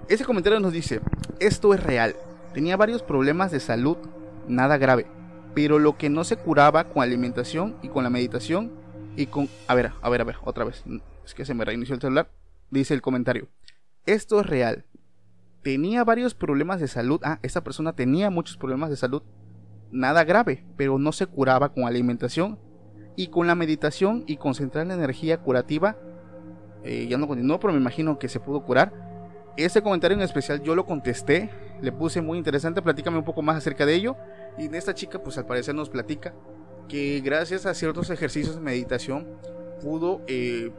Ese 0.07 0.25
comentario 0.25 0.59
nos 0.59 0.73
dice, 0.73 1.01
esto 1.39 1.73
es 1.73 1.81
real. 1.81 2.15
Tenía 2.53 2.75
varios 2.75 3.01
problemas 3.03 3.51
de 3.51 3.59
salud, 3.61 3.97
nada 4.47 4.77
grave, 4.77 5.05
pero 5.53 5.79
lo 5.79 5.97
que 5.97 6.09
no 6.09 6.23
se 6.25 6.35
curaba 6.35 6.83
con 6.85 7.01
alimentación 7.03 7.77
y 7.81 7.87
con 7.87 8.03
la 8.03 8.09
meditación 8.09 8.71
y 9.15 9.27
con... 9.27 9.47
A 9.67 9.75
ver, 9.75 9.91
a 10.01 10.09
ver, 10.09 10.21
a 10.21 10.23
ver, 10.25 10.35
otra 10.43 10.65
vez. 10.65 10.83
Es 11.25 11.33
que 11.33 11.45
se 11.45 11.53
me 11.53 11.63
reinició 11.63 11.95
el 11.95 12.01
celular. 12.01 12.27
Dice 12.71 12.93
el 12.93 13.01
comentario, 13.01 13.49
esto 14.05 14.39
es 14.39 14.47
real. 14.47 14.85
Tenía 15.61 16.03
varios 16.03 16.33
problemas 16.33 16.79
de 16.79 16.87
salud. 16.87 17.21
Ah, 17.23 17.39
esta 17.43 17.63
persona 17.63 17.93
tenía 17.93 18.31
muchos 18.31 18.57
problemas 18.57 18.89
de 18.89 18.95
salud, 18.95 19.21
nada 19.91 20.23
grave, 20.23 20.65
pero 20.77 20.97
no 20.97 21.11
se 21.11 21.27
curaba 21.27 21.73
con 21.73 21.83
alimentación 21.83 22.57
y 23.15 23.27
con 23.27 23.45
la 23.45 23.53
meditación 23.53 24.23
y 24.25 24.37
concentrar 24.37 24.87
la 24.87 24.95
energía 24.95 25.37
curativa. 25.41 25.97
eh, 26.83 27.05
ya 27.07 27.19
no 27.19 27.27
continuó, 27.27 27.59
pero 27.59 27.73
me 27.73 27.79
imagino 27.79 28.17
que 28.17 28.27
se 28.27 28.39
pudo 28.39 28.63
curar 28.63 29.11
este 29.57 29.81
comentario 29.81 30.15
en 30.17 30.23
especial 30.23 30.61
yo 30.61 30.75
lo 30.75 30.85
contesté, 30.85 31.49
le 31.81 31.91
puse 31.91 32.21
muy 32.21 32.37
interesante, 32.37 32.81
platícame 32.81 33.17
un 33.17 33.25
poco 33.25 33.41
más 33.41 33.57
acerca 33.57 33.85
de 33.85 33.95
ello. 33.95 34.15
Y 34.57 34.73
esta 34.75 34.93
chica 34.93 35.21
pues 35.21 35.37
al 35.37 35.45
parecer 35.45 35.75
nos 35.75 35.89
platica 35.89 36.33
que 36.87 37.21
gracias 37.23 37.65
a 37.65 37.73
ciertos 37.73 38.09
ejercicios 38.09 38.55
de 38.55 38.61
meditación 38.61 39.27
pudo 39.81 40.21
eh, 40.27 40.71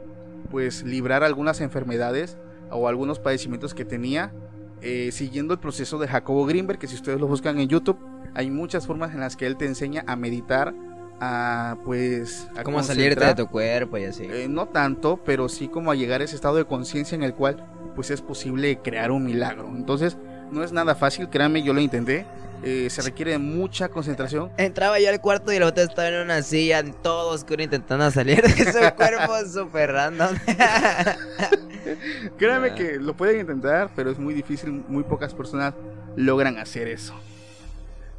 pues 0.49 0.83
librar 0.83 1.23
algunas 1.23 1.61
enfermedades 1.61 2.37
o 2.69 2.87
algunos 2.87 3.19
padecimientos 3.19 3.73
que 3.73 3.85
tenía 3.85 4.33
eh, 4.81 5.11
siguiendo 5.11 5.53
el 5.53 5.59
proceso 5.59 5.97
de 5.97 6.07
Jacobo 6.07 6.45
Greenberg, 6.45 6.79
que 6.79 6.87
si 6.87 6.95
ustedes 6.95 7.19
lo 7.19 7.27
buscan 7.27 7.59
en 7.59 7.69
YouTube 7.69 7.97
hay 8.35 8.49
muchas 8.49 8.87
formas 8.87 9.13
en 9.13 9.19
las 9.19 9.35
que 9.35 9.45
él 9.45 9.57
te 9.57 9.65
enseña 9.65 10.03
a 10.07 10.15
meditar, 10.15 10.73
a 11.19 11.77
pues... 11.83 12.47
A 12.55 12.63
Como 12.63 12.81
salirte 12.81 13.23
de 13.25 13.35
tu 13.35 13.47
cuerpo 13.47 13.97
y 13.97 14.05
así. 14.05 14.23
Eh, 14.25 14.47
no 14.49 14.67
tanto, 14.67 15.19
pero 15.23 15.49
sí 15.49 15.67
como 15.67 15.91
a 15.91 15.95
llegar 15.95 16.21
a 16.21 16.23
ese 16.23 16.35
estado 16.35 16.55
de 16.55 16.65
conciencia 16.65 17.15
en 17.15 17.23
el 17.23 17.33
cual 17.33 17.65
pues 17.95 18.09
es 18.09 18.21
posible 18.21 18.79
crear 18.83 19.11
un 19.11 19.23
milagro. 19.23 19.69
Entonces 19.75 20.17
no 20.53 20.63
es 20.63 20.71
nada 20.71 20.95
fácil, 20.95 21.29
créanme, 21.29 21.63
yo 21.63 21.73
lo 21.73 21.81
intenté. 21.81 22.25
Eh, 22.65 22.89
se 22.89 23.01
requiere 23.01 23.31
de 23.31 23.39
mucha 23.39 23.89
concentración. 23.89 24.49
Entraba 24.57 24.97
yo 24.97 25.09
al 25.09 25.19
cuarto 25.19 25.51
y 25.51 25.57
el 25.57 25.63
otro 25.63 25.83
estaba 25.83 26.07
en 26.07 26.21
una 26.21 26.41
silla, 26.43 26.79
en 26.79 26.93
todo 26.93 27.31
oscuro, 27.31 27.61
intentando 27.61 28.09
salir 28.09 28.41
de 28.41 28.71
su 28.71 28.79
cuerpo 28.95 29.33
súper 29.51 29.91
random. 29.91 30.37
Créanme 32.37 32.69
Ah. 32.69 32.75
que 32.75 32.97
lo 32.99 33.15
pueden 33.15 33.41
intentar, 33.41 33.89
pero 33.95 34.11
es 34.11 34.17
muy 34.19 34.33
difícil, 34.33 34.71
muy 34.87 35.03
pocas 35.03 35.33
personas 35.33 35.73
logran 36.15 36.57
hacer 36.57 36.87
eso. 36.87 37.13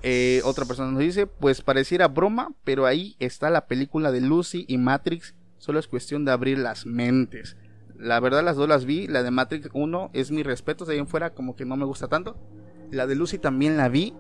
Eh, 0.03 0.43
otra 0.45 0.67
persona 0.67 0.91
nos 0.91 1.01
dice, 1.01 1.27
pues 1.27 1.63
pareciera 1.63 2.09
broma, 2.09 2.53
pero 2.65 2.85
ahí 2.85 3.17
está 3.21 3.49
la 3.49 3.67
película 3.67 4.13
de 4.13 4.21
Lucy 4.21 4.67
y 4.69 4.77
Matrix, 4.77 5.35
solo 5.57 5.79
es 5.79 5.89
cuestión 5.89 6.27
de 6.27 6.33
abrir 6.33 6.59
las 6.59 6.85
mentes. 6.85 7.57
La 7.99 8.21
verdad 8.21 8.43
las 8.43 8.57
dos 8.57 8.69
las 8.69 8.85
vi, 8.85 9.07
la 9.07 9.23
de 9.23 9.31
Matrix 9.31 9.69
1 9.73 10.11
es 10.13 10.31
mi 10.31 10.43
respeto, 10.43 10.85
de 10.85 10.95
ahí 10.95 10.99
en 10.99 11.07
fuera 11.07 11.31
como 11.31 11.57
que 11.57 11.65
no 11.65 11.77
me 11.77 11.85
gusta 11.85 12.09
tanto. 12.09 12.37
La 12.91 13.07
de 13.07 13.15
Lucy 13.15 13.39
también 13.39 13.77
la 13.77 13.89
vi 13.89 14.15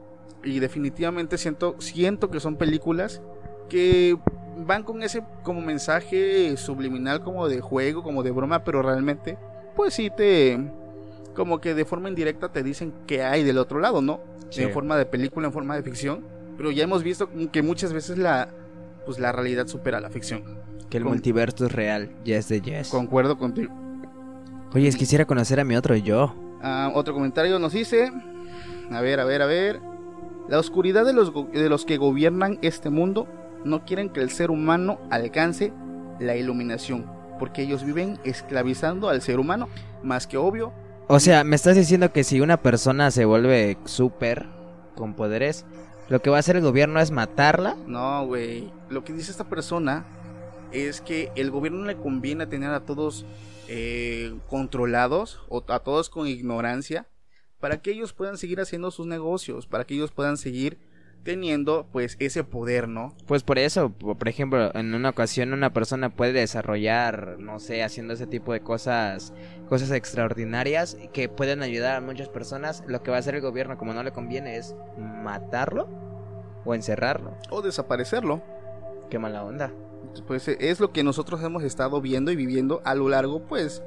y 0.44 0.58
definitivamente 0.60 1.38
siento, 1.38 1.76
siento 1.78 2.30
que 2.30 2.40
son 2.40 2.56
películas 2.56 3.22
que 3.68 4.16
van 4.56 4.84
con 4.84 5.02
ese 5.02 5.24
como 5.42 5.60
mensaje 5.60 6.56
subliminal 6.56 7.22
como 7.22 7.48
de 7.48 7.60
juego, 7.60 8.02
como 8.02 8.22
de 8.22 8.30
broma, 8.30 8.64
pero 8.64 8.82
realmente 8.82 9.38
pues 9.74 9.94
sí 9.94 10.10
te 10.10 10.58
como 11.34 11.60
que 11.60 11.74
de 11.74 11.84
forma 11.84 12.08
indirecta 12.08 12.52
te 12.52 12.62
dicen 12.62 12.92
que 13.06 13.24
hay 13.24 13.42
del 13.42 13.58
otro 13.58 13.80
lado, 13.80 14.00
¿no? 14.00 14.20
Sí. 14.50 14.62
En 14.62 14.72
forma 14.72 14.96
de 14.96 15.06
película, 15.06 15.48
en 15.48 15.52
forma 15.52 15.74
de 15.74 15.82
ficción, 15.82 16.24
pero 16.56 16.70
ya 16.70 16.84
hemos 16.84 17.02
visto 17.02 17.28
que 17.50 17.62
muchas 17.62 17.92
veces 17.92 18.18
la 18.18 18.50
pues 19.04 19.18
la 19.18 19.32
realidad 19.32 19.66
supera 19.66 20.00
la 20.00 20.10
ficción. 20.10 20.44
Que 20.94 20.98
el 20.98 21.02
Con- 21.02 21.14
multiverso 21.14 21.66
es 21.66 21.72
real. 21.72 22.08
Yes 22.22 22.46
de 22.48 22.60
yes. 22.60 22.88
Concuerdo 22.88 23.36
contigo. 23.36 23.74
Oye, 24.74 24.86
es 24.86 24.94
quisiera 24.94 25.24
conocer 25.24 25.58
a 25.58 25.64
mi 25.64 25.74
otro 25.74 25.96
yo. 25.96 26.36
Ah, 26.62 26.92
otro 26.94 27.14
comentario 27.14 27.58
nos 27.58 27.72
dice, 27.72 28.12
a 28.92 29.00
ver, 29.00 29.18
a 29.18 29.24
ver, 29.24 29.42
a 29.42 29.46
ver. 29.46 29.80
La 30.48 30.60
oscuridad 30.60 31.04
de 31.04 31.12
los, 31.12 31.32
go- 31.32 31.48
de 31.52 31.68
los 31.68 31.84
que 31.84 31.96
gobiernan 31.96 32.60
este 32.62 32.90
mundo 32.90 33.26
no 33.64 33.84
quieren 33.84 34.08
que 34.08 34.20
el 34.20 34.30
ser 34.30 34.52
humano 34.52 35.00
alcance 35.10 35.72
la 36.20 36.36
iluminación, 36.36 37.06
porque 37.40 37.62
ellos 37.62 37.82
viven 37.82 38.20
esclavizando 38.22 39.08
al 39.08 39.20
ser 39.20 39.40
humano, 39.40 39.68
más 40.04 40.28
que 40.28 40.36
obvio. 40.36 40.72
O 41.08 41.18
sea, 41.18 41.42
me 41.42 41.56
estás 41.56 41.74
diciendo 41.74 42.12
que 42.12 42.22
si 42.22 42.40
una 42.40 42.58
persona 42.58 43.10
se 43.10 43.24
vuelve 43.24 43.78
súper 43.84 44.46
con 44.94 45.14
poderes, 45.14 45.64
lo 46.08 46.22
que 46.22 46.30
va 46.30 46.36
a 46.36 46.40
hacer 46.40 46.54
el 46.54 46.62
gobierno 46.62 47.00
es 47.00 47.10
matarla. 47.10 47.74
No, 47.88 48.24
güey. 48.26 48.70
Lo 48.90 49.02
que 49.02 49.12
dice 49.12 49.32
esta 49.32 49.42
persona 49.48 50.04
es 50.74 51.00
que 51.00 51.30
el 51.36 51.50
gobierno 51.50 51.84
le 51.84 51.96
conviene 51.96 52.46
tener 52.46 52.70
a 52.70 52.80
todos 52.84 53.24
eh, 53.68 54.34
controlados 54.48 55.40
o 55.48 55.64
a 55.68 55.78
todos 55.80 56.10
con 56.10 56.26
ignorancia 56.26 57.06
para 57.60 57.80
que 57.80 57.92
ellos 57.92 58.12
puedan 58.12 58.36
seguir 58.36 58.60
haciendo 58.60 58.90
sus 58.90 59.06
negocios, 59.06 59.66
para 59.66 59.84
que 59.84 59.94
ellos 59.94 60.10
puedan 60.12 60.36
seguir 60.36 60.78
teniendo 61.22 61.86
pues 61.90 62.16
ese 62.18 62.44
poder, 62.44 62.86
¿no? 62.86 63.14
Pues 63.26 63.42
por 63.42 63.58
eso, 63.58 63.88
po- 63.88 64.14
por 64.14 64.28
ejemplo, 64.28 64.70
en 64.74 64.92
una 64.94 65.08
ocasión 65.08 65.54
una 65.54 65.72
persona 65.72 66.10
puede 66.10 66.34
desarrollar, 66.34 67.36
no 67.38 67.58
sé, 67.60 67.82
haciendo 67.82 68.12
ese 68.12 68.26
tipo 68.26 68.52
de 68.52 68.60
cosas, 68.60 69.32
cosas 69.70 69.90
extraordinarias 69.92 70.98
que 71.14 71.30
pueden 71.30 71.62
ayudar 71.62 71.96
a 71.96 72.00
muchas 72.02 72.28
personas. 72.28 72.84
Lo 72.86 73.02
que 73.02 73.10
va 73.10 73.16
a 73.16 73.20
hacer 73.20 73.36
el 73.36 73.40
gobierno, 73.40 73.78
como 73.78 73.94
no 73.94 74.02
le 74.02 74.12
conviene, 74.12 74.58
es 74.58 74.74
matarlo 74.98 75.88
o 76.66 76.74
encerrarlo. 76.74 77.32
O 77.48 77.62
desaparecerlo. 77.62 78.42
Qué 79.08 79.18
mala 79.18 79.44
onda. 79.44 79.72
Pues 80.22 80.48
eh, 80.48 80.56
es 80.60 80.80
lo 80.80 80.92
que 80.92 81.02
nosotros 81.02 81.42
hemos 81.42 81.62
estado 81.62 82.00
viendo 82.00 82.30
y 82.30 82.36
viviendo 82.36 82.80
a 82.84 82.94
lo 82.94 83.08
largo 83.08 83.40
pues 83.42 83.82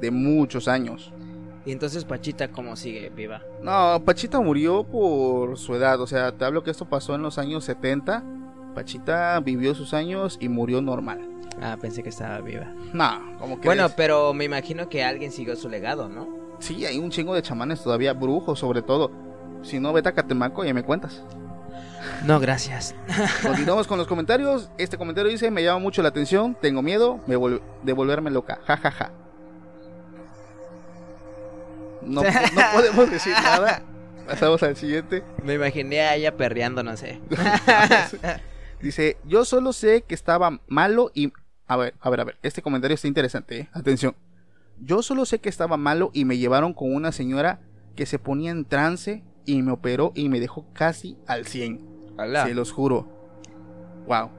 de 0.00 0.10
muchos 0.10 0.68
años. 0.68 1.12
Y 1.64 1.72
entonces 1.72 2.04
Pachita, 2.04 2.48
¿cómo 2.50 2.74
sigue 2.76 3.10
viva? 3.10 3.42
No, 3.62 4.02
Pachita 4.04 4.40
murió 4.40 4.82
por 4.84 5.56
su 5.58 5.74
edad, 5.74 6.00
o 6.00 6.06
sea, 6.06 6.32
te 6.32 6.44
hablo 6.44 6.64
que 6.64 6.72
esto 6.72 6.86
pasó 6.86 7.14
en 7.14 7.22
los 7.22 7.38
años 7.38 7.64
70. 7.64 8.24
Pachita 8.74 9.38
vivió 9.40 9.74
sus 9.74 9.94
años 9.94 10.38
y 10.40 10.48
murió 10.48 10.82
normal. 10.82 11.28
Ah, 11.60 11.76
pensé 11.80 12.02
que 12.02 12.08
estaba 12.08 12.40
viva. 12.40 12.72
No, 12.92 13.36
como 13.38 13.60
que 13.60 13.68
Bueno, 13.68 13.88
pero 13.96 14.34
me 14.34 14.44
imagino 14.44 14.88
que 14.88 15.04
alguien 15.04 15.30
siguió 15.30 15.54
su 15.54 15.68
legado, 15.68 16.08
¿no? 16.08 16.42
sí, 16.62 16.86
hay 16.86 16.98
un 16.98 17.10
chingo 17.10 17.34
de 17.34 17.42
chamanes 17.42 17.82
todavía, 17.82 18.12
brujos 18.12 18.58
sobre 18.60 18.82
todo. 18.82 19.10
Si 19.62 19.78
no, 19.78 19.92
vete 19.92 20.08
a 20.08 20.12
Catemaco 20.12 20.64
y 20.64 20.72
me 20.72 20.82
cuentas. 20.82 21.22
No, 22.24 22.40
gracias. 22.40 22.94
Continuamos 23.42 23.86
con 23.86 23.98
los 23.98 24.06
comentarios. 24.06 24.70
Este 24.78 24.96
comentario 24.96 25.30
dice, 25.30 25.50
me 25.50 25.62
llama 25.62 25.80
mucho 25.80 26.02
la 26.02 26.08
atención, 26.08 26.56
tengo 26.60 26.82
miedo 26.82 27.20
me 27.26 27.36
de 27.82 27.92
volverme 27.92 28.30
loca. 28.30 28.60
Ja, 28.66 28.76
ja, 28.76 28.90
ja. 28.90 29.12
No, 32.02 32.22
no 32.22 32.30
podemos 32.74 33.10
decir 33.10 33.32
nada. 33.34 33.82
Pasamos 34.26 34.62
al 34.62 34.76
siguiente. 34.76 35.22
Me 35.42 35.54
imaginé 35.54 36.00
a 36.02 36.14
ella 36.14 36.36
perreando, 36.36 36.82
no 36.82 36.96
sé. 36.96 37.20
Dice, 38.80 39.16
yo 39.24 39.44
solo 39.44 39.72
sé 39.72 40.02
que 40.02 40.14
estaba 40.14 40.60
malo 40.66 41.10
y... 41.14 41.32
A 41.66 41.76
ver, 41.76 41.94
a 42.00 42.10
ver, 42.10 42.20
a 42.20 42.24
ver. 42.24 42.38
Este 42.42 42.62
comentario 42.62 42.94
está 42.94 43.08
interesante, 43.08 43.60
¿eh? 43.60 43.68
Atención. 43.72 44.16
Yo 44.80 45.02
solo 45.02 45.24
sé 45.26 45.38
que 45.38 45.48
estaba 45.48 45.76
malo 45.76 46.10
y 46.12 46.24
me 46.24 46.38
llevaron 46.38 46.74
con 46.74 46.92
una 46.92 47.12
señora 47.12 47.60
que 47.94 48.06
se 48.06 48.18
ponía 48.18 48.50
en 48.50 48.64
trance 48.64 49.22
y 49.44 49.62
me 49.62 49.72
operó 49.72 50.12
y 50.14 50.28
me 50.28 50.40
dejó 50.40 50.66
casi 50.72 51.16
al 51.26 51.46
100. 51.46 51.91
Se 52.46 52.54
los 52.54 52.72
juro. 52.72 53.06
Wow. 54.06 54.30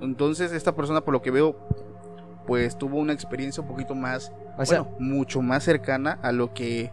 Entonces 0.00 0.52
esta 0.52 0.74
persona 0.74 1.00
por 1.00 1.12
lo 1.14 1.22
que 1.22 1.30
veo 1.30 1.56
pues 2.46 2.78
tuvo 2.78 2.98
una 2.98 3.12
experiencia 3.12 3.62
un 3.62 3.68
poquito 3.68 3.94
más, 3.94 4.32
O 4.56 4.64
sea, 4.64 4.80
bueno, 4.82 4.96
mucho 4.98 5.42
más 5.42 5.64
cercana 5.64 6.18
a 6.22 6.32
lo 6.32 6.54
que 6.54 6.90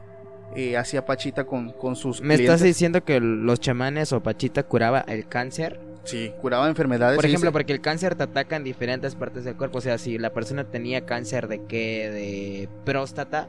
eh, 0.55 0.75
hacía 0.77 1.05
Pachita 1.05 1.45
con, 1.45 1.71
con 1.71 1.95
sus 1.95 2.19
¿me 2.21 2.35
clientes. 2.35 2.45
estás 2.55 2.61
diciendo 2.61 3.03
que 3.05 3.19
los 3.21 3.59
chamanes 3.61 4.11
o 4.11 4.21
Pachita 4.21 4.63
curaba 4.63 4.99
el 5.07 5.27
cáncer? 5.27 5.79
Sí, 6.03 6.31
curaba 6.41 6.67
enfermedades. 6.67 7.15
Por 7.15 7.25
ejemplo, 7.25 7.49
dice- 7.49 7.53
porque 7.53 7.73
el 7.73 7.81
cáncer 7.81 8.15
te 8.15 8.23
ataca 8.23 8.57
en 8.57 8.63
diferentes 8.63 9.15
partes 9.15 9.43
del 9.45 9.55
cuerpo. 9.55 9.77
O 9.77 9.81
sea, 9.81 9.97
si 9.97 10.17
la 10.17 10.33
persona 10.33 10.65
tenía 10.65 11.05
cáncer 11.05 11.47
de 11.47 11.63
qué, 11.65 12.09
de 12.11 12.69
próstata, 12.83 13.47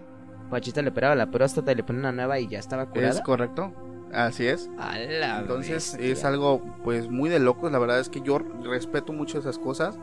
Pachita 0.50 0.80
le 0.82 0.90
operaba 0.90 1.14
la 1.16 1.30
próstata 1.30 1.72
y 1.72 1.74
le 1.74 1.82
ponía 1.82 2.00
una 2.00 2.12
nueva 2.12 2.38
y 2.38 2.46
ya 2.48 2.58
estaba 2.60 2.86
curada. 2.86 3.10
es 3.10 3.20
correcto. 3.20 3.72
Así 4.16 4.46
es. 4.46 4.70
A 4.78 4.98
la 4.98 5.40
Entonces 5.40 5.92
bestia. 5.92 6.12
es 6.12 6.24
algo 6.24 6.62
pues 6.82 7.10
muy 7.10 7.28
de 7.28 7.38
locos, 7.38 7.70
la 7.70 7.78
verdad 7.78 8.00
es 8.00 8.08
que 8.08 8.22
yo 8.22 8.38
respeto 8.64 9.12
mucho 9.12 9.38
esas 9.38 9.58
cosas. 9.58 9.98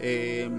Eh, 0.00 0.50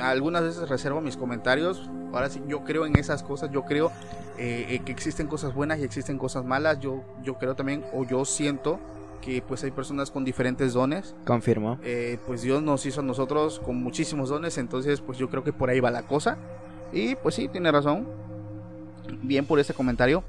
algunas 0.00 0.42
veces 0.42 0.68
reservo 0.68 1.00
mis 1.02 1.16
comentarios. 1.16 1.90
Ahora 2.12 2.30
sí, 2.30 2.42
yo 2.48 2.64
creo 2.64 2.86
en 2.86 2.96
esas 2.96 3.22
cosas, 3.22 3.50
yo 3.50 3.64
creo 3.64 3.92
eh, 4.38 4.66
eh, 4.70 4.78
que 4.80 4.92
existen 4.92 5.26
cosas 5.26 5.52
buenas 5.52 5.78
y 5.78 5.84
existen 5.84 6.16
cosas 6.16 6.44
malas. 6.44 6.80
Yo, 6.80 7.02
yo 7.22 7.34
creo 7.34 7.54
también, 7.54 7.84
o 7.92 8.04
yo 8.06 8.24
siento 8.24 8.80
que 9.20 9.42
pues 9.42 9.62
hay 9.64 9.70
personas 9.70 10.10
con 10.10 10.24
diferentes 10.24 10.72
dones. 10.72 11.14
Confirmó. 11.26 11.78
Eh, 11.82 12.18
pues 12.26 12.40
Dios 12.40 12.62
nos 12.62 12.86
hizo 12.86 13.00
a 13.00 13.04
nosotros 13.04 13.60
con 13.60 13.76
muchísimos 13.82 14.30
dones, 14.30 14.56
entonces 14.56 15.02
pues 15.02 15.18
yo 15.18 15.28
creo 15.28 15.44
que 15.44 15.52
por 15.52 15.68
ahí 15.68 15.80
va 15.80 15.90
la 15.90 16.02
cosa. 16.02 16.38
Y 16.94 17.14
pues 17.16 17.34
sí, 17.34 17.48
tiene 17.48 17.70
razón. 17.70 18.08
Bien 19.22 19.44
por 19.44 19.58
ese 19.58 19.74
comentario. 19.74 20.22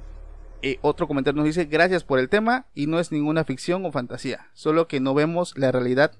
Eh, 0.61 0.77
otro 0.81 1.07
comentario 1.07 1.37
nos 1.37 1.45
dice, 1.45 1.65
gracias 1.65 2.03
por 2.03 2.19
el 2.19 2.29
tema 2.29 2.65
y 2.75 2.87
no 2.87 2.99
es 2.99 3.11
ninguna 3.11 3.45
ficción 3.45 3.85
o 3.85 3.91
fantasía, 3.91 4.49
solo 4.53 4.87
que 4.87 4.99
no 4.99 5.13
vemos 5.13 5.57
la 5.57 5.71
realidad, 5.71 6.11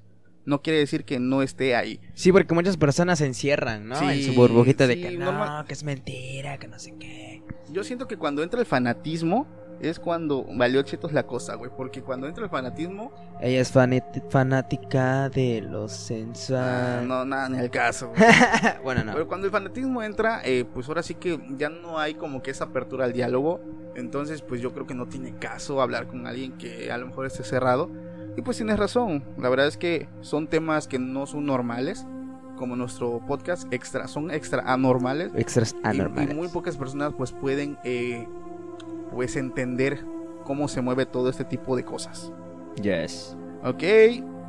no 0.46 0.62
quiere 0.62 0.80
decir 0.80 1.04
que 1.04 1.20
no 1.20 1.42
esté 1.42 1.76
ahí. 1.76 2.00
Sí, 2.14 2.32
porque 2.32 2.54
muchas 2.54 2.78
personas 2.78 3.20
se 3.20 3.26
encierran, 3.26 3.88
¿no? 3.88 3.96
Sí, 3.98 4.06
en 4.06 4.24
su 4.24 4.34
burbujita 4.34 4.88
de 4.88 5.00
que 5.02 5.12
no, 5.12 5.26
normal. 5.26 5.66
que 5.66 5.74
es 5.74 5.84
mentira, 5.84 6.58
que 6.58 6.68
no 6.68 6.80
sé 6.80 6.96
qué. 6.98 7.44
Yo 7.72 7.84
siento 7.84 8.08
que 8.08 8.18
cuando 8.18 8.42
entra 8.42 8.60
el 8.60 8.66
fanatismo 8.66 9.46
es 9.80 10.00
cuando 10.00 10.46
valió 10.56 10.82
chetos 10.82 11.14
la 11.14 11.24
cosa, 11.24 11.56
güey, 11.56 11.72
porque 11.76 12.02
cuando 12.02 12.28
entra 12.28 12.44
el 12.44 12.50
fanatismo, 12.50 13.12
Ella 13.40 13.62
es 13.62 13.72
fanática 14.30 15.30
de 15.30 15.62
los 15.62 15.92
ah, 15.94 15.96
sensual. 15.96 17.08
no, 17.08 17.26
nada, 17.26 17.50
ni 17.50 17.58
el 17.60 17.70
caso. 17.70 18.12
bueno, 18.84 19.04
no. 19.04 19.14
Pero 19.14 19.28
cuando 19.28 19.48
el 19.48 19.52
fanatismo 19.52 20.04
entra, 20.04 20.42
eh, 20.44 20.66
pues 20.74 20.88
ahora 20.88 21.04
sí 21.04 21.16
que 21.16 21.40
ya 21.58 21.70
no 21.70 22.00
hay 22.00 22.16
como 22.16 22.42
que 22.42 22.52
esa 22.52 22.66
apertura 22.66 23.06
al 23.06 23.14
diálogo. 23.14 23.60
Entonces, 23.96 24.42
pues 24.42 24.62
yo 24.62 24.72
creo 24.74 24.86
que 24.88 24.94
no 24.94 25.08
tiene 25.08 25.36
caso 25.38 25.82
hablar 25.82 26.08
con 26.08 26.28
alguien 26.28 26.54
que 26.54 26.92
a 26.92 26.98
lo 26.98 27.08
mejor 27.08 27.26
esté 27.26 27.44
cerrado. 27.44 27.90
Y 28.38 28.42
pues 28.42 28.58
tienes 28.58 28.78
razón. 28.80 29.24
La 29.38 29.50
verdad 29.50 29.68
es 29.68 29.78
que 29.78 30.08
son 30.22 30.48
temas 30.48 30.88
que 30.88 31.00
no 31.00 31.26
son 31.26 31.46
normales. 31.46 32.06
Como 32.58 32.76
nuestro 32.76 33.22
podcast 33.26 33.72
extra, 33.74 34.08
son 34.10 34.32
extra 34.32 34.62
anormales. 34.66 35.32
Extras 35.36 35.74
Y- 35.82 35.88
anormales. 35.88 36.32
Y, 36.32 36.36
muy 36.36 36.50
pocas 36.50 36.76
personas 36.76 37.14
pues 37.18 37.32
pueden 37.32 37.78
eh, 37.86 38.28
pues 39.14 39.36
entender 39.36 40.03
cómo 40.43 40.68
se 40.68 40.82
mueve 40.82 41.05
todo 41.05 41.30
este 41.30 41.45
tipo 41.45 41.76
de 41.76 41.84
cosas. 41.86 42.32
Yes. 42.82 43.36
Ok. 43.64 43.84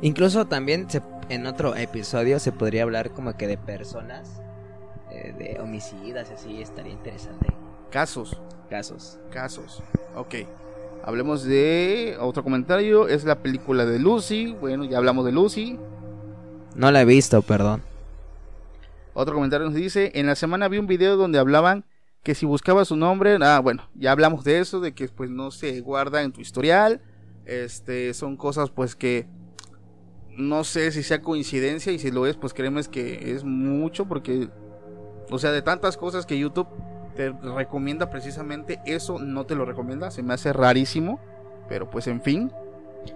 Incluso 0.01 0.45
también 0.45 0.89
se- 0.89 1.01
en 1.29 1.45
otro 1.45 1.75
episodio 1.75 2.39
se 2.39 2.51
podría 2.51 2.83
hablar 2.83 3.11
como 3.11 3.35
que 3.37 3.47
de 3.47 3.57
personas, 3.57 4.41
eh, 5.11 5.33
de 5.37 5.59
homicidas 5.61 6.29
y 6.31 6.33
así, 6.33 6.61
estaría 6.61 6.91
interesante. 6.93 7.47
Casos. 7.89 8.41
Casos. 8.69 9.19
casos. 9.31 9.83
Ok. 10.15 10.35
Hablemos 11.03 11.43
de 11.43 12.15
otro 12.19 12.43
comentario. 12.43 13.07
Es 13.07 13.23
la 13.25 13.35
película 13.43 13.85
de 13.85 13.99
Lucy. 13.99 14.55
Bueno, 14.59 14.85
ya 14.85 14.97
hablamos 14.97 15.25
de 15.25 15.31
Lucy. 15.33 15.77
No 16.75 16.89
la 16.91 17.01
he 17.01 17.05
visto, 17.05 17.41
perdón. 17.41 17.81
Otro 19.13 19.35
comentario 19.35 19.65
nos 19.65 19.75
dice, 19.75 20.11
en 20.15 20.27
la 20.27 20.35
semana 20.35 20.69
vi 20.69 20.77
un 20.77 20.87
video 20.87 21.17
donde 21.17 21.37
hablaban 21.37 21.83
que 22.23 22.35
si 22.35 22.45
buscaba 22.45 22.85
su 22.85 22.95
nombre, 22.95 23.37
ah, 23.41 23.59
bueno, 23.59 23.89
ya 23.95 24.11
hablamos 24.11 24.43
de 24.43 24.59
eso, 24.59 24.79
de 24.79 24.93
que 24.93 25.07
pues 25.07 25.29
no 25.29 25.51
se 25.51 25.81
guarda 25.81 26.21
en 26.21 26.31
tu 26.31 26.41
historial. 26.41 27.01
Este, 27.45 28.13
son 28.13 28.37
cosas 28.37 28.69
pues 28.69 28.95
que 28.95 29.27
no 30.37 30.63
sé 30.63 30.91
si 30.91 31.03
sea 31.03 31.21
coincidencia 31.21 31.91
y 31.91 31.99
si 31.99 32.11
lo 32.11 32.25
es, 32.25 32.37
pues 32.37 32.53
créeme 32.53 32.81
que 32.83 33.33
es 33.33 33.43
mucho 33.43 34.07
porque, 34.07 34.49
o 35.29 35.39
sea, 35.39 35.51
de 35.51 35.61
tantas 35.61 35.97
cosas 35.97 36.25
que 36.25 36.37
YouTube 36.37 36.67
te 37.15 37.31
recomienda 37.31 38.09
precisamente, 38.09 38.79
eso 38.85 39.19
no 39.19 39.45
te 39.45 39.55
lo 39.55 39.65
recomienda, 39.65 40.11
se 40.11 40.23
me 40.23 40.33
hace 40.33 40.53
rarísimo, 40.53 41.19
pero 41.67 41.89
pues 41.89 42.07
en 42.07 42.21
fin. 42.21 42.51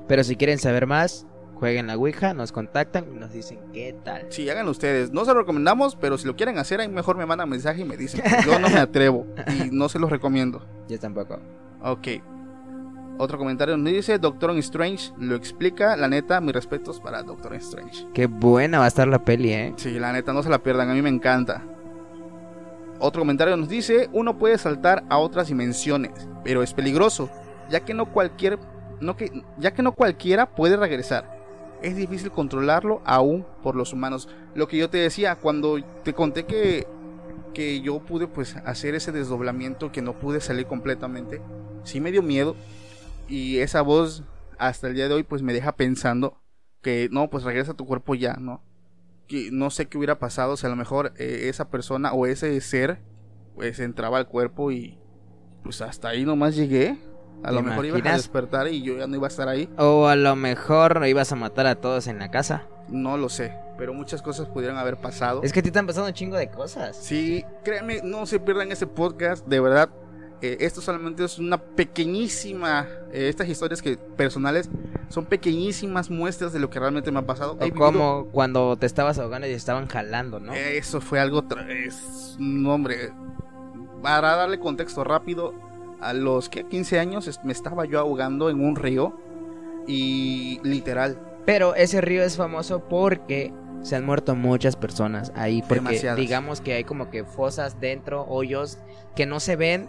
Pero 0.07 0.23
si 0.23 0.35
quieren 0.35 0.57
saber 0.57 0.87
más, 0.87 1.27
jueguen 1.55 1.87
la 1.87 1.95
Ouija, 1.95 2.33
nos 2.33 2.51
contactan 2.51 3.05
y 3.11 3.15
nos 3.15 3.31
dicen 3.31 3.59
qué 3.73 3.95
tal. 4.03 4.27
Sí, 4.29 4.49
hagan 4.49 4.67
ustedes. 4.67 5.11
No 5.11 5.25
se 5.25 5.33
lo 5.33 5.39
recomendamos, 5.39 5.95
pero 5.95 6.17
si 6.17 6.27
lo 6.27 6.35
quieren 6.35 6.57
hacer, 6.57 6.81
ahí 6.81 6.87
mejor 6.87 7.17
me 7.17 7.25
mandan 7.25 7.49
mensaje 7.49 7.81
y 7.81 7.85
me 7.85 7.97
dicen. 7.97 8.21
Yo 8.45 8.59
no 8.59 8.69
me 8.69 8.79
atrevo 8.79 9.25
y 9.47 9.69
no 9.71 9.89
se 9.89 9.99
los 9.99 10.09
recomiendo. 10.09 10.65
Yo 10.87 10.99
tampoco. 10.99 11.39
Ok. 11.81 12.07
Otro 13.17 13.37
comentario 13.37 13.77
nos 13.77 13.91
dice, 13.91 14.19
Doctor 14.19 14.51
Strange 14.57 15.13
lo 15.17 15.35
explica. 15.35 15.95
La 15.95 16.09
neta, 16.09 16.41
mis 16.41 16.53
respetos 16.53 16.99
para 16.99 17.23
Doctor 17.23 17.55
Strange. 17.55 18.05
Qué 18.13 18.27
buena 18.27 18.79
va 18.79 18.85
a 18.85 18.89
estar 18.89 19.07
la 19.07 19.23
peli, 19.23 19.53
¿eh? 19.53 19.73
Sí, 19.77 19.97
la 19.99 20.11
neta, 20.11 20.33
no 20.33 20.43
se 20.43 20.49
la 20.49 20.59
pierdan, 20.59 20.89
a 20.89 20.93
mí 20.93 21.01
me 21.01 21.09
encanta. 21.09 21.63
Otro 22.99 23.21
comentario 23.21 23.55
nos 23.57 23.69
dice, 23.69 24.09
uno 24.13 24.37
puede 24.37 24.57
saltar 24.57 25.03
a 25.09 25.17
otras 25.17 25.47
dimensiones, 25.47 26.11
pero 26.43 26.63
es 26.63 26.73
peligroso, 26.73 27.29
ya 27.69 27.81
que 27.81 27.93
no 27.93 28.11
cualquier, 28.11 28.57
no 29.01 29.17
que, 29.17 29.43
ya 29.57 29.73
que 29.73 29.81
no 29.81 29.93
cualquiera 29.93 30.45
puede 30.45 30.77
regresar. 30.77 31.34
Es 31.85 31.95
difícil 31.95 32.31
controlarlo 32.31 33.01
aún 33.05 33.45
por 33.61 33.75
los 33.75 33.93
humanos. 33.93 34.27
Lo 34.55 34.67
que 34.67 34.77
yo 34.77 34.89
te 34.89 34.97
decía 34.97 35.35
cuando 35.35 35.77
te 36.03 36.13
conté 36.13 36.45
que 36.45 36.87
que 37.53 37.79
yo 37.79 37.99
pude 37.99 38.27
pues 38.27 38.57
hacer 38.57 38.95
ese 38.95 39.11
desdoblamiento 39.11 39.91
que 39.91 40.01
no 40.01 40.19
pude 40.19 40.41
salir 40.41 40.65
completamente, 40.65 41.41
sí 41.83 42.01
me 42.01 42.11
dio 42.11 42.21
miedo 42.21 42.55
y 43.29 43.59
esa 43.59 43.81
voz 43.81 44.23
hasta 44.57 44.87
el 44.87 44.95
día 44.95 45.07
de 45.07 45.13
hoy 45.13 45.23
pues 45.23 45.41
me 45.41 45.53
deja 45.53 45.71
pensando 45.75 46.37
que 46.81 47.07
no, 47.11 47.29
pues 47.29 47.43
regresa 47.43 47.71
a 47.71 47.75
tu 47.75 47.85
cuerpo 47.85 48.13
ya, 48.13 48.33
¿no? 48.33 48.61
Que 49.27 49.51
no 49.51 49.69
sé 49.69 49.85
qué 49.85 49.97
hubiera 49.97 50.19
pasado 50.19 50.57
si 50.57 50.65
a 50.65 50.69
lo 50.69 50.75
mejor 50.75 51.13
eh, 51.17 51.47
esa 51.47 51.69
persona 51.69 52.13
o 52.13 52.25
ese 52.25 52.59
ser 52.61 52.99
pues 53.55 53.79
entraba 53.79 54.17
al 54.17 54.27
cuerpo 54.27 54.71
y 54.71 54.97
pues 55.63 55.81
hasta 55.81 56.09
ahí 56.09 56.25
nomás 56.25 56.55
llegué. 56.55 56.97
A 57.45 57.49
¿Te 57.49 57.53
lo 57.53 57.61
mejor 57.61 57.85
iba 57.85 57.97
a 57.97 58.13
despertar 58.13 58.67
y 58.67 58.81
yo 58.81 58.97
ya 58.97 59.05
no 59.05 59.15
iba 59.15 59.27
a 59.27 59.29
estar 59.29 59.47
ahí. 59.47 59.69
O 59.77 60.07
a 60.07 60.15
lo 60.15 60.35
mejor 60.35 61.05
ibas 61.05 61.31
a 61.31 61.35
matar 61.35 61.67
a 61.67 61.75
todos 61.75 62.07
en 62.07 62.17
la 62.17 62.31
casa. 62.31 62.63
No 62.89 63.17
lo 63.17 63.29
sé, 63.29 63.53
pero 63.77 63.93
muchas 63.93 64.23
cosas 64.23 64.47
pudieran 64.47 64.77
haber 64.77 64.97
pasado. 64.97 65.41
Es 65.43 65.53
que 65.53 65.59
a 65.59 65.63
ti 65.63 65.69
te 65.69 65.77
han 65.77 65.85
pasado 65.85 66.07
un 66.07 66.13
chingo 66.13 66.37
de 66.37 66.49
cosas. 66.49 66.97
Sí, 66.97 67.45
créanme, 67.63 68.01
no 68.03 68.25
se 68.25 68.39
pierdan 68.39 68.71
ese 68.71 68.87
podcast, 68.87 69.45
de 69.45 69.59
verdad. 69.59 69.89
eh, 70.41 70.57
esto 70.61 70.81
solamente 70.81 71.23
es 71.23 71.37
una 71.37 71.59
pequeñísima, 71.59 72.87
eh, 73.11 73.29
estas 73.29 73.47
historias 73.47 73.81
que 73.81 73.95
personales 73.95 74.69
son 75.09 75.25
pequeñísimas 75.25 76.09
muestras 76.09 76.51
de 76.51 76.57
lo 76.59 76.71
que 76.71 76.79
realmente 76.79 77.11
me 77.11 77.19
ha 77.19 77.25
pasado. 77.27 77.59
O 77.61 77.73
como 77.75 78.27
cuando 78.31 78.75
te 78.75 78.87
estabas 78.87 79.19
ahogando 79.19 79.47
y 79.47 79.51
estaban 79.51 79.87
jalando, 79.87 80.39
¿no? 80.39 80.53
Eso 80.53 80.99
fue 80.99 81.19
algo, 81.19 81.43
es, 81.69 82.35
no, 82.39 82.73
hombre, 82.73 83.11
para 84.01 84.35
darle 84.35 84.59
contexto 84.59 85.03
rápido, 85.03 85.53
a 86.01 86.13
los 86.13 86.49
que 86.49 86.65
15 86.65 86.99
años 86.99 87.39
me 87.43 87.51
estaba 87.51 87.85
yo 87.85 87.99
ahogando 87.99 88.49
en 88.49 88.61
un 88.61 88.75
río 88.75 89.17
y 89.87 90.59
literal, 90.63 91.19
Pero 91.45 91.75
ese 91.75 92.01
río 92.01 92.23
es 92.23 92.37
famoso 92.37 92.79
porque 92.89 93.53
se 93.83 93.95
han 93.95 94.05
muerto 94.05 94.35
muchas 94.35 94.75
personas 94.75 95.31
ahí. 95.35 95.61
Porque 95.61 95.75
Demasiadas. 95.75 96.19
digamos 96.19 96.59
que 96.59 96.73
hay 96.73 96.83
como 96.83 97.11
que 97.11 97.23
fosas 97.23 97.79
dentro, 97.79 98.23
hoyos 98.23 98.79
que 99.15 99.27
no 99.27 99.39
se 99.39 99.55
ven 99.55 99.87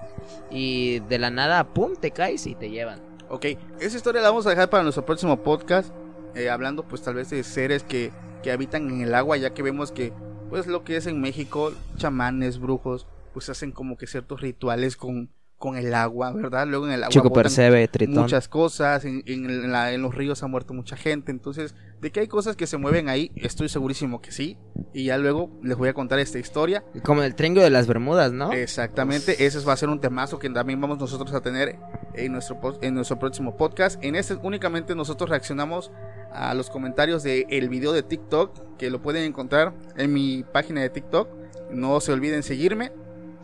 y 0.50 1.00
de 1.00 1.18
la 1.18 1.30
nada, 1.30 1.64
pum, 1.72 1.94
te 1.98 2.11
caes 2.11 2.46
y 2.46 2.54
te 2.54 2.68
llevan. 2.68 3.00
Ok, 3.28 3.46
esa 3.80 3.96
historia 3.96 4.20
la 4.20 4.28
vamos 4.28 4.46
a 4.46 4.50
dejar 4.50 4.68
para 4.68 4.82
nuestro 4.82 5.04
próximo 5.07 5.42
podcast, 5.42 5.92
eh, 6.34 6.50
hablando 6.50 6.82
pues 6.84 7.02
tal 7.02 7.14
vez 7.14 7.30
de 7.30 7.42
seres 7.42 7.82
que, 7.82 8.12
que 8.42 8.52
habitan 8.52 8.88
en 8.90 9.00
el 9.00 9.14
agua, 9.14 9.38
ya 9.38 9.54
que 9.54 9.62
vemos 9.62 9.90
que 9.90 10.12
pues 10.50 10.66
lo 10.66 10.84
que 10.84 10.96
es 10.96 11.07
en 11.07 11.20
México, 11.20 11.72
chamanes, 11.96 12.61
brujos, 12.61 13.07
pues 13.32 13.48
hacen 13.48 13.72
como 13.72 13.96
que 13.96 14.07
ciertos 14.07 14.42
rituales 14.42 14.96
con, 14.96 15.30
con 15.59 15.76
el 15.76 15.94
agua, 15.94 16.32
¿verdad? 16.32 16.66
Luego 16.66 16.86
en 16.86 16.92
el 16.92 17.02
agua 17.04 17.11
Chico 17.12 17.32
Percebe, 17.32 17.88
Tritón. 17.88 18.22
muchas 18.24 18.46
cosas, 18.46 19.04
en, 19.07 19.22
en 19.26 19.72
la- 19.72 19.92
en 19.92 20.02
los 20.02 20.14
ríos 20.14 20.42
ha 20.42 20.46
muerto 20.48 20.74
mucha 20.74 20.96
gente, 20.96 21.32
entonces 21.32 21.74
de 22.00 22.12
que 22.12 22.20
hay 22.20 22.28
cosas 22.28 22.57
que 22.57 22.66
se 22.66 22.76
mueven 22.76 23.09
ahí, 23.09 23.32
estoy 23.36 23.70
segurísimo 23.70 24.20
que 24.20 24.32
sí, 24.32 24.59
y 24.92 25.04
ya 25.04 25.16
luego 25.16 25.50
les 25.62 25.78
voy 25.78 25.88
a 25.88 25.94
contar 25.94 26.18
esta 26.18 26.38
historia. 26.38 26.84
Como 27.04 27.22
el 27.22 27.34
Triángulo 27.34 27.64
de 27.64 27.70
las 27.70 27.86
Bermudas, 27.86 28.32
¿no? 28.32 28.52
Exactamente, 28.52 29.46
ese 29.46 29.59
va 29.61 29.72
a 29.72 29.76
ser 29.78 29.88
un 29.88 29.98
temazo 30.00 30.38
que 30.38 30.50
también 30.50 30.78
vamos 30.80 30.98
nosotros 30.98 31.32
a 31.34 31.40
tener 31.40 31.78
en 32.14 32.32
nuestro, 32.32 32.59
en 32.82 32.94
nuestro 32.94 33.18
próximo 33.18 33.57
podcast. 33.57 33.98
En 34.04 34.14
este 34.14 34.34
únicamente 34.34 34.94
nosotros 34.94 35.30
reaccionamos 35.30 35.90
a 36.32 36.52
los 36.52 36.68
comentarios 36.68 37.22
del 37.22 37.46
el 37.48 37.70
video 37.70 37.94
de 37.94 38.02
TikTok, 38.02 38.76
que 38.76 38.90
lo 38.90 39.00
pueden 39.00 39.22
encontrar 39.24 39.72
en 39.96 40.12
mi 40.12 40.44
página 40.52 40.82
de 40.82 40.90
TikTok. 40.90 41.28
No 41.70 41.98
se 42.00 42.12
olviden 42.12 42.42
seguirme. 42.42 42.92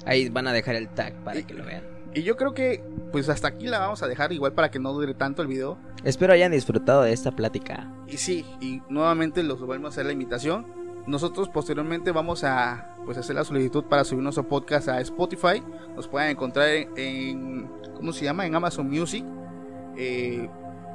Ahí 0.05 0.29
van 0.29 0.47
a 0.47 0.53
dejar 0.53 0.75
el 0.75 0.89
tag 0.91 1.15
para 1.25 1.41
Y- 1.41 1.45
que 1.45 1.55
lo 1.55 1.65
vean. 1.65 1.85
Y 2.15 2.23
yo 2.23 2.37
creo 2.37 2.53
que 2.55 2.83
pues 3.11 3.29
hasta 3.29 3.49
aquí 3.49 3.67
la 3.67 3.79
vamos 3.79 4.03
a 4.03 4.07
dejar 4.07 4.33
igual 4.33 4.53
para 4.53 4.71
que 4.71 4.79
no 4.79 4.93
dure 4.93 5.15
tanto 5.15 5.43
el 5.43 5.49
video. 5.49 5.79
Espero 6.05 6.33
hayan 6.33 6.53
disfrutado 6.53 7.03
de 7.03 7.13
esta 7.13 7.31
plática. 7.33 7.91
Y 8.09 8.17
sí, 8.19 8.45
y 8.61 8.83
nuevamente 8.89 9.43
los 9.43 9.61
volvemos 9.61 9.87
a 9.87 9.91
hacer 9.91 10.07
la 10.07 10.13
invitación. 10.13 10.67
Nosotros 11.07 11.49
posteriormente 11.49 12.13
vamos 12.13 12.45
a 12.45 12.97
pues 13.05 13.19
hacer 13.19 13.35
la 13.35 13.45
solicitud 13.45 13.85
para 13.85 14.05
subir 14.05 14.23
nuestro 14.23 14.47
podcast 14.47 14.89
a 14.89 15.01
Spotify. 15.01 15.63
Nos 15.97 16.07
pueden 16.07 16.31
encontrar 16.31 16.69
en, 16.69 16.89
en- 16.97 17.71
¿cómo 17.97 18.13
se 18.13 18.25
llama? 18.25 18.47
En 18.47 18.55
Amazon 18.55 18.89
Music. 18.91 19.25
Eh, 19.97 20.49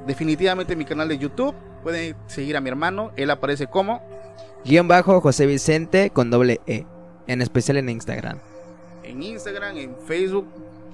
definitivamente 0.05 0.73
en 0.73 0.79
mi 0.79 0.85
canal 0.85 1.07
de 1.07 1.17
YouTube. 1.17 1.53
Pueden 1.83 2.15
seguir 2.27 2.57
a 2.57 2.61
mi 2.61 2.69
hermano, 2.69 3.11
él 3.15 3.29
aparece 3.29 3.67
como 3.67 4.01
Guión 4.65 4.87
bajo 4.87 5.21
José 5.21 5.45
Vicente 5.45 6.09
con 6.09 6.29
doble 6.29 6.59
E. 6.67 6.85
En 7.27 7.41
especial 7.41 7.77
en 7.77 7.89
Instagram. 7.89 8.39
en 9.03 9.21
Instagram, 9.23 9.77
en 9.77 9.95
Facebook. 10.05 10.45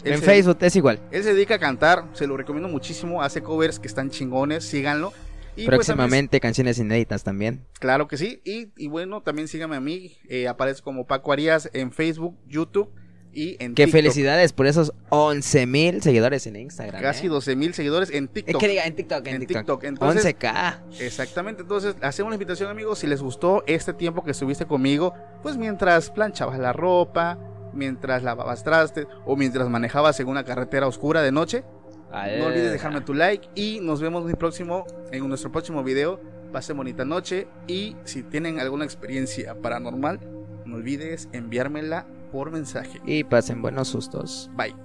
Él 0.03 0.13
En 0.13 0.19
se- 0.19 0.25
Facebook 0.25 0.57
es 0.61 0.75
igual. 0.75 0.99
Él 1.11 1.23
se 1.23 1.33
dedica 1.33 1.55
a 1.55 1.59
cantar, 1.59 2.05
se 2.13 2.27
lo 2.27 2.35
recomiendo 2.37 2.67
muchísimo. 2.69 3.21
Hace 3.21 3.41
covers 3.41 3.79
que 3.79 3.87
están 3.87 4.09
chingones, 4.09 4.63
síganlo. 4.65 5.13
Y 5.55 5.65
pues, 5.65 5.67
Próximamente 5.67 6.39
canciones 6.39 6.79
inéditas 6.79 7.23
también. 7.23 7.65
Claro 7.79 8.07
que 8.07 8.17
sí. 8.17 8.41
Y, 8.43 8.69
y 8.75 8.87
bueno, 8.87 9.21
también 9.21 9.47
síganme 9.47 9.75
a 9.75 9.79
mí. 9.79 10.17
eh, 10.27 10.47
aparece 10.47 10.81
como 10.81 11.05
Paco 11.05 11.31
Arias 11.31 11.69
en 11.73 11.91
Facebook, 11.91 12.35
YouTube 12.47 12.89
y 13.35 13.51
en 13.63 13.75
Qué 13.75 13.85
TikTok. 13.85 13.91
felicidades 13.91 14.51
por 14.51 14.65
esos 14.65 14.93
11 15.09 15.65
mil 15.67 16.01
seguidores 16.01 16.45
en 16.47 16.55
Instagram. 16.55 17.01
Casi 17.01 17.27
¿eh? 17.27 17.29
12 17.29 17.55
mil 17.55 17.73
seguidores 17.75 18.09
en 18.11 18.25
Es 18.25 18.31
TikTok. 18.33 18.59
que 18.61 18.67
diga 18.67 18.83
en 18.85 18.95
TikTok, 18.95 19.27
en, 19.27 19.33
En 19.35 19.39
TikTok. 19.41 19.57
TikTok, 19.59 19.83
entonces- 19.83 20.25
11k. 20.25 20.81
Exactamente. 20.99 21.61
Entonces, 21.61 21.95
hacemos 22.01 22.31
la 22.31 22.35
invitación, 22.35 22.69
amigos. 22.71 22.97
Si 22.99 23.05
les 23.07 23.21
gustó 23.21 23.63
este 23.67 23.93
tiempo 23.93 24.23
que 24.23 24.31
estuviste 24.31 24.65
conmigo, 24.65 25.13
pues 25.43 25.57
mientras 25.57 26.09
planchabas 26.09 26.57
la 26.59 26.73
ropa, 26.73 27.37
mientras 27.73 28.23
lavabas 28.23 28.63
trastes 28.63 29.07
o 29.25 29.35
mientras 29.35 29.69
manejabas 29.69 30.19
en 30.19 30.27
una 30.27 30.43
carretera 30.43 30.87
oscura 30.87 31.21
de 31.21 31.31
noche, 31.31 31.63
no 32.11 32.45
olvides 32.45 32.71
dejarme 32.71 33.01
tu 33.01 33.13
like 33.13 33.49
y 33.55 33.79
nos 33.81 34.01
vemos 34.01 34.29
en, 34.29 34.35
próximo, 34.35 34.85
en 35.11 35.27
nuestro 35.27 35.51
próximo 35.51 35.83
video. 35.83 36.19
Pasen 36.51 36.77
bonita 36.77 37.03
noche 37.03 37.47
y 37.67 37.95
si 38.03 38.21
tienen 38.21 38.59
alguna 38.59 38.85
experiencia 38.85 39.55
paranormal, 39.55 40.19
no 40.65 40.75
olvides 40.75 41.27
enviármela 41.31 42.05
por 42.31 42.51
mensaje. 42.51 43.01
Y 43.05 43.23
pasen 43.23 43.61
buenos 43.61 43.87
sustos. 43.87 44.51
Bye. 44.55 44.75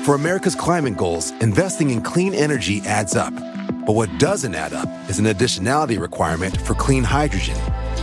For 0.00 0.14
America's 0.14 0.56
climate 0.56 0.96
goals, 0.96 1.32
investing 1.42 1.90
in 1.90 2.00
clean 2.00 2.34
energy 2.34 2.80
adds 2.86 3.14
up. 3.14 3.32
But 3.86 3.94
what 3.94 4.08
doesn't 4.18 4.54
add 4.54 4.72
up 4.72 4.88
is 5.08 5.18
an 5.18 5.26
additionality 5.26 6.00
requirement 6.00 6.56
for 6.62 6.74
clean 6.74 7.04
hydrogen. 7.04 7.56